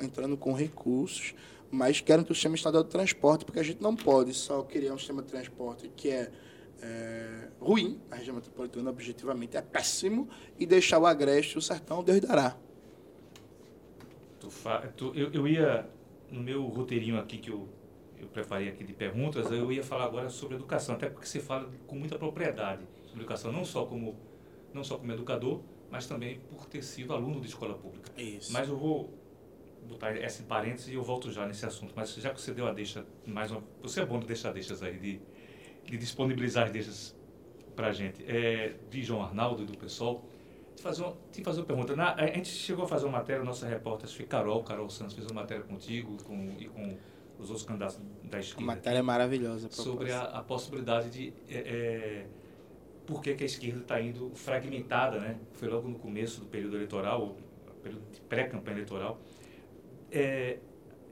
entrando 0.00 0.36
com 0.36 0.52
recursos, 0.52 1.34
mas 1.72 2.02
querem 2.02 2.22
que 2.22 2.30
o 2.30 2.34
sistema 2.34 2.54
estadual 2.54 2.84
de 2.84 2.90
transporte, 2.90 3.46
porque 3.46 3.58
a 3.58 3.62
gente 3.62 3.80
não 3.80 3.96
pode 3.96 4.34
só 4.34 4.62
criar 4.62 4.92
um 4.92 4.98
sistema 4.98 5.22
de 5.22 5.28
transporte 5.28 5.90
que 5.96 6.10
é, 6.10 6.30
é 6.82 7.48
ruim, 7.58 7.98
a 8.10 8.16
região 8.16 8.36
metropolitana 8.36 8.90
objetivamente 8.90 9.56
é 9.56 9.62
péssimo, 9.62 10.28
e 10.58 10.66
deixar 10.66 10.98
o 10.98 11.06
Agreste 11.06 11.56
o 11.56 11.62
Sertão 11.62 12.04
Deus 12.04 12.20
dará. 12.20 12.58
Tu 14.38 14.50
fa... 14.50 14.80
tu, 14.94 15.12
eu, 15.14 15.32
eu 15.32 15.48
ia 15.48 15.88
no 16.30 16.42
meu 16.42 16.62
roteirinho 16.64 17.18
aqui 17.18 17.38
que 17.38 17.50
eu, 17.50 17.66
eu 18.18 18.28
preparei 18.28 18.68
aqui 18.68 18.84
de 18.84 18.92
perguntas, 18.92 19.50
eu 19.50 19.72
ia 19.72 19.82
falar 19.82 20.04
agora 20.04 20.28
sobre 20.28 20.56
educação, 20.56 20.94
até 20.94 21.08
porque 21.08 21.26
você 21.26 21.40
fala 21.40 21.70
com 21.86 21.96
muita 21.96 22.18
propriedade 22.18 22.82
sobre 23.06 23.20
educação, 23.20 23.50
não 23.50 23.64
só 23.64 23.86
como, 23.86 24.14
não 24.74 24.84
só 24.84 24.98
como 24.98 25.10
educador, 25.10 25.62
mas 25.90 26.06
também 26.06 26.38
por 26.50 26.66
ter 26.66 26.82
sido 26.82 27.14
aluno 27.14 27.40
de 27.40 27.46
escola 27.46 27.74
pública. 27.74 28.10
Isso. 28.20 28.52
Mas 28.52 28.68
eu 28.68 28.76
vou 28.76 29.21
botar 29.88 30.16
essa 30.16 30.42
em 30.42 30.46
parênteses 30.46 30.88
e 30.88 30.94
eu 30.94 31.02
volto 31.02 31.30
já 31.30 31.46
nesse 31.46 31.64
assunto. 31.66 31.92
Mas 31.96 32.14
já 32.14 32.30
que 32.30 32.40
você 32.40 32.52
deu 32.52 32.66
a 32.66 32.72
deixa, 32.72 33.04
mais 33.26 33.50
uma, 33.50 33.62
você 33.82 34.00
é 34.00 34.06
bom 34.06 34.18
de 34.18 34.26
deixar 34.26 34.52
deixas 34.52 34.82
aí, 34.82 34.98
de, 34.98 35.20
de 35.84 35.96
disponibilizar 35.96 36.66
as 36.66 36.70
deixas 36.70 37.16
para 37.74 37.88
a 37.88 37.92
gente. 37.92 38.24
É, 38.26 38.74
de 38.90 39.02
João 39.02 39.22
Arnaldo 39.22 39.62
e 39.62 39.66
do 39.66 39.76
pessoal 39.76 40.24
te 40.74 40.82
fazer 40.82 41.02
uma, 41.02 41.16
te 41.30 41.42
fazer 41.42 41.60
uma 41.60 41.66
pergunta. 41.66 41.96
Na, 41.96 42.14
a 42.14 42.26
gente 42.26 42.48
chegou 42.48 42.84
a 42.84 42.88
fazer 42.88 43.06
uma 43.06 43.18
matéria, 43.18 43.44
nossa 43.44 43.66
repórter, 43.66 44.08
acho 44.08 44.16
que 44.16 44.24
Carol, 44.24 44.62
Carol 44.62 44.88
Santos, 44.88 45.14
fez 45.14 45.26
uma 45.26 45.42
matéria 45.42 45.62
contigo 45.64 46.16
com, 46.24 46.56
e 46.58 46.66
com 46.66 46.96
os 47.38 47.48
outros 47.48 47.66
candidatos 47.66 47.98
da 48.24 48.38
esquerda. 48.38 48.62
Uma 48.62 48.74
matéria 48.74 49.02
maravilhosa. 49.02 49.68
Sobre 49.70 50.12
a, 50.12 50.22
a, 50.22 50.42
possibilidade 50.42 51.10
de... 51.10 51.32
É, 51.48 51.58
é, 51.58 52.26
por 53.06 53.20
que, 53.20 53.34
que 53.34 53.42
a 53.42 53.46
esquerda 53.46 53.80
está 53.80 54.00
indo 54.00 54.30
fragmentada, 54.34 55.18
né? 55.18 55.38
Foi 55.54 55.68
logo 55.68 55.88
no 55.88 55.98
começo 55.98 56.40
do 56.40 56.46
período 56.46 56.76
eleitoral, 56.76 57.36
período 57.82 58.02
de 58.12 58.20
pré-campanha 58.20 58.76
eleitoral. 58.76 59.20
É, 60.12 60.58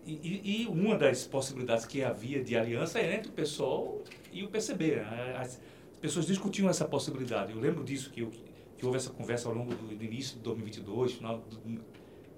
e, 0.04 0.62
e, 0.62 0.66
uma 0.66 0.96
das 0.96 1.26
possibilidades 1.26 1.86
que 1.86 2.02
havia 2.02 2.42
de 2.42 2.56
aliança 2.56 2.98
era 2.98 3.14
entre 3.14 3.30
o 3.30 3.32
PSOL 3.32 4.04
e 4.32 4.44
o 4.44 4.48
PCB. 4.48 4.96
Né? 4.96 5.36
As 5.38 5.60
pessoas 6.00 6.26
discutiam 6.26 6.68
essa 6.68 6.84
possibilidade. 6.84 7.52
Eu 7.52 7.60
lembro 7.60 7.82
disso, 7.82 8.10
que 8.10 8.20
eu, 8.20 8.30
que 8.76 8.84
houve 8.84 8.98
essa 8.98 9.10
conversa 9.10 9.48
ao 9.48 9.54
longo 9.54 9.74
do, 9.74 9.96
do 9.96 10.04
início 10.04 10.36
de 10.36 10.42
2022, 10.42 11.12
final 11.12 11.44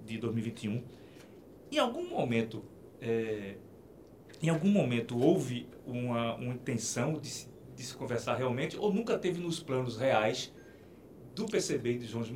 de 0.05 0.17
2021. 0.17 0.83
Em 1.71 1.77
algum 1.77 2.09
momento, 2.09 2.63
é, 3.01 3.55
em 4.41 4.49
algum 4.49 4.69
momento 4.69 5.17
houve 5.17 5.67
uma, 5.85 6.35
uma 6.35 6.53
intenção 6.53 7.13
de 7.13 7.27
se, 7.27 7.49
de 7.75 7.83
se 7.83 7.95
conversar 7.95 8.35
realmente, 8.35 8.77
ou 8.77 8.93
nunca 8.93 9.17
teve 9.17 9.39
nos 9.41 9.59
planos 9.59 9.97
reais 9.97 10.53
do 11.33 11.45
PCB 11.45 11.93
e 11.93 11.97
de 11.99 12.07
Jones, 12.07 12.31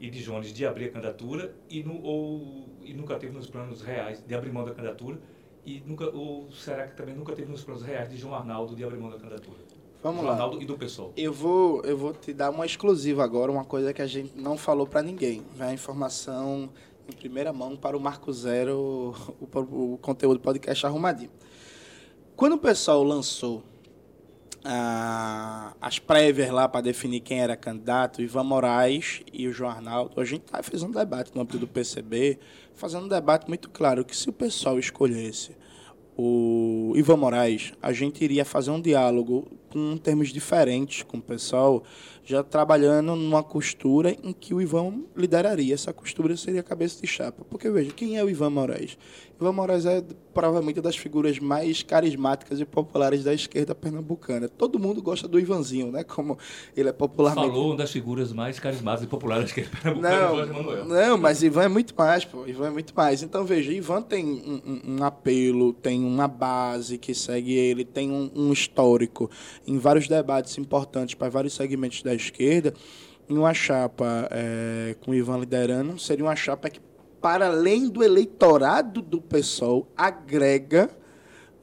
e 0.00 0.10
de 0.10 0.22
Jones 0.22 0.52
de 0.52 0.66
abrir 0.66 0.86
a 0.86 0.90
candidatura 0.90 1.54
e, 1.68 1.82
no, 1.82 2.02
ou, 2.02 2.67
e 2.88 2.94
nunca 2.94 3.16
teve 3.16 3.34
nos 3.34 3.46
planos 3.46 3.82
reais 3.82 4.24
de 4.26 4.34
abrir 4.34 4.50
mão 4.50 4.64
da 4.64 4.72
candidatura 4.72 5.18
e 5.64 5.82
nunca 5.86 6.08
ou 6.08 6.50
será 6.50 6.86
que 6.86 6.96
também 6.96 7.14
nunca 7.14 7.34
teve 7.34 7.50
nos 7.50 7.62
planos 7.62 7.82
reais 7.82 8.08
de 8.08 8.16
João 8.16 8.34
Arnaldo 8.34 8.74
de 8.74 8.82
abrir 8.82 8.98
mão 8.98 9.10
da 9.10 9.18
candidatura? 9.18 9.58
Vamos 10.02 10.20
do 10.20 10.26
lá. 10.26 10.32
Arnaldo 10.32 10.62
e 10.62 10.64
do 10.64 10.78
pessoal. 10.78 11.12
Eu 11.16 11.32
vou, 11.32 11.82
eu 11.82 11.96
vou 11.96 12.12
te 12.12 12.32
dar 12.32 12.50
uma 12.50 12.64
exclusiva 12.64 13.22
agora, 13.22 13.50
uma 13.50 13.64
coisa 13.64 13.92
que 13.92 14.00
a 14.00 14.06
gente 14.06 14.32
não 14.36 14.56
falou 14.56 14.86
para 14.86 15.02
ninguém. 15.02 15.42
Vai 15.56 15.70
a 15.70 15.74
informação 15.74 16.70
em 17.08 17.12
primeira 17.12 17.52
mão 17.52 17.76
para 17.76 17.96
o 17.96 18.00
Marco 18.00 18.32
Zero, 18.32 19.14
o, 19.40 19.94
o 19.94 19.98
conteúdo 19.98 20.40
podcast 20.40 20.86
arrumadinho. 20.86 21.30
Quando 22.36 22.52
o 22.52 22.58
pessoal 22.58 23.02
lançou 23.02 23.62
ah, 24.64 25.74
as 25.80 25.98
prévias 25.98 26.50
lá 26.50 26.68
para 26.68 26.80
definir 26.80 27.20
quem 27.20 27.40
era 27.40 27.56
candidato, 27.56 28.22
Ivan 28.22 28.44
Moraes 28.44 29.22
e 29.32 29.46
o 29.46 29.52
João 29.52 29.70
Arnaldo, 29.70 30.20
a 30.20 30.24
gente 30.24 30.42
tá, 30.42 30.62
fez 30.62 30.82
um 30.82 30.90
debate 30.90 31.30
no 31.34 31.40
âmbito 31.40 31.58
do 31.58 31.66
PCB, 31.66 32.38
fazendo 32.74 33.04
um 33.04 33.08
debate 33.08 33.48
muito 33.48 33.70
claro 33.70 34.04
que 34.04 34.16
se 34.16 34.28
o 34.28 34.32
pessoal 34.32 34.78
escolhesse 34.78 35.56
o 36.20 36.94
Ivan 36.96 37.16
Moraes, 37.16 37.72
a 37.80 37.92
gente 37.92 38.24
iria 38.24 38.44
fazer 38.44 38.72
um 38.72 38.80
diálogo 38.80 39.46
com 39.70 39.96
termos 39.96 40.30
diferentes 40.30 41.04
com 41.04 41.18
o 41.18 41.22
pessoal, 41.22 41.84
já 42.24 42.42
trabalhando 42.42 43.14
numa 43.14 43.42
costura 43.42 44.16
em 44.24 44.32
que 44.32 44.52
o 44.52 44.60
Ivan 44.60 45.04
lideraria. 45.16 45.74
Essa 45.74 45.92
costura 45.92 46.36
seria 46.36 46.62
cabeça 46.62 47.00
de 47.00 47.06
chapa. 47.06 47.44
Porque, 47.48 47.70
veja, 47.70 47.92
quem 47.92 48.16
é 48.16 48.24
o 48.24 48.28
Ivan 48.28 48.50
Moraes? 48.50 48.98
Ivan 49.40 49.52
Moraes 49.52 49.86
é 49.86 50.02
provavelmente 50.34 50.80
das 50.80 50.96
figuras 50.96 51.38
mais 51.38 51.82
carismáticas 51.82 52.58
e 52.60 52.64
populares 52.64 53.22
da 53.22 53.32
esquerda 53.32 53.72
pernambucana. 53.74 54.48
Todo 54.48 54.78
mundo 54.78 55.00
gosta 55.00 55.28
do 55.28 55.38
Ivanzinho, 55.38 55.92
né? 55.92 56.02
Como 56.02 56.36
ele 56.76 56.88
é 56.88 56.92
popularmente... 56.92 57.46
Falou 57.46 57.68
uma 57.68 57.76
das 57.76 57.92
figuras 57.92 58.32
mais 58.32 58.58
carismáticas 58.58 59.06
e 59.06 59.08
populares 59.08 59.44
da 59.44 59.48
esquerda 59.50 59.70
pernambucana, 59.76 60.46
não, 60.46 60.84
Não, 60.84 61.18
mas 61.18 61.42
Ivan 61.42 61.64
é 61.64 61.68
muito 61.68 61.94
mais, 61.96 62.24
pô. 62.24 62.46
Ivan 62.46 62.66
é 62.66 62.70
muito 62.70 62.92
mais. 62.96 63.22
Então, 63.22 63.44
veja, 63.44 63.72
Ivan 63.72 64.02
tem 64.02 64.24
um, 64.24 64.60
um, 64.66 64.96
um 64.96 65.04
apelo, 65.04 65.72
tem 65.72 66.04
uma 66.04 66.26
base 66.26 66.98
que 66.98 67.14
segue 67.14 67.52
ele, 67.52 67.84
tem 67.84 68.10
um, 68.10 68.30
um 68.34 68.52
histórico 68.52 69.30
em 69.66 69.78
vários 69.78 70.08
debates 70.08 70.58
importantes 70.58 71.14
para 71.14 71.28
vários 71.28 71.54
segmentos 71.54 72.02
da 72.02 72.14
esquerda, 72.14 72.74
em 73.28 73.36
uma 73.36 73.52
chapa 73.52 74.28
é, 74.30 74.96
com 75.00 75.10
o 75.10 75.14
Ivan 75.14 75.38
liderando, 75.38 75.98
seria 75.98 76.24
uma 76.24 76.34
chapa 76.34 76.70
que, 76.70 76.80
para 77.20 77.48
além 77.48 77.88
do 77.88 78.02
eleitorado 78.02 79.02
do 79.02 79.20
PSOL, 79.20 79.86
agrega 79.96 80.90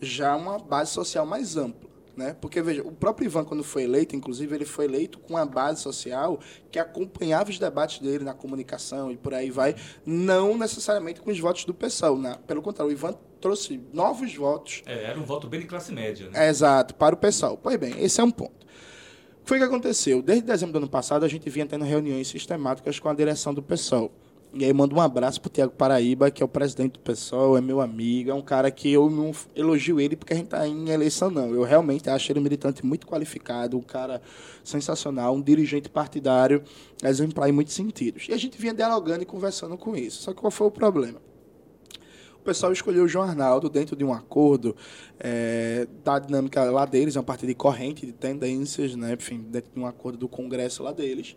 já 0.02 0.36
uma 0.36 0.60
base 0.60 0.92
social 0.92 1.26
mais 1.26 1.58
ampla. 1.58 1.90
Né? 2.16 2.34
Porque, 2.40 2.62
veja, 2.62 2.82
o 2.82 2.94
próprio 2.94 3.26
Ivan, 3.26 3.44
quando 3.44 3.64
foi 3.64 3.84
eleito, 3.84 4.16
inclusive, 4.16 4.56
ele 4.56 4.64
foi 4.64 4.86
eleito 4.86 5.20
com 5.20 5.34
uma 5.34 5.46
base 5.46 5.82
social 5.82 6.40
que 6.72 6.80
acompanhava 6.80 7.50
os 7.50 7.60
debates 7.60 8.00
dele 8.00 8.24
na 8.24 8.34
comunicação 8.34 9.12
e 9.12 9.18
por 9.18 9.34
aí 9.34 9.52
vai, 9.52 9.76
não 10.06 10.58
necessariamente 10.58 11.20
com 11.20 11.30
os 11.30 11.40
votos 11.40 11.66
do 11.66 11.74
PSOL. 11.74 12.18
Né? 12.18 12.38
Pelo 12.48 12.62
contrário, 12.62 12.90
o 12.90 12.96
Ivan 12.96 13.16
trouxe 13.42 13.82
novos 13.92 14.34
votos. 14.34 14.82
É, 14.86 15.12
era 15.12 15.20
um 15.20 15.26
voto 15.26 15.48
bem 15.48 15.60
de 15.60 15.66
classe 15.66 15.92
média, 15.92 16.30
né? 16.30 16.48
É, 16.48 16.50
exato, 16.50 16.96
para 16.96 17.16
o 17.16 17.18
PSOL. 17.18 17.58
Pois 17.58 17.78
bem, 17.78 18.02
esse 18.02 18.22
é 18.22 18.24
um 18.24 18.32
ponto. 18.32 18.66
O 18.66 19.44
que 19.46 19.50
foi 19.50 19.58
que 19.60 19.66
aconteceu? 19.66 20.22
Desde 20.22 20.46
dezembro 20.46 20.74
do 20.74 20.78
ano 20.78 20.90
passado, 20.90 21.26
a 21.26 21.28
gente 21.28 21.50
vinha 21.50 21.66
tendo 21.66 21.84
reuniões 21.84 22.28
sistemáticas 22.30 22.98
com 22.98 23.10
a 23.10 23.14
direção 23.14 23.54
do 23.54 23.62
PSOL. 23.62 24.12
E 24.58 24.64
aí 24.64 24.72
mando 24.72 24.96
um 24.96 25.02
abraço 25.02 25.42
pro 25.42 25.50
Tiago 25.50 25.74
Paraíba, 25.74 26.32
que 26.32 26.42
é 26.42 26.46
o 26.46 26.48
presidente 26.48 26.94
do 26.94 27.00
PSOL, 27.00 27.58
é 27.58 27.62
meu 27.62 27.82
amigo, 27.82 28.32
é 28.32 28.34
um 28.34 28.42
cara 28.42 28.72
que 28.72 28.90
eu 28.90 29.10
não 29.10 29.34
elogio 29.54 30.00
ele 30.00 30.16
porque 30.16 30.32
a 30.32 30.36
gente 30.38 30.46
está 30.46 30.66
em 30.66 30.90
eleição, 30.90 31.30
não. 31.30 31.54
Eu 31.54 31.64
realmente 31.64 32.10
acho 32.10 32.32
ele 32.32 32.40
um 32.40 32.44
militante 32.44 32.86
muito 32.86 33.06
qualificado, 33.06 33.78
um 33.78 33.82
cara 33.82 34.22
sensacional, 34.64 35.36
um 35.36 35.42
dirigente 35.42 35.90
partidário 35.90 36.64
exemplar 37.04 37.50
em 37.50 37.52
muitos 37.52 37.74
sentidos. 37.74 38.28
E 38.30 38.34
a 38.34 38.38
gente 38.38 38.58
vinha 38.58 38.74
dialogando 38.74 39.24
e 39.24 39.26
conversando 39.26 39.78
com 39.78 39.94
isso. 39.94 40.22
Só 40.24 40.34
que 40.34 40.40
qual 40.40 40.50
foi 40.50 40.68
o 40.68 40.72
problema? 40.72 41.20
pessoal 42.46 42.72
escolheu 42.72 43.04
o 43.04 43.08
João 43.08 43.26
Arnaldo 43.26 43.68
dentro 43.68 43.96
de 43.96 44.06
um 44.06 44.14
acordo 44.14 44.76
é, 45.20 45.88
da 46.04 46.20
dinâmica 46.20 46.64
lá 46.66 46.86
deles, 46.86 47.18
a 47.18 47.24
partir 47.24 47.48
de 47.48 47.56
corrente 47.56 48.06
de 48.06 48.14
tendências, 48.14 48.96
né? 48.96 49.14
enfim, 49.14 49.42
dentro 49.50 49.72
de 49.74 49.80
um 49.80 49.88
acordo 49.88 50.20
do 50.20 50.30
Congresso 50.30 50.84
lá 50.84 50.94
deles. 50.94 51.36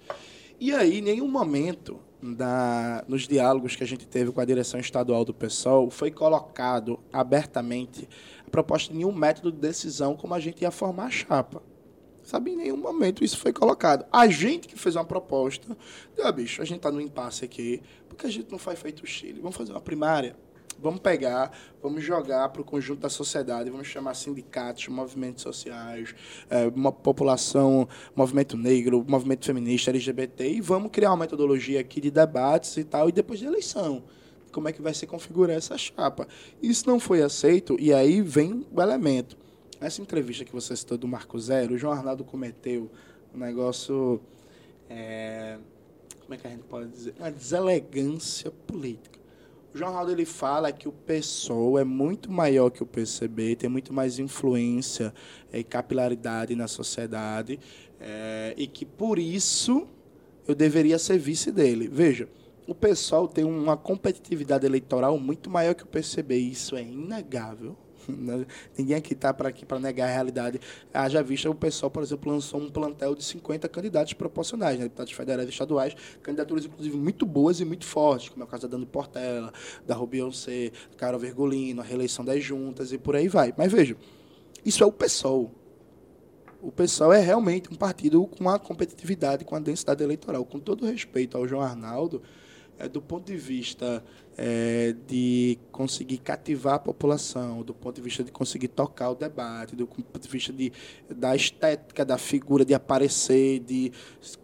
E 0.61 0.73
aí, 0.73 0.99
em 0.99 1.03
nenhum 1.03 1.29
momento 1.29 1.99
nos 3.07 3.29
diálogos 3.29 3.77
que 3.77 3.85
a 3.85 3.87
gente 3.87 4.07
teve 4.07 4.33
com 4.33 4.41
a 4.41 4.45
direção 4.45 4.81
estadual 4.81 5.25
do 5.25 5.33
PSOL 5.33 5.91
foi 5.91 6.11
colocado 6.11 6.99
abertamente 7.13 8.09
a 8.47 8.51
proposta 8.51 8.93
de 8.93 8.99
nenhum 8.99 9.13
método 9.13 9.53
de 9.53 9.59
decisão 9.59 10.17
como 10.17 10.35
a 10.35 10.41
gente 10.41 10.63
ia 10.63 10.71
formar 10.71 11.07
a 11.07 11.11
chapa. 11.11 11.63
Sabe, 12.23 12.51
em 12.51 12.57
nenhum 12.57 12.77
momento 12.77 13.25
isso 13.25 13.39
foi 13.39 13.55
colocado. 13.55 14.05
A 14.13 14.29
gente 14.29 14.69
que 14.69 14.79
fez 14.79 14.97
uma 14.97 15.05
proposta, 15.05 15.75
ah, 16.23 16.31
bicho, 16.31 16.61
a 16.61 16.65
gente 16.65 16.79
está 16.79 16.91
no 16.91 17.01
impasse 17.01 17.43
aqui, 17.45 17.81
porque 18.07 18.27
a 18.27 18.31
gente 18.31 18.51
não 18.51 18.59
faz 18.59 18.79
feito 18.79 19.03
o 19.03 19.07
Chile. 19.07 19.41
Vamos 19.41 19.57
fazer 19.57 19.73
uma 19.73 19.81
primária? 19.81 20.37
Vamos 20.81 21.01
pegar, 21.01 21.51
vamos 21.83 22.05
jogar 22.05 22.49
para 22.51 22.63
o 22.63 22.65
conjunto 22.65 23.01
da 23.01 23.09
sociedade, 23.09 23.69
vamos 23.69 23.89
chamar 23.89 24.15
sindicatos, 24.15 24.87
movimentos 24.89 25.43
sociais, 25.43 26.15
é, 26.49 26.69
uma 26.69 26.93
população, 26.93 27.89
movimento 28.15 28.57
negro, 28.57 29.05
movimento 29.07 29.45
feminista, 29.45 29.91
LGBT, 29.91 30.49
e 30.49 30.61
vamos 30.61 30.91
criar 30.93 31.11
uma 31.11 31.17
metodologia 31.17 31.81
aqui 31.81 32.01
de 32.01 32.11
debates 32.11 32.77
e 32.77 32.85
tal, 32.85 33.09
e 33.09 33.13
depois 33.13 33.41
de 33.41 33.47
eleição 33.47 34.05
como 34.53 34.69
é 34.69 34.73
que 34.73 34.81
vai 34.81 34.95
se 34.95 35.07
configurar 35.07 35.57
essa 35.57 35.77
chapa. 35.77 36.27
Isso 36.63 36.89
não 36.89 36.99
foi 36.99 37.23
aceito, 37.23 37.77
e 37.79 37.93
aí 37.93 38.21
vem 38.21 38.67
o 38.73 38.81
elemento. 38.81 39.37
Essa 39.81 40.03
entrevista 40.03 40.45
que 40.45 40.53
você 40.53 40.75
citou 40.75 40.99
do 40.99 41.07
Marco 41.07 41.39
Zero, 41.39 41.75
o 41.75 41.79
João 41.79 41.93
Arnaldo 41.93 42.25
cometeu 42.25 42.91
um 43.35 43.39
negócio. 43.39 44.21
É, 44.91 45.59
como 46.21 46.35
é 46.35 46.37
que 46.37 46.47
a 46.47 46.51
gente 46.51 46.65
pode 46.65 46.91
dizer? 46.91 47.15
Uma 47.19 47.31
deselegância 47.31 48.51
política. 48.51 49.18
O 49.79 49.81
jornal 49.81 50.11
ele 50.11 50.25
fala 50.25 50.73
que 50.73 50.89
o 50.89 50.93
PSOL 50.93 51.79
é 51.79 51.85
muito 51.85 52.33
maior 52.33 52.69
que 52.69 52.83
o 52.83 52.87
PCB, 52.87 53.55
tem 53.55 53.71
muito 53.71 53.95
mais 53.95 54.19
influência 54.19 55.15
e 55.53 55.63
capilaridade 55.63 56.57
na 56.57 56.67
sociedade, 56.67 57.61
é, 58.01 58.55
e 58.57 58.67
que 58.67 58.85
por 58.85 59.21
isso 59.21 59.87
eu 60.49 60.57
deveria 60.57 60.99
ser 60.99 61.17
vice 61.17 61.53
dele. 61.53 61.87
Veja, 61.87 62.29
o 62.67 62.75
PSOL 62.75 63.29
tem 63.29 63.45
uma 63.45 63.77
competitividade 63.77 64.67
eleitoral 64.67 65.17
muito 65.17 65.49
maior 65.49 65.77
que 65.77 65.85
o 65.85 65.87
PCB, 65.87 66.37
isso 66.37 66.75
é 66.75 66.83
inegável. 66.83 67.77
Né? 68.09 68.47
Ninguém 68.77 68.97
aqui 68.97 69.13
está 69.13 69.33
para 69.35 69.49
aqui 69.49 69.67
para 69.67 69.79
negar 69.79 70.09
a 70.09 70.13
realidade. 70.13 70.61
Haja 70.93 71.23
vista, 71.23 71.51
o 71.51 71.55
pessoal, 71.55 71.91
por 71.91 72.03
exemplo, 72.03 72.33
lançou 72.33 72.61
um 72.61 72.71
plantel 72.71 73.15
de 73.15 73.23
50 73.23 73.69
candidatos 73.69 74.15
proporcionais, 74.15 74.79
né? 74.79 74.85
deputados 74.85 75.13
federais 75.13 75.49
e 75.49 75.53
estaduais, 75.53 75.95
candidaturas, 76.23 76.65
inclusive, 76.65 76.97
muito 76.97 77.27
boas 77.27 77.61
e 77.61 77.65
muito 77.65 77.85
fortes, 77.85 78.31
como 78.31 78.43
é 78.43 78.47
o 78.47 78.49
caso 78.49 78.67
da 78.67 78.77
Dani 78.77 78.87
Portela, 78.87 79.53
da 79.87 79.95
Rubião 79.95 80.33
C, 80.33 80.73
Carol 80.97 81.21
Vergolino, 81.21 81.81
a 81.81 81.85
reeleição 81.85 82.25
das 82.25 82.43
juntas 82.43 82.93
e 82.93 82.99
por 82.99 83.15
aí 83.15 83.29
vai. 83.29 83.53
Mas 83.57 83.71
veja, 83.71 83.97
isso 84.65 84.83
é 84.83 84.87
o 84.87 84.93
PSOL. 84.93 85.51
O 86.61 86.73
PSOL 86.73 87.13
é 87.13 87.21
realmente 87.21 87.73
um 87.73 87.77
partido 87.77 88.27
com 88.27 88.41
uma 88.41 88.59
competitividade, 88.59 89.45
com 89.45 89.55
a 89.55 89.61
densidade 89.61 90.03
eleitoral. 90.03 90.45
Com 90.45 90.59
todo 90.59 90.85
respeito 90.85 91.37
ao 91.37 91.47
João 91.47 91.63
Arnaldo, 91.63 92.21
é, 92.79 92.89
do 92.89 93.03
ponto 93.03 93.27
de 93.27 93.37
vista 93.37 94.03
é, 94.37 94.95
de 95.09 95.59
conseguir 95.73 96.19
cativar 96.19 96.75
a 96.75 96.79
população, 96.79 97.63
do 97.63 97.75
ponto 97.75 97.97
de 97.97 98.01
vista 98.01 98.23
de 98.23 98.31
conseguir 98.31 98.69
tocar 98.69 99.11
o 99.11 99.15
debate, 99.17 99.75
do 99.75 99.85
ponto 99.87 100.21
de 100.21 100.29
vista 100.29 100.53
de, 100.53 100.73
da 101.11 101.35
estética 101.35 102.05
da 102.05 102.17
figura, 102.17 102.65
de 102.65 102.73
aparecer, 102.73 103.59
de 103.61 103.91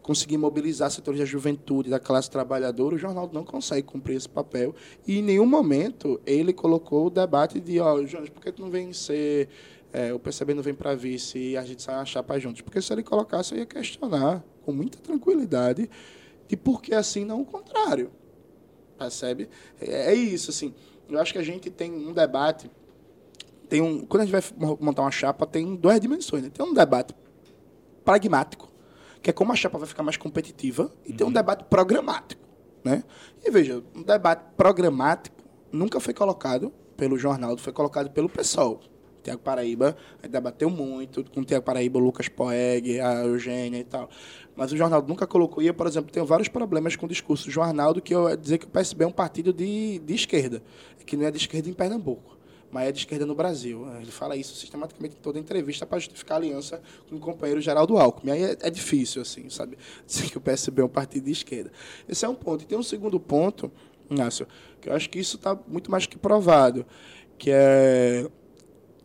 conseguir 0.03 0.37
mobilizar 0.37 0.91
setores 0.91 1.21
da 1.21 1.27
juventude, 1.27 1.89
da 1.89 2.01
classe 2.01 2.29
trabalhadora, 2.29 2.97
o 2.97 2.99
jornal 2.99 3.31
não 3.33 3.45
consegue 3.45 3.87
cumprir 3.87 4.17
esse 4.17 4.29
papel. 4.29 4.75
E 5.07 5.21
em 5.21 5.23
nenhum 5.23 5.47
momento 5.47 6.21
ele 6.27 6.53
colocou 6.53 7.07
o 7.07 7.11
debate 7.11 7.61
de, 7.61 7.79
ó, 7.79 8.01
oh, 8.01 8.31
por 8.33 8.43
que 8.43 8.51
tu 8.51 8.63
não 8.63 8.71
vem 8.71 8.93
ser. 8.93 9.49
É, 9.93 10.13
o 10.13 10.19
PCB 10.19 10.55
não 10.55 10.63
vem 10.63 10.75
para 10.75 10.93
vice 10.97 11.39
e 11.39 11.57
a 11.57 11.63
gente 11.63 11.81
sai 11.81 11.95
uma 11.95 12.05
chapa 12.05 12.37
juntos? 12.41 12.63
Porque 12.63 12.83
se 12.83 12.93
ele 12.93 13.05
colocasse, 13.05 13.55
eu 13.55 13.59
ia 13.59 13.67
questionar 13.67 14.43
com 14.65 14.73
muita 14.73 14.99
tranquilidade 14.99 15.89
de 16.49 16.57
por 16.57 16.83
que 16.83 16.93
assim 16.93 17.25
não 17.25 17.43
o 17.43 17.45
contrário. 17.45 18.11
Percebe? 19.05 19.49
É, 19.81 20.13
é 20.13 20.15
isso, 20.15 20.51
assim. 20.51 20.75
Eu 21.09 21.21
acho 21.21 21.33
que 21.33 21.39
a 21.39 21.43
gente 21.43 21.71
tem 21.71 21.93
um 21.93 22.13
debate. 22.13 22.71
Tem 23.69 23.81
um, 23.81 24.05
quando 24.05 24.23
a 24.23 24.27
gente 24.27 24.33
vai 24.33 24.77
montar 24.81 25.03
uma 25.03 25.11
chapa, 25.11 25.47
tem 25.47 25.75
duas 25.77 26.01
dimensões. 26.01 26.43
Né? 26.43 26.51
Tem 26.51 26.65
um 26.65 26.75
debate 26.75 27.15
pragmático, 28.05 28.71
que 29.23 29.31
é 29.31 29.33
como 29.33 29.53
a 29.53 29.57
chapa 29.57 29.79
vai 29.79 29.87
ficar 29.89 30.03
mais 30.03 30.17
competitiva, 30.17 30.93
e 31.05 31.11
uhum. 31.11 31.17
tem 31.17 31.25
um 31.25 31.29
uhum. 31.29 31.35
debate 31.35 31.65
programático. 31.65 32.43
Né? 32.85 33.03
E 33.43 33.51
veja, 33.51 33.83
um 33.95 34.03
debate 34.03 34.45
programático 34.57 35.37
nunca 35.73 35.99
foi 35.99 36.13
colocado 36.13 36.73
pelo 36.97 37.19
jornal, 37.19 37.57
foi 37.57 37.73
colocado 37.73 38.11
pelo 38.11 38.29
pessoal. 38.29 38.81
Tiago 39.25 39.41
Paraíba 39.41 39.97
debateu 40.29 40.71
muito, 40.71 41.25
com 41.31 41.41
o 41.41 41.45
Tiago 41.45 41.65
Paraíba, 41.65 41.99
o 41.99 42.03
Lucas 42.03 42.29
Poeg, 42.29 43.01
a 43.01 43.25
Eugênia 43.25 43.79
e 43.79 43.85
tal. 43.85 44.09
Mas 44.55 44.71
o 44.71 44.77
jornal 44.77 45.03
nunca 45.03 45.27
colocou. 45.27 45.63
E 45.63 45.67
eu, 45.67 45.75
por 45.75 45.87
exemplo, 45.87 46.13
tenho 46.13 46.27
vários 46.27 46.49
problemas 46.49 46.95
com 46.95 47.07
o 47.07 47.09
discurso 47.09 47.47
do 47.47 47.51
jornal 47.51 47.95
que 47.95 48.15
eu 48.15 48.37
dizer 48.37 48.59
que 48.59 48.67
o 48.67 48.69
PSB 48.69 49.05
é 49.05 49.07
um 49.07 49.13
partido 49.13 49.53
de, 49.53 49.99
de 49.99 50.15
esquerda, 50.15 50.63
que 51.05 51.17
não 51.17 51.27
é 51.27 51.31
de 51.31 51.39
esquerda 51.39 51.69
em 51.69 51.73
Pernambuco 51.73 52.35
mas 52.75 52.89
é 52.89 52.93
de 52.93 52.99
esquerda 52.99 53.25
no 53.25 53.37
Brasil. 53.37 53.87
Ele 54.01 54.11
fala 54.11 54.37
isso 54.37 54.57
sistematicamente 54.57 55.15
em 55.15 55.21
toda 55.21 55.39
entrevista 55.39 55.87
para 55.87 55.97
justificar 56.01 56.39
a 56.39 56.41
aliança 56.41 56.83
com 57.09 57.15
o 57.15 57.21
companheiro 57.21 57.61
Geraldo 57.61 57.97
Alckmin. 57.97 58.33
Aí 58.33 58.43
é, 58.43 58.59
é, 58.63 58.69
difícil, 58.69 59.23
assim, 59.23 59.49
sabe, 59.49 59.79
dizer 60.05 60.29
que 60.29 60.37
o 60.37 60.41
PSB 60.41 60.83
é 60.83 60.85
um 60.85 60.89
partido 60.89 61.27
de 61.27 61.31
esquerda. 61.31 61.71
Esse 62.09 62.25
é 62.25 62.29
um 62.29 62.35
ponto. 62.35 62.65
E 62.65 62.67
tem 62.67 62.77
um 62.77 62.83
segundo 62.83 63.21
ponto, 63.21 63.71
Inácio, 64.11 64.49
que 64.81 64.89
eu 64.89 64.93
acho 64.93 65.09
que 65.09 65.21
isso 65.21 65.37
está 65.37 65.57
muito 65.69 65.89
mais 65.89 66.05
que 66.07 66.19
provado, 66.19 66.85
que 67.39 67.49
é 67.53 68.29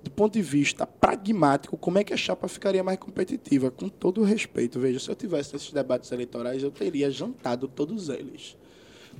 do 0.03 0.09
ponto 0.09 0.33
de 0.33 0.41
vista 0.41 0.87
pragmático, 0.87 1.77
como 1.77 1.97
é 1.97 2.03
que 2.03 2.13
a 2.13 2.17
chapa 2.17 2.47
ficaria 2.47 2.83
mais 2.83 2.97
competitiva? 2.97 3.69
Com 3.69 3.89
todo 3.89 4.23
respeito, 4.23 4.79
veja, 4.79 4.99
se 4.99 5.09
eu 5.09 5.15
tivesse 5.15 5.55
esses 5.55 5.71
debates 5.71 6.11
eleitorais, 6.11 6.63
eu 6.63 6.71
teria 6.71 7.11
jantado 7.11 7.67
todos 7.67 8.09
eles. 8.09 8.57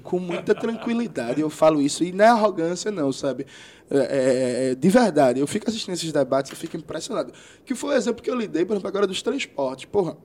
Com 0.03 0.17
muita 0.19 0.55
tranquilidade, 0.55 1.41
eu 1.41 1.49
falo 1.49 1.82
isso, 1.82 2.03
e 2.03 2.13
não 2.13 2.23
é 2.23 2.30
arrogância, 2.30 2.89
não, 2.89 3.11
sabe? 3.11 3.45
É, 3.91 3.97
é, 3.97 4.71
é, 4.71 4.75
de 4.75 4.89
verdade, 4.89 5.39
eu 5.39 5.47
fico 5.47 5.69
assistindo 5.69 5.93
esses 5.93 6.11
debates, 6.11 6.51
eu 6.51 6.57
fico 6.57 6.77
impressionado. 6.77 7.34
Que 7.65 7.75
foi 7.75 7.95
o 7.95 7.97
exemplo 7.97 8.23
que 8.23 8.30
eu 8.30 8.36
lidei, 8.36 8.63
por 8.63 8.73
exemplo, 8.73 8.88
agora 8.88 9.05
dos 9.05 9.21
transportes. 9.21 9.86
Porra, 9.86 10.15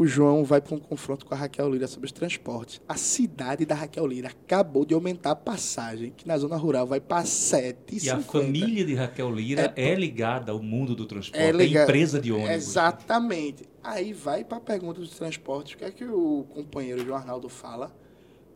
o 0.00 0.06
João 0.06 0.44
vai 0.44 0.62
para 0.62 0.74
um 0.74 0.78
confronto 0.78 1.26
com 1.26 1.34
a 1.34 1.36
Raquel 1.36 1.68
Lira 1.68 1.86
sobre 1.86 2.06
os 2.06 2.12
transportes. 2.12 2.80
A 2.88 2.96
cidade 2.96 3.66
da 3.66 3.74
Raquel 3.74 4.06
Lira 4.06 4.28
acabou 4.28 4.86
de 4.86 4.94
aumentar 4.94 5.32
a 5.32 5.36
passagem, 5.36 6.10
que 6.16 6.26
na 6.26 6.38
zona 6.38 6.56
rural 6.56 6.86
vai 6.86 6.98
para 6.98 7.22
7,50. 7.22 8.04
E 8.04 8.08
a 8.08 8.18
família 8.18 8.82
de 8.82 8.94
Raquel 8.94 9.30
Lira 9.30 9.74
é, 9.76 9.90
é 9.90 9.94
ligada 9.94 10.52
ao 10.52 10.62
mundo 10.62 10.96
do 10.96 11.04
transporte, 11.04 11.38
é, 11.38 11.52
ligada, 11.52 11.80
é 11.80 11.82
empresa 11.82 12.18
de 12.18 12.32
ônibus. 12.32 12.50
Exatamente. 12.50 13.68
Aí 13.84 14.14
vai 14.14 14.42
para 14.42 14.56
a 14.56 14.60
pergunta 14.62 15.00
dos 15.00 15.10
transportes, 15.10 15.74
o 15.74 15.76
que 15.76 15.84
é 15.84 15.90
que 15.90 16.04
o 16.06 16.46
companheiro 16.48 17.04
João 17.04 17.18
Arnaldo 17.18 17.50
fala? 17.50 17.94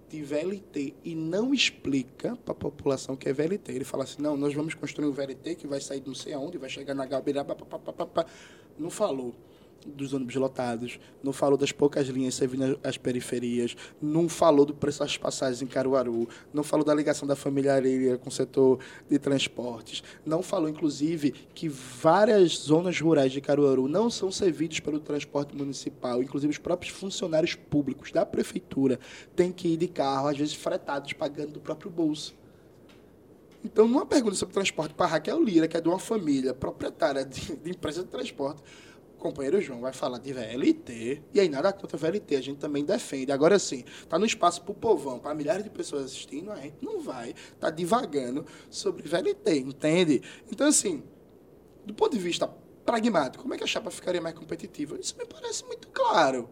de 0.08 0.22
VLT 0.22 0.94
e 1.02 1.14
não 1.14 1.52
explica 1.52 2.36
para 2.36 2.52
a 2.52 2.54
população 2.54 3.16
que 3.16 3.28
é 3.28 3.32
VLT. 3.32 3.72
Ele 3.72 3.84
fala 3.84 4.04
assim, 4.04 4.22
não, 4.22 4.36
nós 4.36 4.54
vamos 4.54 4.72
construir 4.74 5.08
um 5.08 5.12
VLT 5.12 5.56
que 5.56 5.66
vai 5.66 5.80
sair 5.80 5.98
de 5.98 6.06
não 6.06 6.14
sei 6.14 6.34
aonde, 6.34 6.56
vai 6.56 6.68
chegar 6.68 6.94
na 6.94 7.04
Gabiraba, 7.04 7.56
não 8.78 8.90
falou 8.90 9.34
dos 9.84 10.12
ônibus 10.12 10.34
lotados, 10.34 10.98
não 11.22 11.32
falou 11.32 11.58
das 11.58 11.72
poucas 11.72 12.08
linhas 12.08 12.34
servindo 12.34 12.78
as 12.82 12.96
periferias, 12.96 13.76
não 14.00 14.28
falou 14.28 14.64
do 14.64 14.74
preço 14.74 15.00
das 15.00 15.16
passagens 15.16 15.62
em 15.62 15.66
Caruaru, 15.66 16.28
não 16.52 16.62
falou 16.62 16.84
da 16.84 16.94
ligação 16.94 17.26
da 17.26 17.36
família 17.36 17.74
aérea 17.74 18.16
com 18.18 18.28
o 18.28 18.32
setor 18.32 18.78
de 19.08 19.18
transportes, 19.18 20.02
não 20.24 20.42
falou, 20.42 20.68
inclusive, 20.68 21.32
que 21.54 21.68
várias 21.68 22.58
zonas 22.58 23.00
rurais 23.00 23.32
de 23.32 23.40
Caruaru 23.40 23.88
não 23.88 24.08
são 24.08 24.30
servidas 24.30 24.80
pelo 24.80 25.00
transporte 25.00 25.56
municipal, 25.56 26.22
inclusive 26.22 26.50
os 26.50 26.58
próprios 26.58 26.92
funcionários 26.94 27.54
públicos 27.54 28.10
da 28.12 28.24
prefeitura 28.24 28.98
têm 29.36 29.52
que 29.52 29.68
ir 29.68 29.76
de 29.76 29.88
carro, 29.88 30.28
às 30.28 30.38
vezes 30.38 30.54
fretados, 30.54 31.12
pagando 31.12 31.52
do 31.52 31.60
próprio 31.60 31.90
bolso. 31.90 32.34
Então, 33.64 33.88
numa 33.88 34.04
pergunta 34.04 34.34
sobre 34.34 34.52
transporte 34.52 34.92
para 34.92 35.06
Raquel 35.06 35.42
Lira, 35.42 35.66
que 35.66 35.74
é 35.74 35.80
de 35.80 35.88
uma 35.88 35.98
família 35.98 36.52
proprietária 36.52 37.24
de, 37.24 37.56
de 37.56 37.70
empresa 37.70 38.02
de 38.02 38.10
transporte, 38.10 38.62
companheiro 39.24 39.58
João 39.58 39.80
vai 39.80 39.92
falar 39.92 40.18
de 40.18 40.34
VLT, 40.34 41.22
e 41.32 41.40
aí 41.40 41.48
nada 41.48 41.72
contra 41.72 41.96
VLT, 41.96 42.36
a 42.36 42.42
gente 42.42 42.58
também 42.58 42.84
defende. 42.84 43.32
Agora 43.32 43.58
sim, 43.58 43.82
tá 44.06 44.18
no 44.18 44.26
espaço 44.26 44.60
para 44.60 44.72
o 44.72 44.74
povão, 44.74 45.18
para 45.18 45.34
milhares 45.34 45.64
de 45.64 45.70
pessoas 45.70 46.04
assistindo, 46.04 46.52
a 46.52 46.56
gente 46.56 46.76
não 46.82 47.00
vai 47.00 47.34
tá 47.58 47.70
divagando 47.70 48.44
sobre 48.68 49.08
VLT, 49.08 49.60
entende? 49.60 50.20
Então, 50.52 50.66
assim, 50.66 51.02
do 51.86 51.94
ponto 51.94 52.12
de 52.12 52.18
vista 52.18 52.46
pragmático, 52.84 53.42
como 53.42 53.54
é 53.54 53.56
que 53.56 53.64
a 53.64 53.66
chapa 53.66 53.90
ficaria 53.90 54.20
mais 54.20 54.34
competitiva? 54.34 54.98
Isso 55.00 55.16
me 55.16 55.24
parece 55.24 55.64
muito 55.64 55.88
claro, 55.88 56.50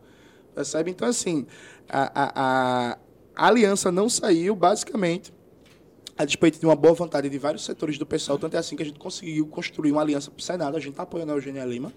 percebe? 0.54 0.90
Então, 0.90 1.06
assim, 1.06 1.46
a, 1.86 2.10
a, 2.14 2.98
a 3.36 3.46
aliança 3.48 3.92
não 3.92 4.08
saiu, 4.08 4.56
basicamente, 4.56 5.30
a 6.16 6.24
despeito 6.24 6.58
de 6.58 6.64
uma 6.64 6.76
boa 6.76 6.94
vontade 6.94 7.28
de 7.28 7.38
vários 7.38 7.66
setores 7.66 7.98
do 7.98 8.06
pessoal, 8.06 8.38
tanto 8.38 8.56
é 8.56 8.58
assim 8.58 8.76
que 8.76 8.82
a 8.82 8.86
gente 8.86 8.98
conseguiu 8.98 9.46
construir 9.46 9.92
uma 9.92 10.00
aliança 10.00 10.30
para 10.30 10.40
o 10.40 10.42
Senado, 10.42 10.74
a 10.74 10.80
gente 10.80 10.92
está 10.92 11.02
apoiando 11.02 11.32
a 11.32 11.34
Eugênia 11.34 11.64
Lima, 11.66 11.92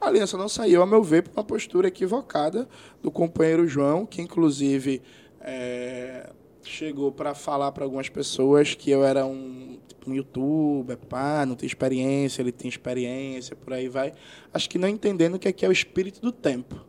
a 0.00 0.06
aliança 0.06 0.36
não 0.36 0.48
saiu, 0.48 0.82
a 0.82 0.86
meu 0.86 1.02
ver, 1.02 1.24
por 1.24 1.32
uma 1.32 1.44
postura 1.44 1.88
equivocada 1.88 2.68
do 3.02 3.10
companheiro 3.10 3.66
João, 3.66 4.06
que 4.06 4.22
inclusive 4.22 5.02
é, 5.40 6.30
chegou 6.62 7.10
para 7.10 7.34
falar 7.34 7.72
para 7.72 7.84
algumas 7.84 8.08
pessoas 8.08 8.74
que 8.74 8.90
eu 8.90 9.04
era 9.04 9.26
um, 9.26 9.78
tipo, 9.88 10.10
um 10.10 10.14
youtuber, 10.14 10.96
pá, 10.96 11.44
não 11.44 11.56
tem 11.56 11.66
experiência, 11.66 12.42
ele 12.42 12.52
tem 12.52 12.68
experiência, 12.68 13.56
por 13.56 13.72
aí 13.72 13.88
vai. 13.88 14.12
Acho 14.52 14.68
que 14.68 14.78
não 14.78 14.88
entendendo 14.88 15.34
o 15.34 15.38
que 15.38 15.48
é, 15.48 15.52
que 15.52 15.64
é 15.64 15.68
o 15.68 15.72
espírito 15.72 16.20
do 16.20 16.30
tempo 16.30 16.84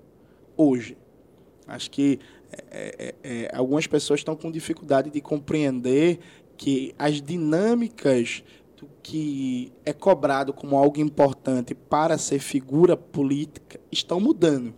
hoje. 0.56 0.98
Acho 1.68 1.90
que 1.90 2.20
é, 2.72 3.16
é, 3.24 3.44
é 3.46 3.52
algumas 3.56 3.88
pessoas 3.88 4.20
estão 4.20 4.36
com 4.36 4.52
dificuldade 4.52 5.10
de 5.10 5.22
compreender 5.22 6.20
que 6.58 6.94
as 7.00 7.22
dinâmicas 7.22 8.44
que 9.10 9.74
é 9.84 9.92
cobrado 9.92 10.54
como 10.54 10.78
algo 10.78 11.00
importante 11.00 11.74
para 11.74 12.16
ser 12.16 12.38
figura 12.38 12.96
política 12.96 13.80
estão 13.92 14.20
mudando. 14.20 14.72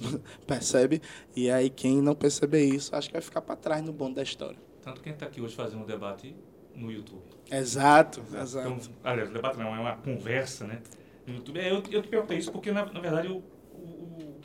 Percebe? 0.44 1.00
E 1.36 1.48
aí, 1.48 1.70
quem 1.70 2.02
não 2.02 2.16
perceber 2.16 2.64
isso, 2.64 2.96
acho 2.96 3.08
que 3.08 3.12
vai 3.12 3.22
ficar 3.22 3.40
para 3.42 3.54
trás 3.54 3.80
no 3.80 3.92
bonde 3.92 4.16
da 4.16 4.24
história. 4.24 4.58
Tanto 4.82 5.00
quem 5.00 5.12
está 5.12 5.26
aqui 5.26 5.40
hoje 5.40 5.54
fazendo 5.54 5.84
um 5.84 5.86
debate 5.86 6.34
no 6.74 6.90
YouTube. 6.90 7.22
Exato, 7.48 8.24
exato. 8.36 8.68
Então, 8.70 8.92
aliás, 9.04 9.30
debate 9.30 9.56
não, 9.56 9.72
é 9.72 9.78
uma 9.78 9.96
conversa, 9.98 10.66
né? 10.66 10.82
No 11.24 11.34
YouTube. 11.34 11.60
É, 11.60 11.70
eu, 11.70 11.80
eu 11.92 12.02
te 12.02 12.08
perguntei 12.08 12.36
isso 12.36 12.50
porque, 12.50 12.72
na, 12.72 12.84
na 12.86 12.98
verdade, 12.98 13.28
o, 13.28 13.36
o, 13.72 14.40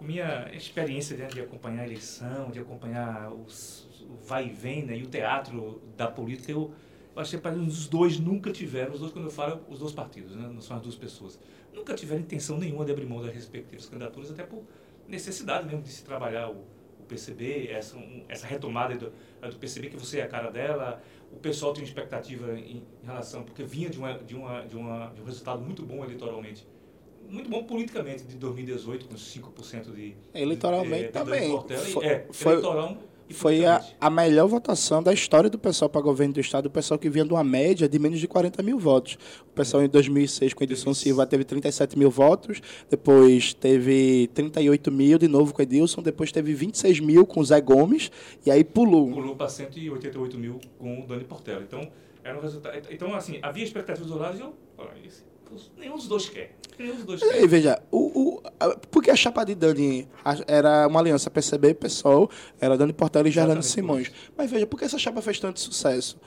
o 0.00 0.04
minha 0.04 0.50
experiência 0.52 1.16
né, 1.16 1.26
de 1.26 1.40
acompanhar 1.40 1.82
a 1.82 1.86
eleição, 1.86 2.50
de 2.50 2.58
acompanhar 2.58 3.32
os, 3.32 3.88
o 4.02 4.16
vai 4.16 4.46
e 4.46 4.50
vem, 4.50 4.84
né, 4.84 4.98
e 4.98 5.04
o 5.04 5.06
teatro 5.06 5.80
da 5.96 6.08
política, 6.08 6.50
eu, 6.50 6.74
achei 7.20 7.38
que 7.38 7.48
os 7.48 7.86
dois 7.86 8.18
nunca 8.18 8.50
tiveram, 8.52 8.92
os 8.92 9.00
dois, 9.00 9.12
quando 9.12 9.26
eu 9.26 9.30
falo, 9.30 9.60
os 9.68 9.78
dois 9.78 9.92
partidos, 9.92 10.34
né, 10.36 10.48
não 10.52 10.60
são 10.60 10.76
as 10.76 10.82
duas 10.82 10.94
pessoas, 10.94 11.38
nunca 11.74 11.94
tiveram 11.94 12.20
intenção 12.20 12.58
nenhuma 12.58 12.84
de 12.84 12.92
abrir 12.92 13.06
mão 13.06 13.22
das 13.22 13.34
respectivas 13.34 13.86
candidaturas, 13.86 14.30
até 14.30 14.42
por 14.42 14.62
necessidade 15.06 15.66
mesmo 15.66 15.82
de 15.82 15.90
se 15.90 16.04
trabalhar 16.04 16.50
o, 16.50 16.64
o 17.00 17.04
PCB, 17.08 17.68
essa, 17.70 17.96
um, 17.96 18.24
essa 18.28 18.46
retomada 18.46 18.94
do, 18.96 19.12
do 19.48 19.56
PCB, 19.56 19.90
que 19.90 19.96
você 19.96 20.18
é 20.18 20.22
a 20.22 20.28
cara 20.28 20.50
dela, 20.50 21.02
o 21.32 21.36
pessoal 21.36 21.72
tem 21.72 21.84
expectativa 21.84 22.52
em, 22.58 22.76
em 23.02 23.06
relação, 23.06 23.42
porque 23.42 23.62
vinha 23.62 23.88
de, 23.88 23.98
uma, 23.98 24.18
de, 24.18 24.34
uma, 24.34 24.62
de, 24.62 24.76
uma, 24.76 25.06
de 25.14 25.20
um 25.20 25.24
resultado 25.24 25.60
muito 25.60 25.84
bom 25.84 26.04
eleitoralmente, 26.04 26.66
muito 27.28 27.50
bom 27.50 27.64
politicamente 27.64 28.24
de 28.24 28.36
2018, 28.36 29.06
com 29.06 29.14
5% 29.14 29.94
de... 29.94 30.16
Eleitoralmente 30.34 31.00
de, 31.00 31.06
de, 31.06 31.12
também. 31.12 31.50
Portela, 31.50 31.84
foi, 31.84 32.06
é, 32.06 32.26
foi, 32.32 32.52
eleitoral 32.52 32.96
foi 33.34 33.64
a, 33.64 33.84
a 34.00 34.10
melhor 34.10 34.46
votação 34.46 35.02
da 35.02 35.12
história 35.12 35.50
do 35.50 35.58
pessoal 35.58 35.88
para 35.88 36.00
governo 36.00 36.34
do 36.34 36.40
Estado, 36.40 36.66
o 36.66 36.70
pessoal 36.70 36.98
que 36.98 37.10
vinha 37.10 37.24
de 37.24 37.32
uma 37.32 37.44
média 37.44 37.88
de 37.88 37.98
menos 37.98 38.20
de 38.20 38.28
40 38.28 38.62
mil 38.62 38.78
votos. 38.78 39.18
O 39.42 39.52
pessoal 39.54 39.82
em 39.82 39.88
2006, 39.88 40.54
com 40.54 40.64
Edilson 40.64 40.94
Silva, 40.94 41.26
teve 41.26 41.44
37 41.44 41.98
mil 41.98 42.10
votos, 42.10 42.60
depois 42.88 43.52
teve 43.54 44.28
38 44.34 44.90
mil 44.90 45.18
de 45.18 45.28
novo 45.28 45.52
com 45.52 45.62
Edilson, 45.62 46.02
depois 46.02 46.32
teve 46.32 46.54
26 46.54 47.00
mil 47.00 47.26
com 47.26 47.40
o 47.40 47.44
Zé 47.44 47.60
Gomes, 47.60 48.10
e 48.44 48.50
aí 48.50 48.64
pulou. 48.64 49.10
Pulou 49.10 49.36
para 49.36 49.48
188 49.48 50.38
mil 50.38 50.60
com 50.78 51.00
o 51.00 51.06
Dani 51.06 51.24
Portela. 51.24 51.62
Então, 51.62 51.88
era 52.24 52.36
um 52.36 52.40
resultado. 52.40 52.78
Então, 52.90 53.14
assim, 53.14 53.38
havia 53.42 53.64
expectativas 53.64 54.10
do 54.10 54.18
lado 54.18 54.36
e 54.36 54.40
eu. 54.40 54.54
Olha, 54.76 54.90
nenhum 55.76 55.96
dos 55.96 56.08
dois 56.08 56.28
quer. 56.28 56.56
Nenhum 56.78 56.96
dos 56.96 57.04
dois 57.04 57.20
quer. 57.20 57.42
E 57.42 57.46
veja, 57.46 57.82
o, 57.90 57.98
o, 57.98 58.42
a, 58.58 58.76
porque 58.90 59.10
a 59.10 59.16
chapa 59.16 59.44
de 59.44 59.54
Dani 59.54 60.08
era 60.46 60.86
uma 60.86 61.00
aliança 61.00 61.30
PCB, 61.30 61.74
PSOL, 61.74 62.30
era 62.60 62.76
Dani 62.76 62.92
Portela 62.92 63.28
e 63.28 63.30
Gerlando 63.30 63.62
Simões. 63.62 64.10
Mas 64.36 64.50
veja, 64.50 64.66
por 64.66 64.78
que 64.78 64.84
essa 64.84 64.98
chapa 64.98 65.20
fez 65.22 65.38
tanto 65.38 65.60
sucesso? 65.60 66.18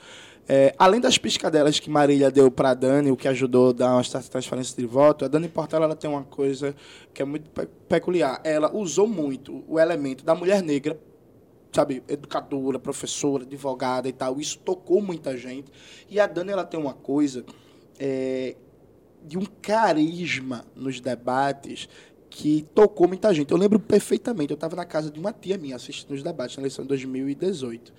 É, 0.48 0.74
além 0.76 1.00
das 1.00 1.18
piscadelas 1.18 1.78
que 1.78 1.88
Marília 1.88 2.30
deu 2.30 2.50
para 2.50 2.74
Dani, 2.74 3.10
o 3.10 3.16
que 3.16 3.28
ajudou 3.28 3.70
a 3.70 3.72
dar 3.72 3.94
uma 3.94 4.02
transferência 4.02 4.76
de 4.76 4.84
voto, 4.86 5.24
a 5.24 5.28
Dani 5.28 5.48
Portela 5.48 5.84
ela 5.84 5.94
tem 5.94 6.10
uma 6.10 6.24
coisa 6.24 6.74
que 7.14 7.22
é 7.22 7.24
muito 7.24 7.48
peculiar. 7.88 8.40
Ela 8.42 8.74
usou 8.74 9.06
muito 9.06 9.62
o 9.68 9.78
elemento 9.78 10.24
da 10.24 10.34
mulher 10.34 10.62
negra 10.62 10.98
sabe, 11.72 12.02
educadora, 12.06 12.78
professora, 12.78 13.44
advogada 13.44 14.08
e 14.08 14.12
tal. 14.12 14.38
Isso 14.38 14.58
tocou 14.58 15.00
muita 15.00 15.36
gente. 15.36 15.72
E 16.08 16.20
a 16.20 16.26
Dani 16.26 16.52
ela 16.52 16.64
tem 16.64 16.78
uma 16.78 16.92
coisa 16.92 17.44
é, 17.98 18.54
de 19.24 19.38
um 19.38 19.44
carisma 19.44 20.64
nos 20.74 21.00
debates 21.00 21.88
que 22.28 22.66
tocou 22.74 23.06
muita 23.06 23.32
gente. 23.34 23.50
Eu 23.52 23.58
lembro 23.58 23.78
perfeitamente, 23.78 24.50
eu 24.50 24.54
estava 24.54 24.74
na 24.74 24.84
casa 24.84 25.10
de 25.10 25.20
uma 25.20 25.32
tia 25.32 25.58
minha 25.58 25.76
assistindo 25.76 26.12
os 26.12 26.22
debates 26.22 26.56
na 26.56 26.62
eleição 26.62 26.84
de 26.84 26.88
2018. 26.88 27.92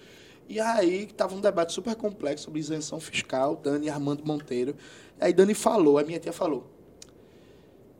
E 0.50 0.60
aí 0.60 1.04
estava 1.04 1.36
um 1.36 1.42
debate 1.42 1.72
super 1.72 1.96
complexo 1.96 2.46
sobre 2.46 2.60
isenção 2.60 3.00
fiscal, 3.00 3.56
Dani 3.56 3.88
e 3.88 3.90
Armando 3.90 4.26
Monteiro. 4.26 4.76
Aí 5.20 5.32
Dani 5.32 5.54
falou, 5.54 5.98
a 5.98 6.04
minha 6.04 6.20
tia 6.20 6.34
falou, 6.34 6.68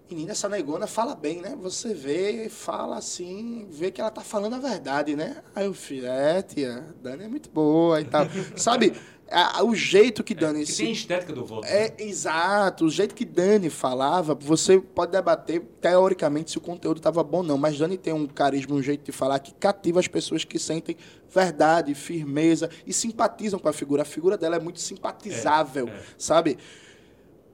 menina, 0.10 0.32
essa 0.32 0.50
negona 0.50 0.88
fala 0.88 1.16
bem, 1.16 1.42
né? 1.42 1.56
Você 1.62 1.94
vê, 1.94 2.50
fala 2.50 2.98
assim, 2.98 3.68
vê 3.70 3.92
que 3.92 4.02
ela 4.02 4.12
tá 4.12 4.22
falando 4.22 4.56
a 4.56 4.60
verdade, 4.60 5.16
né? 5.16 5.42
Aí 5.56 5.66
eu 5.66 5.74
falei, 5.74 6.06
é, 6.06 6.42
tia, 6.42 6.96
Dani 7.02 7.24
é 7.24 7.28
muito 7.28 7.50
boa 7.50 8.02
e 8.02 8.06
tal. 8.06 8.26
Sabe, 8.58 8.94
a, 9.30 9.64
o 9.64 9.74
jeito 9.74 10.24
que 10.24 10.36
Dani... 10.36 10.62
É, 10.62 10.66
que 10.66 10.76
tem 10.76 10.92
estética 10.92 11.34
do 11.34 11.46
voto. 11.46 11.66
É, 11.66 11.90
né? 11.90 11.96
exato. 12.00 12.86
O 12.86 12.90
jeito 12.90 13.16
que 13.16 13.26
Dani 13.26 13.70
falava, 13.70 14.36
você 14.36 14.80
pode 14.80 15.12
debater, 15.12 15.62
teoricamente, 15.82 16.52
se 16.52 16.58
o 16.58 16.62
conteúdo 16.62 16.98
estava 16.98 17.24
bom 17.24 17.38
ou 17.38 17.44
não, 17.44 17.58
mas 17.58 17.78
Dani 17.78 17.98
tem 17.98 18.14
um 18.14 18.28
carisma, 18.28 18.76
um 18.76 18.82
jeito 18.82 19.04
de 19.04 19.12
falar 19.12 19.40
que 19.40 19.54
cativa 19.54 20.00
as 20.00 20.08
pessoas 20.08 20.44
que 20.44 20.60
sentem 20.60 20.96
verdade, 21.30 21.96
firmeza 21.96 22.70
e 22.86 22.94
simpatizam 22.94 23.60
com 23.60 23.68
a 23.68 23.74
figura. 23.74 24.04
A 24.04 24.06
figura 24.06 24.38
dela 24.38 24.56
é 24.56 24.60
muito 24.60 24.80
simpatizável, 24.80 25.88
é, 25.88 25.92
é. 25.92 26.04
sabe? 26.18 26.58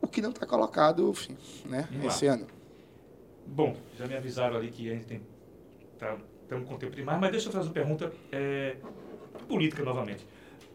O 0.02 0.08
que 0.08 0.22
não 0.22 0.32
está 0.32 0.46
colocado, 0.46 1.10
enfim, 1.10 1.38
né, 1.66 1.88
esse 2.06 2.26
ano. 2.26 2.48
Bom, 3.46 3.76
já 3.98 4.06
me 4.08 4.16
avisaram 4.16 4.58
ali 4.58 4.70
que 4.70 4.90
a 4.90 4.94
gente 4.94 5.06
tem... 5.06 5.22
Tá, 5.98 6.18
estamos 6.44 6.68
com 6.68 6.78
tempo 6.78 6.96
demais, 6.96 7.20
mas 7.20 7.32
deixa 7.32 7.50
eu 7.50 7.52
fazer 7.52 7.68
uma 7.68 7.74
pergunta 7.74 8.12
é, 8.32 8.78
política 9.48 9.84
novamente 9.84 10.26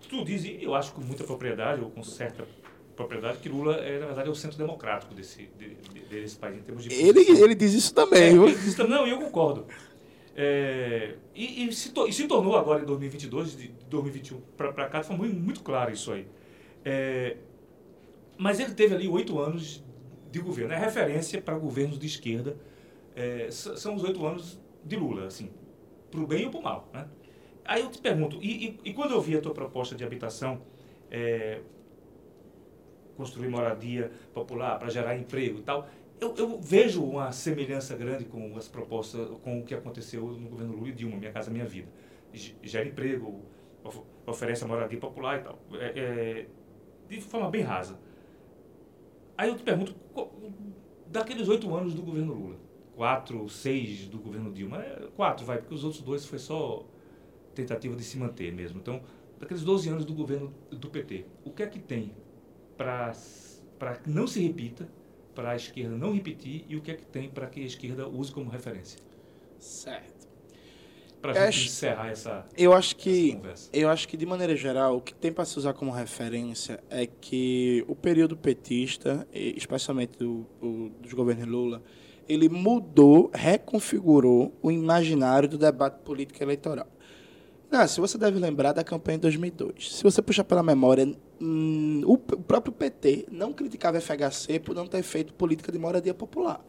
tu 0.08 0.24
diz, 0.24 0.44
e 0.44 0.62
eu 0.62 0.74
acho 0.74 0.92
com 0.92 1.00
muita 1.00 1.24
propriedade, 1.24 1.80
ou 1.80 1.90
com 1.90 2.02
certa 2.02 2.46
propriedade, 2.94 3.38
que 3.38 3.48
Lula, 3.48 3.76
é, 3.76 3.98
na 3.98 4.06
verdade, 4.06 4.28
é 4.28 4.30
o 4.30 4.34
centro 4.34 4.56
democrático 4.56 5.14
desse, 5.14 5.50
de, 5.58 5.74
de, 5.74 6.00
desse 6.06 6.36
país, 6.36 6.58
em 6.58 6.62
termos 6.62 6.84
de... 6.84 6.94
Ele, 6.94 7.20
ele 7.20 7.54
diz 7.54 7.72
isso 7.72 7.94
também. 7.94 8.22
É, 8.22 8.32
ele 8.32 8.54
diz, 8.54 8.76
não, 8.76 9.06
eu 9.06 9.18
concordo. 9.18 9.66
É, 10.36 11.14
e, 11.34 11.68
e, 11.68 11.72
se 11.72 11.90
to, 11.92 12.08
e, 12.08 12.12
se 12.12 12.26
tornou 12.26 12.56
agora 12.56 12.82
em 12.82 12.86
2022, 12.86 13.56
de 13.56 13.68
2021 13.88 14.40
para 14.56 14.88
cá, 14.88 15.02
foi 15.02 15.16
muito, 15.16 15.36
muito 15.36 15.62
claro 15.62 15.92
isso 15.92 16.12
aí. 16.12 16.26
É, 16.84 17.36
mas 18.36 18.58
ele 18.58 18.74
teve 18.74 18.94
ali 18.94 19.08
oito 19.08 19.38
anos 19.38 19.82
de 20.30 20.40
governo. 20.40 20.72
É 20.72 20.78
referência 20.78 21.40
para 21.40 21.56
governos 21.56 21.98
de 21.98 22.06
esquerda. 22.06 22.56
É, 23.14 23.48
são 23.50 23.94
os 23.94 24.02
oito 24.02 24.26
anos 24.26 24.58
de 24.84 24.96
Lula, 24.96 25.26
assim, 25.26 25.50
para 26.10 26.20
o 26.20 26.26
bem 26.26 26.44
ou 26.44 26.50
para 26.50 26.60
o 26.60 26.62
mal. 26.62 26.90
Né? 26.92 27.06
Aí 27.64 27.80
eu 27.80 27.90
te 27.90 27.98
pergunto, 27.98 28.38
e, 28.42 28.66
e, 28.66 28.80
e, 28.90 28.92
quando 28.92 29.12
eu 29.12 29.20
vi 29.20 29.36
a 29.36 29.40
tua 29.40 29.54
proposta 29.54 29.94
de 29.94 30.04
habitação, 30.04 30.60
é, 31.10 31.60
construir 33.16 33.48
moradia 33.48 34.10
popular 34.34 34.78
para 34.78 34.90
gerar 34.90 35.16
emprego 35.16 35.58
e 35.60 35.62
tal, 35.62 35.88
eu, 36.20 36.34
eu, 36.36 36.60
vejo 36.60 37.02
uma 37.02 37.32
semelhança 37.32 37.96
grande 37.96 38.24
com 38.24 38.56
as 38.56 38.68
propostas, 38.68 39.28
com 39.42 39.60
o 39.60 39.64
que 39.64 39.74
aconteceu 39.74 40.26
no 40.26 40.48
governo 40.48 40.74
Lula 40.74 40.88
e 40.88 40.92
Dilma, 40.92 41.16
Minha 41.16 41.32
Casa 41.32 41.50
Minha 41.50 41.64
Vida. 41.64 41.88
Gera 42.62 42.86
emprego, 42.86 43.40
of, 43.82 44.00
oferece 44.26 44.64
a 44.64 44.66
moradia 44.66 44.98
popular 44.98 45.40
e 45.40 45.42
tal, 45.42 45.58
é, 45.74 45.92
é, 45.96 46.46
de 47.08 47.20
forma 47.20 47.50
bem 47.50 47.62
rasa. 47.62 47.98
Aí 49.36 49.48
eu 49.48 49.56
te 49.56 49.62
pergunto, 49.62 49.94
daqueles 51.06 51.48
oito 51.48 51.74
anos 51.74 51.94
do 51.94 52.02
governo 52.02 52.32
Lula, 52.32 52.56
quatro, 52.94 53.48
seis 53.48 54.06
do 54.08 54.18
governo 54.18 54.52
Dilma, 54.52 54.82
é, 54.82 55.08
quatro 55.16 55.44
vai, 55.44 55.58
porque 55.58 55.74
os 55.74 55.84
outros 55.84 56.02
dois 56.02 56.24
foi 56.26 56.38
só 56.38 56.84
tentativa 57.54 57.94
de 57.96 58.04
se 58.04 58.18
manter 58.18 58.52
mesmo. 58.52 58.78
Então, 58.80 59.02
daqueles 59.38 59.62
12 59.62 59.88
anos 59.88 60.04
do 60.04 60.14
governo 60.14 60.52
do 60.70 60.88
PT, 60.88 61.24
o 61.44 61.50
que 61.50 61.62
é 61.62 61.66
que 61.66 61.78
tem 61.78 62.12
para 62.76 63.12
que 64.02 64.10
não 64.10 64.26
se 64.26 64.40
repita, 64.40 64.88
para 65.34 65.50
a 65.50 65.56
esquerda 65.56 65.96
não 65.96 66.12
repetir, 66.14 66.64
e 66.68 66.76
o 66.76 66.80
que 66.80 66.90
é 66.90 66.94
que 66.94 67.04
tem 67.04 67.28
para 67.28 67.46
que 67.46 67.60
a 67.60 67.66
esquerda 67.66 68.08
use 68.08 68.32
como 68.32 68.48
referência? 68.50 68.98
Certo. 69.58 70.14
Para 71.20 71.46
a 71.46 71.50
gente 71.50 71.68
encerrar 71.68 72.10
essa 72.10 72.46
Eu 72.54 72.74
acho 72.74 72.94
que 72.96 73.40
eu 73.72 73.88
acho 73.88 74.06
que 74.06 74.14
de 74.14 74.26
maneira 74.26 74.54
geral 74.54 74.98
o 74.98 75.00
que 75.00 75.14
tem 75.14 75.32
para 75.32 75.46
se 75.46 75.58
usar 75.58 75.72
como 75.72 75.90
referência 75.90 76.84
é 76.90 77.06
que 77.06 77.82
o 77.88 77.96
período 77.96 78.36
petista, 78.36 79.26
especialmente 79.32 80.18
do, 80.18 80.46
do, 80.60 80.90
dos 81.00 81.14
governos 81.14 81.48
Lula, 81.48 81.82
ele 82.28 82.50
mudou, 82.50 83.30
reconfigurou 83.32 84.52
o 84.62 84.70
imaginário 84.70 85.48
do 85.48 85.56
debate 85.56 86.00
político 86.02 86.42
eleitoral. 86.42 86.86
Ah, 87.76 87.88
se 87.88 88.00
você 88.00 88.16
deve 88.16 88.38
lembrar 88.38 88.72
da 88.72 88.84
campanha 88.84 89.18
de 89.18 89.22
2002. 89.22 89.96
Se 89.96 90.02
você 90.04 90.22
puxar 90.22 90.44
pela 90.44 90.62
memória, 90.62 91.12
hum, 91.40 92.02
o, 92.06 92.12
o 92.12 92.18
próprio 92.18 92.72
PT 92.72 93.26
não 93.32 93.52
criticava 93.52 93.98
a 93.98 94.00
FHC 94.00 94.60
por 94.60 94.76
não 94.76 94.86
ter 94.86 95.02
feito 95.02 95.34
política 95.34 95.72
de 95.72 95.78
moradia 95.78 96.14
popular. 96.14 96.64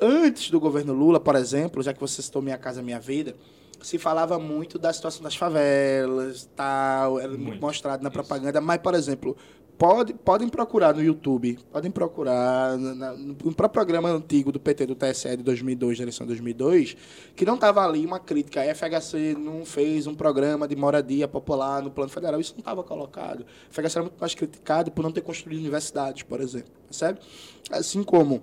Antes 0.00 0.50
do 0.50 0.58
governo 0.58 0.92
Lula, 0.92 1.20
por 1.20 1.36
exemplo, 1.36 1.80
já 1.82 1.92
que 1.92 2.00
você 2.00 2.20
citou 2.20 2.42
Minha 2.42 2.58
Casa 2.58 2.82
Minha 2.82 2.98
Vida, 2.98 3.36
se 3.80 3.96
falava 3.96 4.40
muito 4.40 4.76
da 4.76 4.92
situação 4.92 5.22
das 5.22 5.36
favelas, 5.36 6.50
tal, 6.56 7.20
era 7.20 7.36
muito 7.36 7.60
mostrado 7.60 8.02
na 8.02 8.10
propaganda, 8.10 8.60
mas, 8.60 8.80
por 8.80 8.94
exemplo, 8.94 9.36
pode, 9.78 10.12
podem 10.12 10.48
procurar 10.48 10.92
no 10.92 11.02
YouTube, 11.02 11.58
podem 11.72 11.90
procurar 11.90 12.76
na, 12.76 13.12
no 13.12 13.34
próprio 13.54 13.70
programa 13.70 14.10
antigo 14.10 14.50
do 14.50 14.58
PT 14.58 14.86
do 14.86 14.94
TSE 14.96 15.36
de 15.36 15.42
2002, 15.44 15.98
da 15.98 16.04
eleição 16.04 16.26
de 16.26 16.32
2002, 16.32 16.96
que 17.36 17.44
não 17.44 17.54
estava 17.54 17.86
ali 17.86 18.04
uma 18.04 18.18
crítica. 18.18 18.60
A 18.60 18.74
FHC 18.74 19.36
não 19.38 19.64
fez 19.64 20.06
um 20.06 20.14
programa 20.14 20.66
de 20.66 20.74
moradia 20.74 21.28
popular 21.28 21.80
no 21.80 21.90
plano 21.90 22.10
federal, 22.10 22.40
isso 22.40 22.54
não 22.54 22.60
estava 22.60 22.82
colocado. 22.82 23.46
A 23.70 23.72
FHC 23.72 23.98
era 23.98 24.02
muito 24.02 24.18
mais 24.18 24.34
criticado 24.34 24.90
por 24.90 25.02
não 25.02 25.12
ter 25.12 25.20
construído 25.20 25.60
universidades, 25.60 26.24
por 26.24 26.40
exemplo, 26.40 26.72
percebe? 26.88 27.20
Assim 27.70 28.02
como 28.02 28.42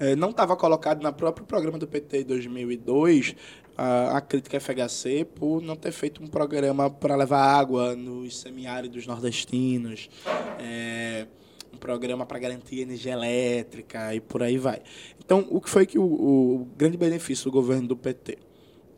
é, 0.00 0.16
não 0.16 0.30
estava 0.30 0.56
colocado 0.56 1.02
no 1.02 1.12
próprio 1.12 1.46
programa 1.46 1.78
do 1.78 1.86
PT 1.86 2.18
de 2.18 2.24
2002 2.24 3.36
a, 3.78 4.16
a 4.16 4.20
crítica 4.20 4.58
FHC 4.58 5.24
por 5.24 5.62
não 5.62 5.76
ter 5.76 5.92
feito 5.92 6.20
um 6.20 6.26
programa 6.26 6.90
para 6.90 7.14
levar 7.14 7.40
água 7.40 7.94
nos 7.94 8.40
semiáridos 8.40 9.06
nordestinos, 9.06 10.10
é, 10.58 11.28
um 11.72 11.76
programa 11.76 12.26
para 12.26 12.40
garantir 12.40 12.80
energia 12.80 13.12
elétrica 13.12 14.12
e 14.12 14.20
por 14.20 14.42
aí 14.42 14.58
vai. 14.58 14.82
Então, 15.24 15.46
o 15.48 15.60
que 15.60 15.70
foi 15.70 15.86
que 15.86 15.96
o, 15.96 16.02
o 16.02 16.68
grande 16.76 16.96
benefício 16.96 17.44
do 17.44 17.52
governo 17.52 17.86
do 17.86 17.96
PT? 17.96 18.38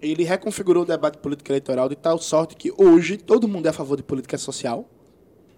Ele 0.01 0.25
reconfigurou 0.25 0.85
o 0.85 0.87
debate 0.87 1.19
político 1.19 1.51
eleitoral 1.51 1.87
de 1.87 1.95
tal 1.95 2.19
sorte 2.19 2.57
que 2.57 2.73
hoje 2.79 3.19
todo 3.19 3.47
mundo 3.47 3.67
é 3.67 3.69
a 3.69 3.75
favor 3.75 3.99
de 3.99 4.03
política 4.03 4.39
social, 4.39 4.89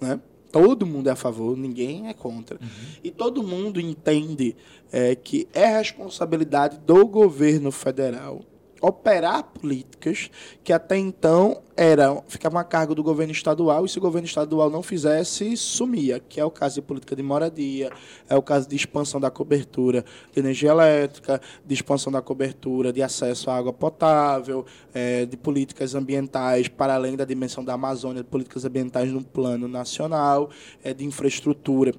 né? 0.00 0.20
Todo 0.50 0.84
mundo 0.84 1.08
é 1.08 1.12
a 1.12 1.16
favor, 1.16 1.56
ninguém 1.56 2.08
é 2.08 2.12
contra. 2.12 2.58
Uhum. 2.60 2.68
E 3.02 3.10
todo 3.10 3.42
mundo 3.42 3.80
entende 3.80 4.54
é, 4.90 5.14
que 5.14 5.48
é 5.54 5.78
responsabilidade 5.78 6.78
do 6.80 7.06
governo 7.06 7.72
federal 7.72 8.42
operar 8.82 9.44
políticas 9.44 10.28
que 10.64 10.72
até 10.72 10.98
então 10.98 11.62
eram 11.76 12.24
ficavam 12.26 12.60
a 12.60 12.64
cargo 12.64 12.96
do 12.96 13.02
governo 13.02 13.32
estadual 13.32 13.86
e 13.86 13.88
se 13.88 13.96
o 13.96 14.00
governo 14.00 14.26
estadual 14.26 14.68
não 14.68 14.82
fizesse 14.82 15.56
sumia 15.56 16.18
que 16.18 16.40
é 16.40 16.44
o 16.44 16.50
caso 16.50 16.74
de 16.74 16.82
política 16.82 17.14
de 17.14 17.22
moradia 17.22 17.90
é 18.28 18.36
o 18.36 18.42
caso 18.42 18.68
de 18.68 18.74
expansão 18.74 19.20
da 19.20 19.30
cobertura 19.30 20.04
de 20.32 20.40
energia 20.40 20.70
elétrica 20.70 21.40
de 21.64 21.74
expansão 21.74 22.12
da 22.12 22.20
cobertura 22.20 22.92
de 22.92 23.00
acesso 23.00 23.48
à 23.48 23.56
água 23.56 23.72
potável 23.72 24.66
é, 24.92 25.24
de 25.24 25.36
políticas 25.36 25.94
ambientais 25.94 26.66
para 26.66 26.94
além 26.94 27.16
da 27.16 27.24
dimensão 27.24 27.64
da 27.64 27.74
Amazônia 27.74 28.22
de 28.22 28.28
políticas 28.28 28.64
ambientais 28.64 29.12
no 29.12 29.22
plano 29.22 29.68
nacional 29.68 30.50
é, 30.82 30.92
de 30.92 31.04
infraestrutura 31.04 31.94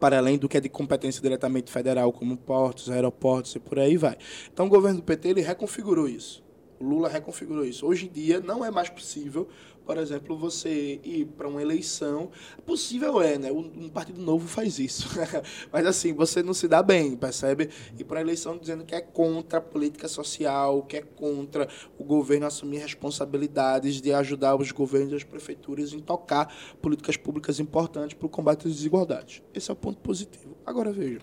para 0.00 0.16
além 0.16 0.38
do 0.38 0.48
que 0.48 0.56
é 0.56 0.60
de 0.60 0.68
competência 0.68 1.20
diretamente 1.20 1.70
federal, 1.70 2.10
como 2.12 2.36
portos, 2.36 2.90
aeroportos 2.90 3.54
e 3.54 3.60
por 3.60 3.78
aí 3.78 3.96
vai. 3.96 4.16
Então, 4.52 4.66
o 4.66 4.68
governo 4.68 5.00
do 5.00 5.04
PT 5.04 5.28
ele 5.28 5.42
reconfigurou 5.42 6.08
isso. 6.08 6.42
O 6.80 6.84
Lula 6.84 7.10
reconfigurou 7.10 7.64
isso. 7.64 7.86
Hoje 7.86 8.06
em 8.06 8.10
dia 8.10 8.40
não 8.40 8.64
é 8.64 8.70
mais 8.70 8.88
possível, 8.88 9.46
por 9.90 9.98
exemplo, 9.98 10.38
você 10.38 11.00
ir 11.02 11.24
para 11.36 11.48
uma 11.48 11.60
eleição. 11.60 12.30
Possível 12.64 13.20
é, 13.20 13.36
né? 13.36 13.50
Um 13.50 13.88
partido 13.88 14.22
novo 14.22 14.46
faz 14.46 14.78
isso. 14.78 15.08
Mas 15.72 15.84
assim, 15.84 16.12
você 16.12 16.44
não 16.44 16.54
se 16.54 16.68
dá 16.68 16.80
bem, 16.80 17.16
percebe? 17.16 17.68
Ir 17.98 18.04
para 18.04 18.20
a 18.20 18.22
eleição 18.22 18.56
dizendo 18.56 18.84
que 18.84 18.94
é 18.94 19.00
contra 19.00 19.58
a 19.58 19.60
política 19.60 20.06
social, 20.06 20.84
que 20.84 20.98
é 20.98 21.02
contra 21.02 21.68
o 21.98 22.04
governo 22.04 22.46
assumir 22.46 22.78
responsabilidades 22.78 24.00
de 24.00 24.12
ajudar 24.12 24.54
os 24.54 24.70
governos 24.70 25.12
e 25.12 25.16
as 25.16 25.24
prefeituras 25.24 25.92
em 25.92 25.98
tocar 25.98 26.54
políticas 26.80 27.16
públicas 27.16 27.58
importantes 27.58 28.16
para 28.16 28.26
o 28.26 28.30
combate 28.30 28.68
às 28.68 28.74
desigualdades. 28.76 29.42
Esse 29.52 29.72
é 29.72 29.74
o 29.74 29.76
ponto 29.76 29.98
positivo. 29.98 30.56
Agora 30.64 30.92
veja 30.92 31.18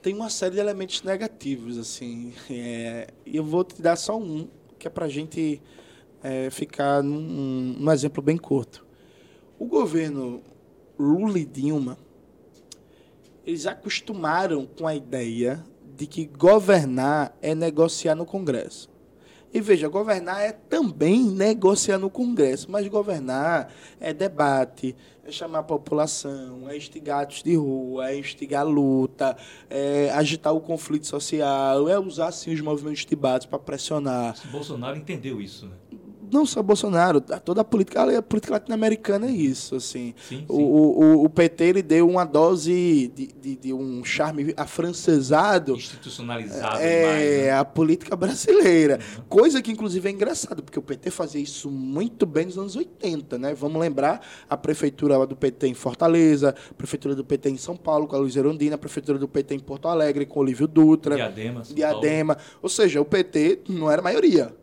tem 0.00 0.14
uma 0.14 0.30
série 0.30 0.54
de 0.54 0.60
elementos 0.60 1.02
negativos, 1.02 1.76
assim. 1.76 2.32
É, 2.48 3.08
e 3.26 3.36
eu 3.36 3.44
vou 3.44 3.64
te 3.64 3.82
dar 3.82 3.96
só 3.96 4.16
um, 4.16 4.48
que 4.78 4.86
é 4.86 4.90
para 4.90 5.06
a 5.06 5.08
gente 5.08 5.60
é, 6.22 6.50
ficar 6.50 7.02
num, 7.02 7.76
num 7.78 7.92
exemplo 7.92 8.22
bem 8.22 8.36
curto. 8.36 8.86
O 9.58 9.66
governo 9.66 10.42
Lula 10.98 11.38
e 11.38 11.44
Dilma, 11.44 11.98
eles 13.46 13.66
acostumaram 13.66 14.66
com 14.66 14.86
a 14.86 14.94
ideia 14.94 15.64
de 15.96 16.06
que 16.06 16.26
governar 16.26 17.36
é 17.40 17.54
negociar 17.54 18.14
no 18.14 18.26
Congresso. 18.26 18.90
E 19.52 19.60
veja, 19.60 19.88
governar 19.88 20.42
é 20.42 20.52
também 20.52 21.24
negociar 21.24 21.98
no 21.98 22.10
Congresso, 22.10 22.70
mas 22.70 22.86
governar 22.86 23.72
é 23.98 24.12
debate, 24.12 24.94
é 25.24 25.32
chamar 25.32 25.60
a 25.60 25.62
população, 25.62 26.68
é 26.68 26.76
instigar 26.76 27.22
atos 27.22 27.42
de 27.42 27.56
rua, 27.56 28.10
é 28.10 28.18
instigar 28.18 28.66
luta, 28.66 29.34
é 29.70 30.10
agitar 30.10 30.54
o 30.54 30.60
conflito 30.60 31.06
social, 31.06 31.88
é 31.88 31.98
usar 31.98 32.30
sim 32.30 32.52
os 32.52 32.60
movimentos 32.60 33.06
de 33.06 33.16
base 33.16 33.48
para 33.48 33.58
pressionar. 33.58 34.36
Bolsonaro 34.50 34.98
entendeu 34.98 35.40
isso, 35.40 35.66
né? 35.66 35.97
Não 36.32 36.46
só 36.46 36.62
Bolsonaro, 36.62 37.20
toda 37.20 37.60
a 37.60 37.64
política, 37.64 38.18
a 38.18 38.22
política 38.22 38.54
latino-americana 38.54 39.26
é 39.26 39.30
isso, 39.30 39.76
assim. 39.76 40.14
Sim, 40.28 40.38
sim. 40.38 40.44
O, 40.48 40.54
o, 40.54 41.24
o, 41.24 41.28
PT 41.28 41.64
ele 41.64 41.82
deu 41.82 42.08
uma 42.08 42.24
dose 42.24 43.12
de, 43.14 43.26
de, 43.26 43.56
de, 43.56 43.72
um 43.72 44.04
charme 44.04 44.52
afrancesado. 44.56 45.74
Institucionalizado 45.74 46.78
é, 46.78 47.46
né? 47.46 47.50
a 47.52 47.64
política 47.64 48.16
brasileira. 48.16 48.98
Uhum. 49.16 49.24
Coisa 49.28 49.62
que, 49.62 49.70
inclusive, 49.70 50.08
é 50.08 50.12
engraçado, 50.12 50.62
porque 50.62 50.78
o 50.78 50.82
PT 50.82 51.10
fazia 51.10 51.40
isso 51.40 51.70
muito 51.70 52.26
bem 52.26 52.46
nos 52.46 52.58
anos 52.58 52.76
80, 52.76 53.38
né? 53.38 53.54
Vamos 53.54 53.80
lembrar 53.80 54.20
a 54.48 54.56
prefeitura 54.56 55.26
do 55.26 55.36
PT 55.36 55.68
em 55.68 55.74
Fortaleza, 55.74 56.54
a 56.70 56.74
prefeitura 56.74 57.14
do 57.14 57.24
PT 57.24 57.50
em 57.50 57.56
São 57.56 57.76
Paulo, 57.76 58.06
com 58.06 58.16
a 58.16 58.18
Luiz 58.18 58.36
Erundina, 58.36 58.74
a 58.74 58.78
prefeitura 58.78 59.18
do 59.18 59.28
PT 59.28 59.54
em 59.54 59.60
Porto 59.60 59.88
Alegre, 59.88 60.26
com 60.26 60.40
o 60.40 60.42
Olívio 60.42 60.66
Dutra. 60.66 61.16
Diadema. 61.16 61.62
Diadema. 61.62 62.38
Ou 62.62 62.68
seja, 62.68 63.00
o 63.00 63.04
PT 63.04 63.60
não 63.68 63.90
era 63.90 64.02
maioria 64.02 64.54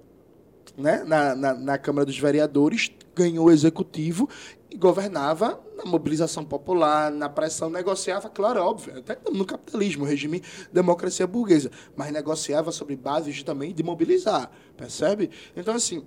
né, 0.77 1.03
na, 1.03 1.35
na, 1.35 1.53
na 1.53 1.77
Câmara 1.77 2.05
dos 2.05 2.17
Vereadores, 2.17 2.91
ganhou 3.15 3.47
o 3.47 3.51
executivo 3.51 4.29
e 4.69 4.77
governava 4.77 5.59
na 5.77 5.85
mobilização 5.85 6.43
popular, 6.43 7.11
na 7.11 7.29
pressão, 7.29 7.69
negociava, 7.69 8.29
claro, 8.29 8.61
óbvio, 8.61 8.97
até 8.97 9.17
no 9.31 9.45
capitalismo, 9.45 10.05
regime 10.05 10.41
democracia 10.71 11.25
burguesa, 11.25 11.71
mas 11.95 12.11
negociava 12.11 12.71
sobre 12.71 12.95
bases 12.95 13.41
também 13.43 13.73
de 13.73 13.83
mobilizar, 13.83 14.51
percebe? 14.75 15.29
Então, 15.55 15.73
assim, 15.73 16.05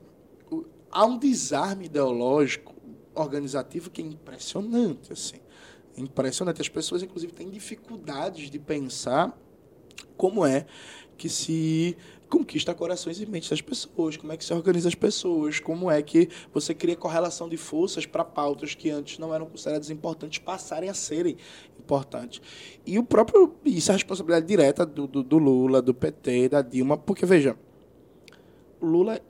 há 0.91 1.05
um 1.05 1.19
desarme 1.19 1.87
ideológico, 1.87 2.75
organizativo 3.15 3.91
que 3.91 4.01
é 4.01 4.05
impressionante, 4.05 5.13
assim. 5.13 5.39
É 5.97 6.01
impressionante. 6.01 6.61
As 6.61 6.69
pessoas, 6.69 7.03
inclusive, 7.03 7.33
têm 7.33 7.51
dificuldades 7.51 8.51
de 8.51 8.59
pensar 8.59 9.37
como 10.17 10.47
é 10.47 10.67
que 11.17 11.29
se 11.29 11.97
conquista 12.29 12.75
corações 12.75 13.21
e 13.21 13.27
mentes 13.27 13.49
das 13.49 13.61
pessoas, 13.61 14.17
como 14.17 14.33
é 14.33 14.37
que 14.37 14.45
se 14.45 14.53
organiza 14.53 14.89
as 14.89 14.95
pessoas, 14.95 15.59
como 15.59 15.91
é 15.91 16.03
que 16.03 16.29
você 16.53 16.75
cria 16.75 16.97
correlação 16.97 17.49
de 17.49 17.57
forças 17.57 18.07
para 18.07 18.25
pautas 18.25 18.75
que 18.75 18.91
antes 18.91 19.19
não 19.19 19.35
eram 19.35 19.47
consideradas 19.47 19.91
importantes 19.91 20.39
passarem 20.39 20.91
a 20.91 20.95
serem 20.95 21.37
importantes. 21.79 22.41
E 22.85 22.99
o 22.99 23.05
próprio 23.05 23.55
isso 23.65 23.91
é 23.91 23.95
a 23.95 23.97
responsabilidade 23.97 24.47
direta 24.47 24.85
do, 24.85 25.07
do, 25.07 25.23
do 25.23 25.39
Lula, 25.39 25.81
do 25.81 25.95
PT, 25.95 26.51
da 26.51 26.63
Dilma, 26.63 26.97
porque 26.97 27.25
veja, 27.25 27.57
o 28.81 28.87
Lula 28.87 29.21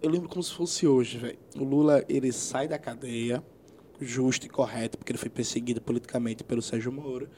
eu 0.00 0.10
lembro 0.10 0.28
como 0.28 0.42
se 0.42 0.54
fosse 0.54 0.86
hoje, 0.86 1.18
velho. 1.18 1.38
O 1.56 1.64
Lula 1.64 2.04
ele 2.08 2.30
sai 2.30 2.68
da 2.68 2.78
cadeia 2.78 3.42
justo 4.00 4.46
e 4.46 4.48
correto, 4.48 4.96
porque 4.96 5.10
ele 5.10 5.18
foi 5.18 5.28
perseguido 5.28 5.80
politicamente 5.80 6.44
pelo 6.44 6.62
Sérgio 6.62 6.92
Moro. 6.92 7.28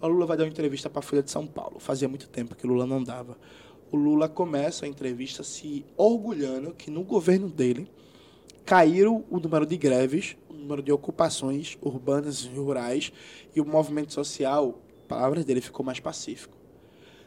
O 0.00 0.06
Lula 0.06 0.26
vai 0.26 0.36
dar 0.36 0.44
uma 0.44 0.50
entrevista 0.50 0.88
para 0.88 1.00
a 1.00 1.02
Folha 1.02 1.22
de 1.22 1.30
São 1.30 1.46
Paulo. 1.46 1.80
Fazia 1.80 2.08
muito 2.08 2.28
tempo 2.28 2.54
que 2.54 2.66
o 2.66 2.68
Lula 2.68 2.86
não 2.86 3.02
dava 3.02 3.36
o 3.90 3.96
Lula 3.96 4.28
começa 4.28 4.86
a 4.86 4.88
entrevista 4.88 5.42
se 5.42 5.84
orgulhando 5.96 6.74
que 6.74 6.90
no 6.90 7.02
governo 7.02 7.48
dele 7.48 7.88
caíram 8.64 9.24
o 9.30 9.38
número 9.38 9.66
de 9.66 9.76
greves, 9.76 10.36
o 10.48 10.54
número 10.54 10.82
de 10.82 10.90
ocupações 10.90 11.76
urbanas 11.82 12.44
e 12.44 12.48
rurais 12.48 13.12
e 13.54 13.60
o 13.60 13.64
movimento 13.64 14.12
social, 14.12 14.80
palavras 15.06 15.44
dele, 15.44 15.60
ficou 15.60 15.84
mais 15.84 16.00
pacífico. 16.00 16.56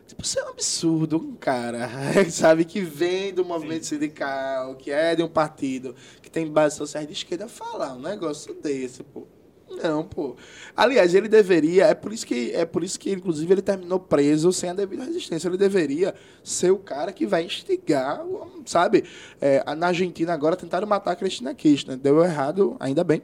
Tipo, 0.07 0.23
isso 0.23 0.39
é 0.39 0.45
um 0.45 0.49
absurdo, 0.49 1.17
um 1.17 1.35
cara, 1.35 1.89
sabe, 2.31 2.63
que 2.63 2.79
vem 2.79 3.33
do 3.33 3.43
movimento 3.43 3.85
Sim. 3.85 3.95
sindical, 3.95 4.75
que 4.75 4.89
é 4.89 5.15
de 5.15 5.21
um 5.21 5.27
partido, 5.27 5.93
que 6.21 6.31
tem 6.31 6.49
base 6.49 6.77
social 6.77 7.05
de 7.05 7.11
esquerda, 7.11 7.47
falar 7.47 7.93
um 7.93 7.99
negócio 7.99 8.53
desse, 8.53 9.03
pô. 9.03 9.27
Não, 9.69 10.03
pô. 10.03 10.35
Aliás, 10.75 11.13
ele 11.13 11.27
deveria, 11.27 11.85
é 11.85 11.93
por 11.93 12.13
isso 12.13 12.25
que 12.25 12.51
é 12.53 12.65
por 12.65 12.83
isso 12.83 12.99
que 12.99 13.11
inclusive 13.11 13.53
ele 13.53 13.61
terminou 13.61 13.99
preso 13.99 14.51
sem 14.53 14.69
a 14.69 14.73
devida 14.73 15.03
resistência. 15.03 15.47
Ele 15.47 15.57
deveria 15.57 16.15
ser 16.43 16.71
o 16.71 16.77
cara 16.77 17.11
que 17.11 17.25
vai 17.25 17.43
instigar, 17.43 18.21
sabe? 18.65 19.03
É, 19.41 19.63
na 19.75 19.87
Argentina 19.87 20.33
agora 20.33 20.55
tentaram 20.55 20.87
matar 20.87 21.11
a 21.11 21.15
Cristina 21.15 21.53
Kirchner, 21.53 21.97
deu 21.97 22.23
errado, 22.23 22.75
ainda 22.79 23.03
bem. 23.03 23.21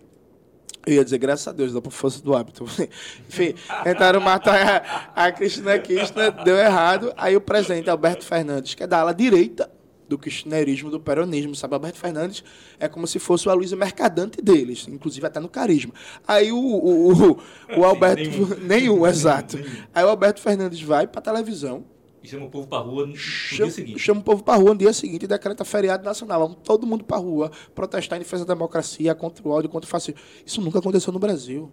Eu 0.85 0.95
ia 0.95 1.03
dizer, 1.03 1.17
graças 1.17 1.47
a 1.47 1.53
Deus, 1.53 1.71
dá 1.71 1.81
por 1.81 1.93
força 1.93 2.21
do 2.21 2.35
hábito. 2.35 2.65
Enfim, 3.29 3.55
tentaram 3.83 4.19
matar 4.19 4.83
a, 5.15 5.27
a 5.27 5.31
Cristina 5.31 5.79
Kirchner, 5.79 6.43
deu 6.43 6.57
errado. 6.57 7.13
Aí 7.15 7.37
o 7.37 7.41
presidente 7.41 7.89
Alberto 7.89 8.25
Fernandes, 8.25 8.75
que 8.75 8.83
é 8.83 8.87
da 8.87 8.99
ala 8.99 9.13
direita, 9.13 9.69
do 10.07 10.17
kirchnerismo, 10.17 10.89
do 10.89 10.99
peronismo, 10.99 11.55
sabe? 11.55 11.73
Alberto 11.73 11.97
Fernandes 11.97 12.43
é 12.79 12.87
como 12.87 13.07
se 13.07 13.19
fosse 13.19 13.47
o 13.47 13.51
Aloysio 13.51 13.77
Mercadante 13.77 14.41
deles, 14.41 14.87
inclusive 14.87 15.25
até 15.25 15.39
no 15.39 15.49
carisma. 15.49 15.93
Aí 16.27 16.51
o, 16.51 16.57
o, 16.57 17.31
o, 17.31 17.39
o 17.77 17.83
Alberto... 17.85 18.21
nenhum, 18.21 18.45
nenhum 18.65 19.07
exato. 19.07 19.57
Aí 19.93 20.03
o 20.03 20.09
Alberto 20.09 20.41
Fernandes 20.41 20.81
vai 20.81 21.07
para 21.07 21.21
televisão 21.21 21.85
E 22.21 22.27
chama 22.27 22.45
o 22.45 22.49
povo 22.49 22.67
para 22.67 22.83
rua 22.83 23.05
no, 23.05 23.11
no 23.11 23.17
chama, 23.17 23.63
dia 23.63 23.71
seguinte. 23.71 23.99
chama 23.99 24.19
o 24.19 24.23
povo 24.23 24.43
para 24.43 24.55
rua 24.55 24.71
no 24.71 24.77
dia 24.77 24.93
seguinte 24.93 25.23
e 25.23 25.27
decreta 25.27 25.65
feriado 25.65 26.03
nacional. 26.03 26.41
Vamos 26.41 26.57
todo 26.63 26.85
mundo 26.85 27.03
para 27.03 27.17
rua 27.17 27.51
protestar 27.73 28.17
em 28.17 28.21
defesa 28.21 28.45
da 28.45 28.53
democracia, 28.53 29.15
contra 29.15 29.47
o 29.47 29.51
ódio, 29.51 29.69
contra 29.69 29.87
o 29.87 29.89
fascismo. 29.89 30.19
Isso 30.45 30.61
nunca 30.61 30.79
aconteceu 30.79 31.11
no 31.13 31.19
Brasil. 31.19 31.71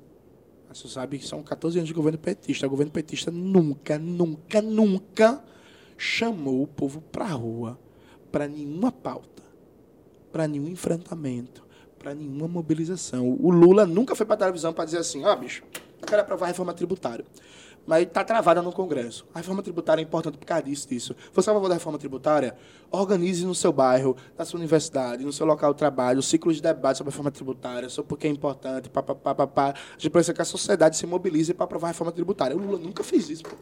Você 0.73 0.87
sabe 0.87 1.19
que 1.19 1.27
são 1.27 1.43
14 1.43 1.79
anos 1.79 1.89
de 1.89 1.95
governo 1.95 2.19
petista. 2.19 2.67
O 2.67 2.71
governo 2.71 2.93
petista 2.93 3.31
nunca, 3.31 3.99
nunca, 3.99 4.63
nunca 4.63 5.43
chamou 5.99 6.63
o 6.63 6.67
povo 6.67 7.01
para 7.01 7.27
rua 7.27 7.77
para 8.31 8.49
nenhuma 8.49 8.93
pauta, 8.93 9.43
para 10.33 10.47
nenhum 10.47 10.69
enfrentamento, 10.69 11.65
para 11.99 12.15
nenhuma 12.15 12.49
mobilização. 12.49 13.29
O 13.41 13.51
Lula 13.51 13.87
nunca 13.87 14.15
foi 14.15 14.27
para 14.27 14.35
a 14.35 14.39
televisão 14.39 14.73
para 14.73 14.85
dizer 14.85 14.99
assim: 14.99 15.25
ó, 15.25 15.33
oh, 15.33 15.37
bicho, 15.37 15.63
eu 16.01 16.07
quero 16.07 16.23
aprovar 16.23 16.47
a 16.47 16.49
reforma 16.49 16.73
tributária 16.73 17.25
mas 17.87 18.03
está 18.05 18.23
travada 18.23 18.63
no 18.63 18.73
Congresso. 18.73 19.27
A 19.35 19.39
reforma 19.39 19.63
tributária 19.63 20.01
é 20.01 20.05
importante 20.05 20.39
por 20.39 20.47
causa 20.47 20.63
disso. 20.63 20.89
disso. 20.89 21.17
Você 21.33 21.49
é 21.49 21.53
a 21.53 21.55
favor 21.55 21.69
da 21.69 21.75
reforma 21.75 21.99
tributária? 21.99 22.57
Organize 22.91 23.45
no 23.45 23.55
seu 23.55 23.73
bairro, 23.73 24.17
na 24.39 24.45
sua 24.45 24.59
universidade, 24.59 25.25
no 25.25 25.33
seu 25.33 25.47
local 25.47 25.73
de 25.73 25.79
trabalho, 25.79 26.23
ciclos 26.23 26.57
de 26.57 26.63
debate 26.63 26.99
sobre 26.99 27.11
a 27.11 27.13
reforma 27.13 27.31
tributária, 27.31 27.89
sobre 27.89 28.09
por 28.09 28.19
que 28.19 28.27
é 28.27 28.31
importante, 28.31 28.89
pá, 28.89 29.03
pá, 29.03 29.15
pá, 29.15 29.35
pá, 29.35 29.47
pá. 29.47 29.69
A 29.71 29.93
gente 29.95 30.11
precisa 30.11 30.35
que 30.35 30.43
a 30.43 30.45
sociedade 30.45 30.97
se 30.97 31.07
mobilize 31.07 31.53
para 31.55 31.65
aprovar 31.65 31.89
a 31.89 31.91
reforma 31.91 32.13
tributária. 32.13 32.57
O 32.57 32.61
Lula 32.61 32.79
nunca 32.79 33.03
fez 33.03 33.29
isso, 33.29 33.43
pô. 33.43 33.57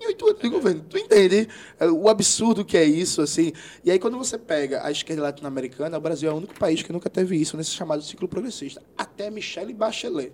Em 0.00 0.06
oito 0.06 0.26
anos 0.26 0.40
de 0.40 0.48
governo. 0.48 0.84
Tu 0.88 0.98
entende 0.98 1.48
o 1.92 2.08
absurdo 2.08 2.64
que 2.64 2.76
é 2.76 2.84
isso, 2.84 3.20
assim? 3.20 3.52
E 3.84 3.90
aí, 3.90 3.98
quando 3.98 4.16
você 4.16 4.38
pega 4.38 4.84
a 4.84 4.90
esquerda 4.90 5.22
latino-americana, 5.22 5.98
o 5.98 6.00
Brasil 6.00 6.30
é 6.30 6.32
o 6.32 6.36
único 6.36 6.54
país 6.54 6.82
que 6.82 6.92
nunca 6.92 7.10
teve 7.10 7.36
isso 7.36 7.56
nesse 7.56 7.70
chamado 7.70 8.02
ciclo 8.02 8.26
progressista. 8.26 8.82
Até 8.96 9.30
Michelle 9.30 9.74
Bachelet 9.74 10.32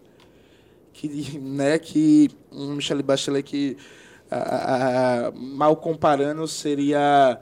que, 0.96 1.38
né, 1.38 1.78
que 1.78 2.30
um 2.50 2.74
Michelle 2.74 3.02
Bachelet 3.02 3.42
que, 3.42 3.76
a, 4.30 5.26
a, 5.26 5.32
mal 5.32 5.76
comparando, 5.76 6.48
seria 6.48 7.38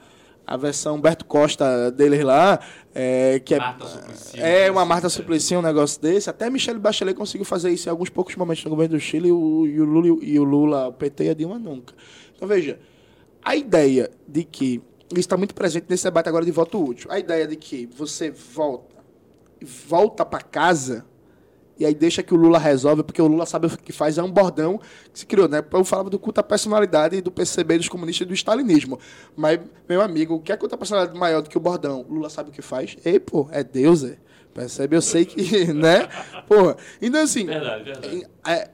a 0.46 0.56
versão 0.56 0.96
Humberto 0.96 1.24
Costa 1.24 1.90
deles 1.90 2.22
lá, 2.22 2.60
é, 2.94 3.40
que 3.40 3.54
é, 3.54 4.66
é 4.66 4.70
uma 4.70 4.84
Marta 4.84 5.08
Suplicy, 5.08 5.56
um 5.56 5.62
negócio 5.62 6.00
desse. 6.00 6.28
Até 6.28 6.50
Michelle 6.50 6.78
Bachelet 6.78 7.16
conseguiu 7.16 7.44
fazer 7.44 7.70
isso 7.70 7.88
em 7.88 7.90
alguns 7.90 8.10
poucos 8.10 8.36
momentos 8.36 8.62
no 8.64 8.70
governo 8.70 8.96
do 8.96 9.00
Chile 9.00 9.28
e 9.28 9.32
o, 9.32 9.66
e 9.66 9.80
o 9.80 9.84
Lula, 9.84 10.18
e 10.22 10.38
o, 10.38 10.44
Lula, 10.44 10.88
o 10.88 10.92
PT 10.92 11.24
e 11.24 11.30
a 11.30 11.34
Dilma 11.34 11.58
nunca. 11.58 11.94
Então, 12.36 12.46
veja, 12.46 12.78
a 13.42 13.56
ideia 13.56 14.10
de 14.26 14.44
que, 14.44 14.82
isso 15.10 15.20
está 15.20 15.36
muito 15.36 15.54
presente 15.54 15.86
nesse 15.88 16.04
debate 16.04 16.28
agora 16.28 16.44
de 16.44 16.50
voto 16.50 16.82
útil, 16.82 17.10
a 17.10 17.18
ideia 17.18 17.46
de 17.46 17.56
que 17.56 17.86
você 17.86 18.30
volta, 18.30 18.96
volta 19.62 20.24
para 20.24 20.40
casa 20.40 21.04
e 21.78 21.84
aí 21.84 21.94
deixa 21.94 22.22
que 22.22 22.32
o 22.32 22.36
Lula 22.36 22.58
resolve, 22.58 23.02
porque 23.02 23.20
o 23.20 23.26
Lula 23.26 23.46
sabe 23.46 23.66
o 23.66 23.70
que 23.76 23.92
faz, 23.92 24.16
é 24.16 24.22
um 24.22 24.30
bordão 24.30 24.78
que 25.12 25.18
se 25.18 25.26
criou, 25.26 25.48
né? 25.48 25.64
Eu 25.72 25.84
falava 25.84 26.08
do 26.08 26.18
culto 26.18 26.40
à 26.40 26.42
personalidade 26.42 27.20
do 27.20 27.32
PCB, 27.32 27.78
dos 27.78 27.88
comunistas 27.88 28.24
e 28.24 28.28
do 28.28 28.34
stalinismo. 28.34 28.98
Mas, 29.34 29.60
meu 29.88 30.00
amigo, 30.00 30.34
o 30.34 30.40
que 30.40 30.52
é 30.52 30.56
culto 30.56 30.74
à 30.76 30.78
personalidade 30.78 31.18
maior 31.18 31.42
do 31.42 31.50
que 31.50 31.56
o 31.56 31.60
bordão? 31.60 32.06
O 32.08 32.14
Lula 32.14 32.30
sabe 32.30 32.50
o 32.50 32.52
que 32.52 32.62
faz? 32.62 32.96
Ei, 33.04 33.18
pô, 33.18 33.48
é 33.50 33.64
Deus, 33.64 34.04
é. 34.04 34.16
Percebe? 34.52 34.94
Eu 34.94 35.02
sei 35.02 35.24
que, 35.24 35.66
né? 35.74 36.08
Porra. 36.46 36.76
Então, 37.02 37.20
assim... 37.20 37.44
Verdade, 37.44 37.84
verdade. 37.84 38.26
É, 38.46 38.70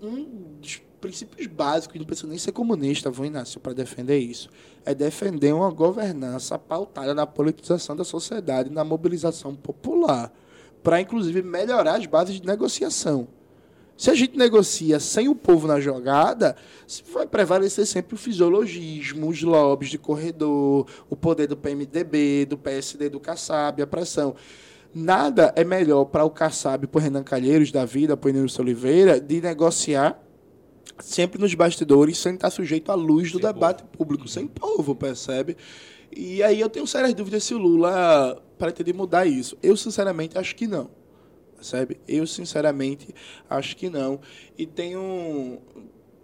um 0.00 0.24
dos 0.60 0.80
princípios 1.00 1.46
básicos, 1.48 1.98
não 1.98 2.06
precisa 2.06 2.28
nem 2.28 2.38
ser 2.38 2.52
comunista, 2.52 3.10
vou 3.10 3.26
Inácio, 3.26 3.60
para 3.60 3.72
defender 3.72 4.18
isso, 4.18 4.48
é 4.84 4.94
defender 4.94 5.52
uma 5.52 5.70
governança 5.70 6.58
pautada 6.58 7.14
na 7.14 7.26
politização 7.26 7.96
da 7.96 8.04
sociedade, 8.04 8.70
na 8.70 8.84
mobilização 8.84 9.54
popular 9.54 10.32
para 10.82 11.00
inclusive 11.00 11.42
melhorar 11.42 11.96
as 11.96 12.06
bases 12.06 12.40
de 12.40 12.46
negociação. 12.46 13.28
Se 13.96 14.12
a 14.12 14.14
gente 14.14 14.38
negocia 14.38 15.00
sem 15.00 15.28
o 15.28 15.34
povo 15.34 15.66
na 15.66 15.80
jogada, 15.80 16.54
vai 17.12 17.26
prevalecer 17.26 17.84
sempre 17.84 18.14
o 18.14 18.18
fisiologismo, 18.18 19.28
os 19.28 19.42
lobbies 19.42 19.90
de 19.90 19.98
corredor, 19.98 20.86
o 21.10 21.16
poder 21.16 21.48
do 21.48 21.56
PMDB, 21.56 22.46
do 22.46 22.56
PSD, 22.56 23.08
do 23.08 23.18
Kassab, 23.18 23.82
a 23.82 23.86
pressão. 23.88 24.36
Nada 24.94 25.52
é 25.56 25.64
melhor 25.64 26.04
para 26.04 26.24
o 26.24 26.30
Kassab, 26.30 26.86
para 26.86 26.98
o 26.98 27.02
Renan 27.02 27.24
Calheiros 27.24 27.72
da 27.72 27.84
vida, 27.84 28.16
para 28.16 28.30
o 28.30 28.32
Nilson 28.32 28.62
Oliveira, 28.62 29.20
de 29.20 29.40
negociar 29.40 30.22
sempre 31.00 31.40
nos 31.40 31.52
bastidores, 31.54 32.18
sem 32.18 32.34
estar 32.34 32.50
sujeito 32.50 32.92
à 32.92 32.94
luz 32.94 33.32
do 33.32 33.40
sem 33.40 33.46
debate 33.52 33.82
povo. 33.82 33.96
público, 33.96 34.28
sem 34.28 34.46
povo, 34.46 34.94
percebe? 34.94 35.56
E 36.16 36.40
aí 36.42 36.60
eu 36.60 36.68
tenho 36.68 36.86
sérias 36.86 37.14
dúvidas 37.14 37.42
se 37.42 37.52
o 37.52 37.58
Lula 37.58 38.40
pretende 38.58 38.92
mudar 38.92 39.26
isso. 39.26 39.56
Eu, 39.62 39.76
sinceramente, 39.76 40.36
acho 40.36 40.54
que 40.54 40.66
não. 40.66 40.90
Sabe? 41.60 42.00
Eu, 42.06 42.26
sinceramente, 42.26 43.14
acho 43.48 43.76
que 43.76 43.88
não. 43.88 44.20
E 44.56 44.66
tenho, 44.66 45.58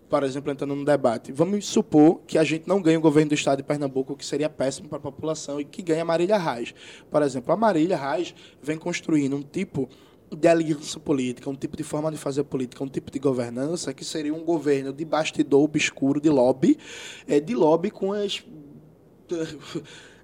por 0.09 0.23
exemplo, 0.23 0.53
entrando 0.53 0.75
no 0.75 0.85
debate, 0.85 1.33
vamos 1.33 1.67
supor 1.67 2.21
que 2.27 2.39
a 2.39 2.45
gente 2.45 2.69
não 2.69 2.81
ganhe 2.81 2.97
o 2.97 3.01
governo 3.01 3.31
do 3.31 3.35
estado 3.35 3.59
de 3.59 3.65
Pernambuco, 3.65 4.17
que 4.17 4.25
seria 4.25 4.49
péssimo 4.49 4.89
para 4.89 4.99
a 4.99 5.01
população, 5.01 5.61
e 5.61 5.65
que 5.65 5.83
ganhe 5.83 6.01
a 6.01 6.05
Marília 6.05 6.39
Reis. 6.39 6.75
Por 7.11 7.23
exemplo, 7.23 7.53
a 7.53 7.57
Marília 7.57 7.97
Reis 7.97 8.35
vem 8.63 8.79
construindo 8.79 9.37
um 9.37 9.43
tipo 9.43 9.89
de 10.35 10.49
aliança 10.49 10.99
política, 10.99 11.49
um 11.49 11.55
tipo 11.55 11.77
de 11.77 11.83
forma 11.83 12.11
de 12.11 12.17
fazer 12.17 12.45
política, 12.45 12.83
um 12.83 12.89
tipo 12.89 13.11
de 13.11 13.19
governança 13.19 13.93
que 13.93 14.05
seria 14.05 14.35
um 14.35 14.45
governo 14.45 14.93
de 14.93 15.05
bastidor 15.05 15.63
obscuro, 15.63 16.21
de 16.21 16.31
lobby, 16.31 16.79
é, 17.27 17.41
de 17.41 17.55
lobby 17.55 17.91
com 17.91 18.13
as 18.13 18.45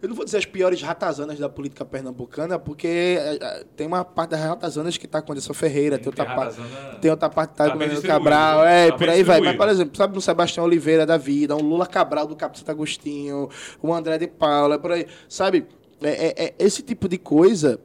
eu 0.03 0.09
não 0.09 0.17
vou 0.17 0.25
dizer 0.25 0.39
as 0.39 0.47
piores 0.47 0.81
ratazanas 0.81 1.39
da 1.39 1.49
política 1.49 1.85
pernambucana, 1.85 2.59
porque 2.59 2.87
é, 2.87 3.39
é, 3.41 3.65
tem 3.77 3.87
uma 3.87 4.05
parte 4.05 4.31
das 4.31 4.41
ratazanas 4.41 4.97
que 4.97 5.05
está 5.05 5.21
com 5.21 5.33
Anderson 5.33 5.53
Ferreira, 5.53 5.99
tem, 5.99 6.11
tem 6.11 6.25
outra, 6.25 6.35
parte, 6.35 6.57
tem 7.01 7.11
outra 7.11 7.29
parte 7.29 7.49
que 7.51 7.63
está 7.63 7.77
tá 7.77 7.87
com 7.87 7.99
o 7.99 8.03
Cabral, 8.03 8.65
é, 8.65 8.91
tá 8.91 8.97
por 8.97 9.09
aí 9.09 9.23
vai. 9.23 9.41
Mas, 9.41 9.57
por 9.57 9.69
exemplo, 9.69 9.97
sabe 9.97 10.15
no 10.15 10.21
Sebastião 10.21 10.65
Oliveira 10.65 11.05
da 11.05 11.19
vida, 11.19 11.55
um 11.55 11.63
Lula 11.63 11.87
Cabral 11.87 12.27
do 12.27 12.35
Capitão 12.35 12.73
Agostinho, 12.75 13.51
o 13.83 13.93
André 13.93 14.17
de 14.17 14.27
Paula, 14.27 14.79
por 14.79 14.93
aí. 14.93 15.07
Sabe, 15.29 15.67
é, 16.03 16.09
é, 16.09 16.45
é, 16.47 16.55
esse 16.59 16.83
tipo 16.83 17.07
de 17.07 17.19
coisa, 17.19 17.79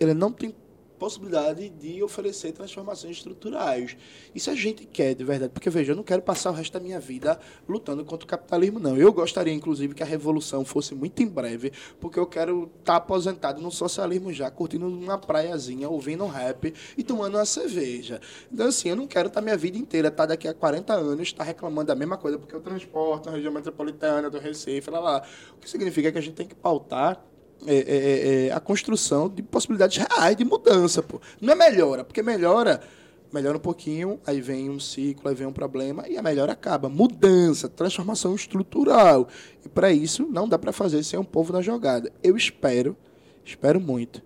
ele 0.00 0.14
não 0.14 0.32
tem 0.32 0.54
possibilidade 0.96 1.68
de 1.68 2.02
oferecer 2.02 2.52
transformações 2.52 3.18
estruturais. 3.18 3.96
E 4.34 4.40
se 4.40 4.50
a 4.50 4.54
gente 4.54 4.84
quer, 4.84 5.14
de 5.14 5.24
verdade, 5.24 5.52
porque 5.52 5.70
veja, 5.70 5.92
eu 5.92 5.96
não 5.96 6.02
quero 6.02 6.22
passar 6.22 6.50
o 6.50 6.54
resto 6.54 6.72
da 6.72 6.80
minha 6.80 6.98
vida 6.98 7.38
lutando 7.68 8.04
contra 8.04 8.24
o 8.24 8.28
capitalismo, 8.28 8.78
não. 8.78 8.96
Eu 8.96 9.12
gostaria, 9.12 9.52
inclusive, 9.52 9.94
que 9.94 10.02
a 10.02 10.06
revolução 10.06 10.64
fosse 10.64 10.94
muito 10.94 11.22
em 11.22 11.26
breve, 11.26 11.72
porque 12.00 12.18
eu 12.18 12.26
quero 12.26 12.64
estar 12.64 12.92
tá 12.92 12.96
aposentado 12.96 13.60
no 13.60 13.70
socialismo 13.70 14.32
já, 14.32 14.50
curtindo 14.50 14.86
uma 14.86 15.18
praiazinha, 15.18 15.88
ouvindo 15.88 16.24
um 16.24 16.28
rap 16.28 16.72
e 16.96 17.02
tomando 17.02 17.36
uma 17.36 17.44
cerveja. 17.44 18.20
Então, 18.52 18.68
assim, 18.68 18.88
eu 18.88 18.96
não 18.96 19.06
quero 19.06 19.28
estar 19.28 19.40
tá 19.40 19.44
minha 19.44 19.56
vida 19.56 19.78
inteira, 19.78 20.08
estar 20.08 20.24
tá 20.24 20.26
daqui 20.28 20.48
a 20.48 20.54
40 20.54 20.92
anos, 20.94 21.28
estar 21.28 21.44
reclamando 21.44 21.88
da 21.88 21.94
mesma 21.94 22.16
coisa, 22.16 22.38
porque 22.38 22.54
eu 22.54 22.60
transporto 22.60 23.30
na 23.30 23.36
região 23.36 23.52
metropolitana 23.52 24.30
do 24.30 24.38
Recife, 24.38 24.90
lá, 24.90 25.00
lá. 25.00 25.22
O 25.56 25.60
que 25.60 25.68
significa 25.68 26.10
que 26.10 26.18
a 26.18 26.20
gente 26.20 26.34
tem 26.34 26.46
que 26.46 26.54
pautar 26.54 27.22
é, 27.66 27.74
é, 27.74 27.78
é, 27.78 28.46
é, 28.46 28.52
a 28.52 28.60
construção 28.60 29.28
de 29.28 29.42
possibilidades 29.42 29.98
reais 29.98 30.36
de 30.36 30.44
mudança. 30.44 31.02
Pô. 31.02 31.20
Não 31.40 31.52
é 31.52 31.56
melhora, 31.56 32.04
porque 32.04 32.22
melhora, 32.22 32.80
melhora 33.32 33.56
um 33.56 33.60
pouquinho, 33.60 34.20
aí 34.26 34.40
vem 34.40 34.68
um 34.68 34.80
ciclo, 34.80 35.28
aí 35.28 35.34
vem 35.34 35.46
um 35.46 35.52
problema 35.52 36.08
e 36.08 36.16
a 36.16 36.22
melhora 36.22 36.52
acaba. 36.52 36.88
Mudança, 36.88 37.68
transformação 37.68 38.34
estrutural. 38.34 39.28
E 39.64 39.68
para 39.68 39.92
isso 39.92 40.26
não 40.26 40.48
dá 40.48 40.58
para 40.58 40.72
fazer 40.72 41.02
sem 41.02 41.18
um 41.18 41.24
povo 41.24 41.52
na 41.52 41.62
jogada. 41.62 42.12
Eu 42.22 42.36
espero, 42.36 42.96
espero 43.44 43.80
muito 43.80 44.22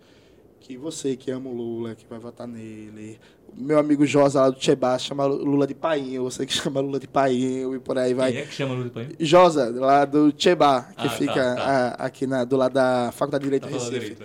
que 0.61 0.77
você 0.77 1.17
que 1.17 1.31
ama 1.31 1.49
o 1.49 1.55
Lula, 1.55 1.95
que 1.95 2.07
vai 2.09 2.19
votar 2.19 2.47
nele, 2.47 3.19
meu 3.57 3.79
amigo 3.79 4.07
Josa 4.07 4.43
lá 4.43 4.51
do 4.51 4.63
Chebá 4.63 4.99
chama 4.99 5.25
Lula 5.25 5.67
de 5.67 5.75
Painho, 5.75 6.23
você 6.23 6.47
que 6.47 6.53
chama 6.55 6.81
Lula 6.81 7.01
de 7.01 7.09
Painho 7.09 7.75
e 7.75 7.79
por 7.81 7.99
aí 7.99 8.15
vai. 8.15 8.33
Quem 8.33 8.43
é 8.43 8.45
que 8.45 8.55
chama 8.55 8.75
Lula 8.75 8.85
de 8.85 8.91
Painho? 8.91 9.11
Josa, 9.19 9.71
lá 9.71 10.05
do 10.05 10.33
Chebá, 10.37 10.83
que 10.97 11.07
ah, 11.07 11.11
fica 11.11 11.35
tá, 11.35 11.55
tá. 11.55 11.97
A, 11.99 12.07
aqui 12.07 12.27
na, 12.27 12.45
do 12.45 12.57
lado 12.57 12.75
da 12.75 13.11
Faculdade 13.13 13.43
de 13.43 13.51
Direito 13.51 13.67
de 13.67 13.73
Recife. 13.73 14.17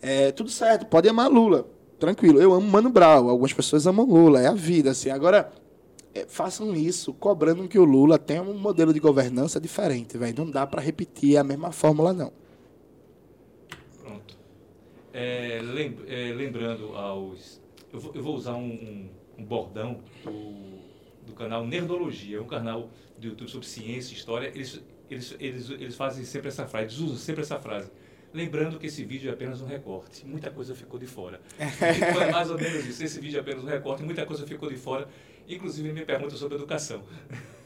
É, 0.00 0.30
tudo 0.32 0.48
certo, 0.48 0.86
pode 0.86 1.08
amar 1.08 1.28
Lula, 1.30 1.66
tranquilo. 1.98 2.40
Eu 2.40 2.52
amo 2.52 2.66
Mano 2.66 2.88
Brown, 2.88 3.28
algumas 3.28 3.52
pessoas 3.52 3.86
amam 3.86 4.06
Lula, 4.06 4.40
é 4.40 4.46
a 4.46 4.54
vida, 4.54 4.92
assim. 4.92 5.10
Agora, 5.10 5.50
é, 6.14 6.24
façam 6.28 6.74
isso, 6.74 7.12
cobrando 7.12 7.66
que 7.68 7.78
o 7.78 7.84
Lula 7.84 8.18
tenha 8.18 8.42
um 8.42 8.56
modelo 8.56 8.92
de 8.92 9.00
governança 9.00 9.60
diferente, 9.60 10.16
velho. 10.16 10.34
Não 10.38 10.50
dá 10.50 10.66
para 10.66 10.80
repetir 10.80 11.36
a 11.36 11.44
mesma 11.44 11.72
fórmula, 11.72 12.12
não. 12.12 12.32
É, 15.20 15.58
é 16.06 16.32
lembrando 16.32 16.94
aos 16.96 17.60
eu 17.92 17.98
vou, 17.98 18.14
eu 18.14 18.22
vou 18.22 18.34
usar 18.34 18.54
um, 18.54 19.08
um, 19.36 19.44
bordão 19.44 20.00
do, 20.22 21.26
do, 21.26 21.32
canal 21.32 21.66
Nerdologia, 21.66 22.40
um 22.40 22.46
canal 22.46 22.90
do 23.18 23.28
YouTube 23.28 23.50
sobre 23.50 23.66
ciência 23.66 24.12
e 24.12 24.16
história. 24.16 24.48
Eles, 24.48 24.80
eles, 25.10 25.36
eles, 25.40 25.70
eles 25.70 25.96
fazem 25.96 26.24
sempre 26.24 26.48
essa 26.48 26.66
frase, 26.66 26.86
eles 26.86 26.98
usam 26.98 27.16
sempre 27.16 27.42
essa 27.42 27.58
frase. 27.58 27.90
Lembrando 28.32 28.78
que 28.78 28.86
esse 28.86 29.04
vídeo 29.04 29.30
é 29.30 29.32
apenas 29.32 29.62
um 29.62 29.66
recorte, 29.66 30.26
muita 30.26 30.50
coisa 30.50 30.74
ficou 30.74 31.00
de 31.00 31.06
fora. 31.06 31.40
É 31.58 32.30
mais 32.30 32.50
ou 32.50 32.58
menos 32.58 32.86
isso. 32.86 33.02
Esse 33.02 33.20
vídeo 33.20 33.38
é 33.38 33.40
apenas 33.40 33.64
um 33.64 33.68
recorte, 33.68 34.02
muita 34.02 34.26
coisa 34.26 34.46
ficou 34.46 34.68
de 34.68 34.76
fora, 34.76 35.08
inclusive 35.48 35.90
me 35.92 36.04
pergunta 36.04 36.36
sobre 36.36 36.56
educação. 36.56 37.02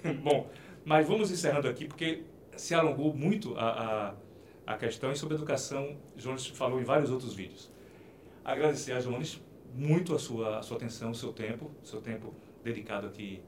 Bom, 0.22 0.48
mas 0.84 1.06
vamos 1.08 1.30
encerrando 1.30 1.68
aqui, 1.68 1.86
porque 1.86 2.22
se 2.56 2.74
alongou 2.74 3.12
muito 3.12 3.56
a, 3.56 3.70
a, 3.70 4.14
a 4.66 4.76
questão 4.76 5.12
e 5.12 5.16
sobre 5.16 5.34
educação, 5.34 5.96
Jones 6.16 6.46
falou 6.46 6.80
em 6.80 6.84
vários 6.84 7.10
outros 7.10 7.34
vídeos. 7.34 7.70
Agradecer 8.44 8.92
a 8.92 9.00
Jones 9.00 9.40
muito 9.74 10.14
a 10.14 10.18
sua, 10.18 10.58
a 10.58 10.62
sua 10.62 10.76
atenção, 10.76 11.10
o 11.10 11.14
seu 11.14 11.32
tempo, 11.32 11.70
seu 11.82 12.00
tempo 12.00 12.34
dedicado 12.62 13.06
aqui 13.06 13.42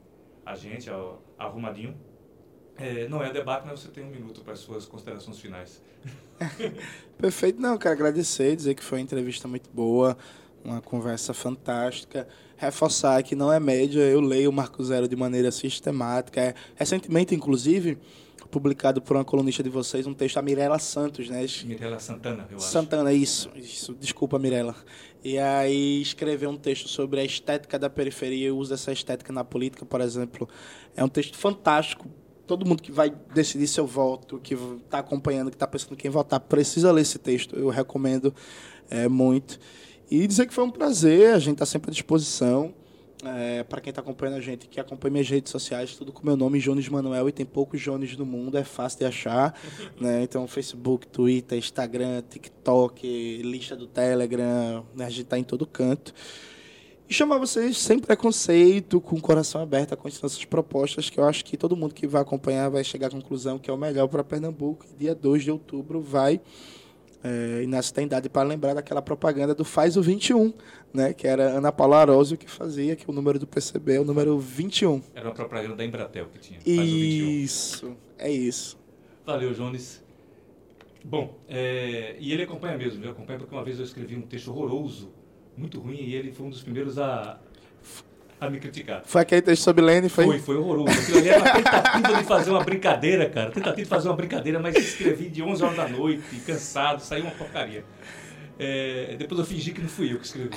a 0.45 0.55
gente, 0.55 0.89
ao 0.89 1.21
Arrumadinho. 1.37 1.95
É, 2.77 3.07
não 3.07 3.23
é 3.23 3.31
debate, 3.31 3.65
mas 3.65 3.79
você 3.79 3.87
tem 3.87 4.03
um 4.03 4.09
minuto 4.09 4.41
para 4.41 4.53
as 4.53 4.59
suas 4.59 4.85
considerações 4.85 5.39
finais. 5.39 5.81
Perfeito. 7.17 7.61
Não, 7.61 7.77
quero 7.77 7.93
agradecer, 7.93 8.55
dizer 8.55 8.75
que 8.75 8.83
foi 8.83 8.99
uma 8.99 9.03
entrevista 9.03 9.47
muito 9.47 9.69
boa, 9.73 10.17
uma 10.63 10.81
conversa 10.81 11.33
fantástica. 11.33 12.27
Reforçar 12.57 13.23
que 13.23 13.35
não 13.35 13.51
é 13.51 13.59
média, 13.59 14.01
eu 14.01 14.19
leio 14.19 14.49
o 14.49 14.53
Marco 14.53 14.83
Zero 14.83 15.07
de 15.07 15.15
maneira 15.15 15.51
sistemática. 15.51 16.41
É, 16.41 16.55
recentemente, 16.75 17.33
inclusive, 17.33 17.97
publicado 18.55 19.01
por 19.01 19.17
uma 19.17 19.25
colunista 19.25 19.61
de 19.61 19.69
vocês, 19.69 20.07
um 20.07 20.13
texto, 20.13 20.37
a 20.37 20.41
Mirella 20.41 20.79
Santos, 20.79 21.29
né? 21.29 21.45
Mirella 21.65 21.99
Santana, 21.99 22.47
eu 22.49 22.55
acho. 22.55 22.65
Santana, 22.67 23.11
isso. 23.11 23.51
isso. 23.53 23.93
Desculpa, 23.93 24.39
Mirella. 24.39 24.73
E 25.21 25.37
aí 25.37 26.01
escreveu 26.01 26.49
um 26.49 26.55
texto 26.55 26.87
sobre 26.87 27.19
a 27.19 27.25
estética 27.25 27.77
da 27.77 27.89
periferia 27.89 28.47
e 28.47 28.51
o 28.51 28.55
uso 28.55 28.69
dessa 28.69 28.93
estética 28.93 29.33
na 29.33 29.43
política, 29.43 29.85
por 29.85 29.99
exemplo. 29.99 30.47
É 30.95 31.03
um 31.03 31.09
texto 31.09 31.35
fantástico. 31.35 32.07
Todo 32.47 32.65
mundo 32.65 32.81
que 32.81 32.93
vai 32.93 33.13
decidir 33.33 33.67
seu 33.67 33.85
voto, 33.85 34.39
que 34.39 34.53
está 34.53 34.99
acompanhando, 34.99 35.49
que 35.49 35.57
está 35.57 35.67
pensando 35.67 35.97
quem 35.97 36.09
votar, 36.09 36.39
precisa 36.39 36.93
ler 36.93 37.01
esse 37.01 37.19
texto. 37.19 37.57
Eu 37.57 37.67
recomendo 37.67 38.33
é, 38.89 39.09
muito. 39.09 39.59
E 40.09 40.25
dizer 40.25 40.45
que 40.45 40.53
foi 40.53 40.63
um 40.63 40.71
prazer, 40.71 41.33
a 41.33 41.39
gente 41.39 41.55
está 41.55 41.65
sempre 41.65 41.91
à 41.91 41.93
disposição. 41.93 42.73
É, 43.27 43.63
para 43.63 43.81
quem 43.81 43.89
está 43.89 44.01
acompanhando 44.01 44.37
a 44.37 44.41
gente, 44.41 44.67
que 44.67 44.79
acompanha 44.79 45.13
minhas 45.13 45.29
redes 45.29 45.51
sociais, 45.51 45.95
tudo 45.95 46.11
com 46.11 46.25
meu 46.25 46.35
nome, 46.35 46.59
Jones 46.59 46.87
Manuel, 46.89 47.27
e 47.29 47.31
tem 47.31 47.45
poucos 47.45 47.81
Jones 47.81 48.15
no 48.17 48.25
mundo, 48.25 48.57
é 48.57 48.63
fácil 48.63 48.99
de 48.99 49.05
achar. 49.05 49.59
né? 49.99 50.23
Então, 50.23 50.47
Facebook, 50.47 51.07
Twitter, 51.07 51.57
Instagram, 51.57 52.23
TikTok, 52.29 53.41
lista 53.43 53.75
do 53.75 53.87
Telegram, 53.87 54.85
né? 54.95 55.05
a 55.05 55.09
gente 55.09 55.23
está 55.23 55.37
em 55.37 55.43
todo 55.43 55.65
canto. 55.65 56.13
E 57.07 57.13
chamar 57.13 57.37
vocês 57.37 57.77
sem 57.77 57.99
preconceito, 57.99 58.99
com 58.99 59.15
o 59.15 59.21
coração 59.21 59.61
aberto 59.61 59.93
a 59.93 59.97
conhecer 59.97 60.23
nossas 60.23 60.43
propostas, 60.43 61.07
que 61.07 61.19
eu 61.19 61.23
acho 61.23 61.45
que 61.45 61.55
todo 61.55 61.75
mundo 61.75 61.93
que 61.93 62.07
vai 62.07 62.21
acompanhar 62.23 62.69
vai 62.69 62.83
chegar 62.83 63.07
à 63.07 63.11
conclusão 63.11 63.59
que 63.59 63.69
é 63.69 63.73
o 63.73 63.77
melhor 63.77 64.07
para 64.07 64.23
Pernambuco. 64.23 64.85
Dia 64.97 65.13
2 65.13 65.43
de 65.43 65.51
outubro 65.51 66.01
vai 66.01 66.41
é, 67.25 67.63
Inácio 67.63 67.91
tem 67.91 68.05
idade 68.05 68.29
para 68.29 68.47
lembrar 68.47 68.75
daquela 68.75 69.01
propaganda 69.01 69.55
do 69.55 69.65
Faz 69.65 69.97
o 69.97 70.01
21, 70.01 70.53
né? 70.93 71.11
Que 71.11 71.27
era 71.27 71.45
Ana 71.45 71.71
Paula 71.71 71.97
Arósio 71.97 72.37
que 72.37 72.47
fazia, 72.47 72.95
que 72.95 73.09
o 73.09 73.13
número 73.13 73.39
do 73.39 73.47
PCB 73.47 73.95
é 73.95 73.99
o 73.99 74.05
número 74.05 74.37
21. 74.37 75.01
Era 75.15 75.29
uma 75.29 75.33
propaganda 75.33 75.75
da 75.75 75.83
Embratel 75.83 76.27
que 76.27 76.37
tinha. 76.37 76.59
Faz 76.59 76.87
isso, 76.87 77.97
é 78.19 78.29
isso. 78.29 78.77
Valeu, 79.25 79.53
Jones. 79.55 80.03
Bom, 81.03 81.35
é, 81.49 82.15
e 82.19 82.31
ele 82.31 82.43
acompanha 82.43 82.77
mesmo, 82.77 83.03
ele 83.03 83.11
acompanha 83.11 83.39
porque 83.39 83.55
uma 83.55 83.63
vez 83.63 83.79
eu 83.79 83.85
escrevi 83.85 84.15
um 84.15 84.21
texto 84.21 84.49
horroroso, 84.51 85.11
muito 85.57 85.79
ruim, 85.79 86.01
e 86.01 86.13
ele 86.13 86.31
foi 86.31 86.45
um 86.45 86.49
dos 86.51 86.61
primeiros 86.61 86.99
a 86.99 87.39
me 88.49 88.59
criticar. 88.59 89.03
Foi 89.05 89.21
aquele 89.21 89.41
texto 89.41 89.63
sobre 89.63 89.83
Lene, 89.83 90.09
foi? 90.09 90.25
Foi, 90.25 90.39
foi 90.39 90.57
horroroso. 90.57 90.97
Aquilo 90.99 91.17
ali 91.19 91.29
era 91.29 91.41
uma 91.41 91.53
tentativa 91.53 92.17
de 92.17 92.23
fazer 92.23 92.49
uma 92.51 92.63
brincadeira, 92.63 93.29
cara. 93.29 93.51
Tentativa 93.51 93.83
de 93.83 93.89
fazer 93.89 94.07
uma 94.09 94.15
brincadeira, 94.15 94.59
mas 94.59 94.75
escrevi 94.75 95.29
de 95.29 95.41
11 95.41 95.63
horas 95.63 95.77
da 95.77 95.87
noite, 95.87 96.35
cansado, 96.45 97.01
saiu 97.01 97.23
uma 97.23 97.31
porcaria. 97.31 97.83
É, 98.57 99.15
depois 99.17 99.39
eu 99.39 99.45
fingi 99.45 99.71
que 99.71 99.81
não 99.81 99.89
fui 99.89 100.13
eu 100.13 100.19
que 100.19 100.25
escrevi. 100.25 100.55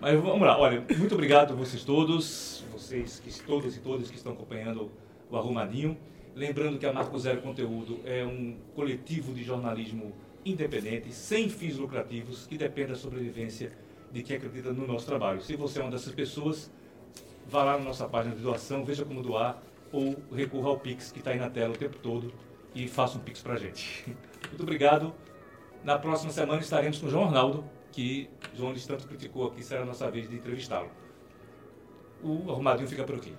Mas 0.00 0.20
vamos 0.20 0.42
lá, 0.42 0.58
olha, 0.58 0.84
muito 0.98 1.14
obrigado 1.14 1.52
a 1.52 1.56
vocês 1.56 1.82
todos, 1.82 2.64
vocês 2.72 3.20
que 3.20 3.42
todas 3.42 3.76
e 3.76 3.80
todas 3.80 4.10
que 4.10 4.16
estão 4.16 4.32
acompanhando 4.32 4.90
o 5.30 5.36
Arrumadinho. 5.36 5.96
Lembrando 6.34 6.78
que 6.78 6.84
a 6.84 6.92
Marco 6.92 7.18
Zero 7.18 7.40
Conteúdo 7.40 8.00
é 8.04 8.24
um 8.24 8.56
coletivo 8.74 9.32
de 9.32 9.44
jornalismo 9.44 10.12
independente, 10.44 11.12
sem 11.12 11.48
fins 11.48 11.76
lucrativos, 11.76 12.46
que 12.46 12.58
depende 12.58 12.88
da 12.88 12.96
sobrevivência 12.96 13.72
de 14.12 14.22
quem 14.22 14.36
acredita 14.36 14.72
no 14.72 14.86
nosso 14.86 15.06
trabalho. 15.06 15.40
Se 15.40 15.56
você 15.56 15.78
é 15.78 15.82
uma 15.82 15.90
dessas 15.90 16.12
pessoas, 16.14 16.70
vá 17.46 17.64
lá 17.64 17.78
na 17.78 17.84
nossa 17.84 18.08
página 18.08 18.34
de 18.34 18.42
doação, 18.42 18.84
veja 18.84 19.04
como 19.04 19.22
doar 19.22 19.62
ou 19.92 20.16
recorra 20.32 20.68
ao 20.68 20.78
Pix 20.78 21.12
que 21.12 21.18
está 21.20 21.30
aí 21.30 21.38
na 21.38 21.48
tela 21.48 21.74
o 21.74 21.76
tempo 21.76 21.98
todo 21.98 22.32
e 22.74 22.88
faça 22.88 23.16
um 23.16 23.20
Pix 23.20 23.40
para 23.40 23.54
a 23.54 23.56
gente. 23.56 24.04
Muito 24.48 24.62
obrigado. 24.62 25.14
Na 25.84 25.98
próxima 25.98 26.32
semana 26.32 26.60
estaremos 26.60 26.98
com 26.98 27.06
o 27.06 27.10
João 27.10 27.26
Arnaldo, 27.26 27.64
que 27.92 28.28
João 28.54 28.74
tanto 28.74 29.06
criticou 29.06 29.46
aqui, 29.46 29.62
será 29.62 29.82
a 29.82 29.84
nossa 29.84 30.10
vez 30.10 30.28
de 30.28 30.36
entrevistá-lo. 30.36 30.90
O 32.22 32.50
Arrumadinho 32.50 32.88
fica 32.88 33.04
por 33.04 33.16
aqui. 33.16 33.34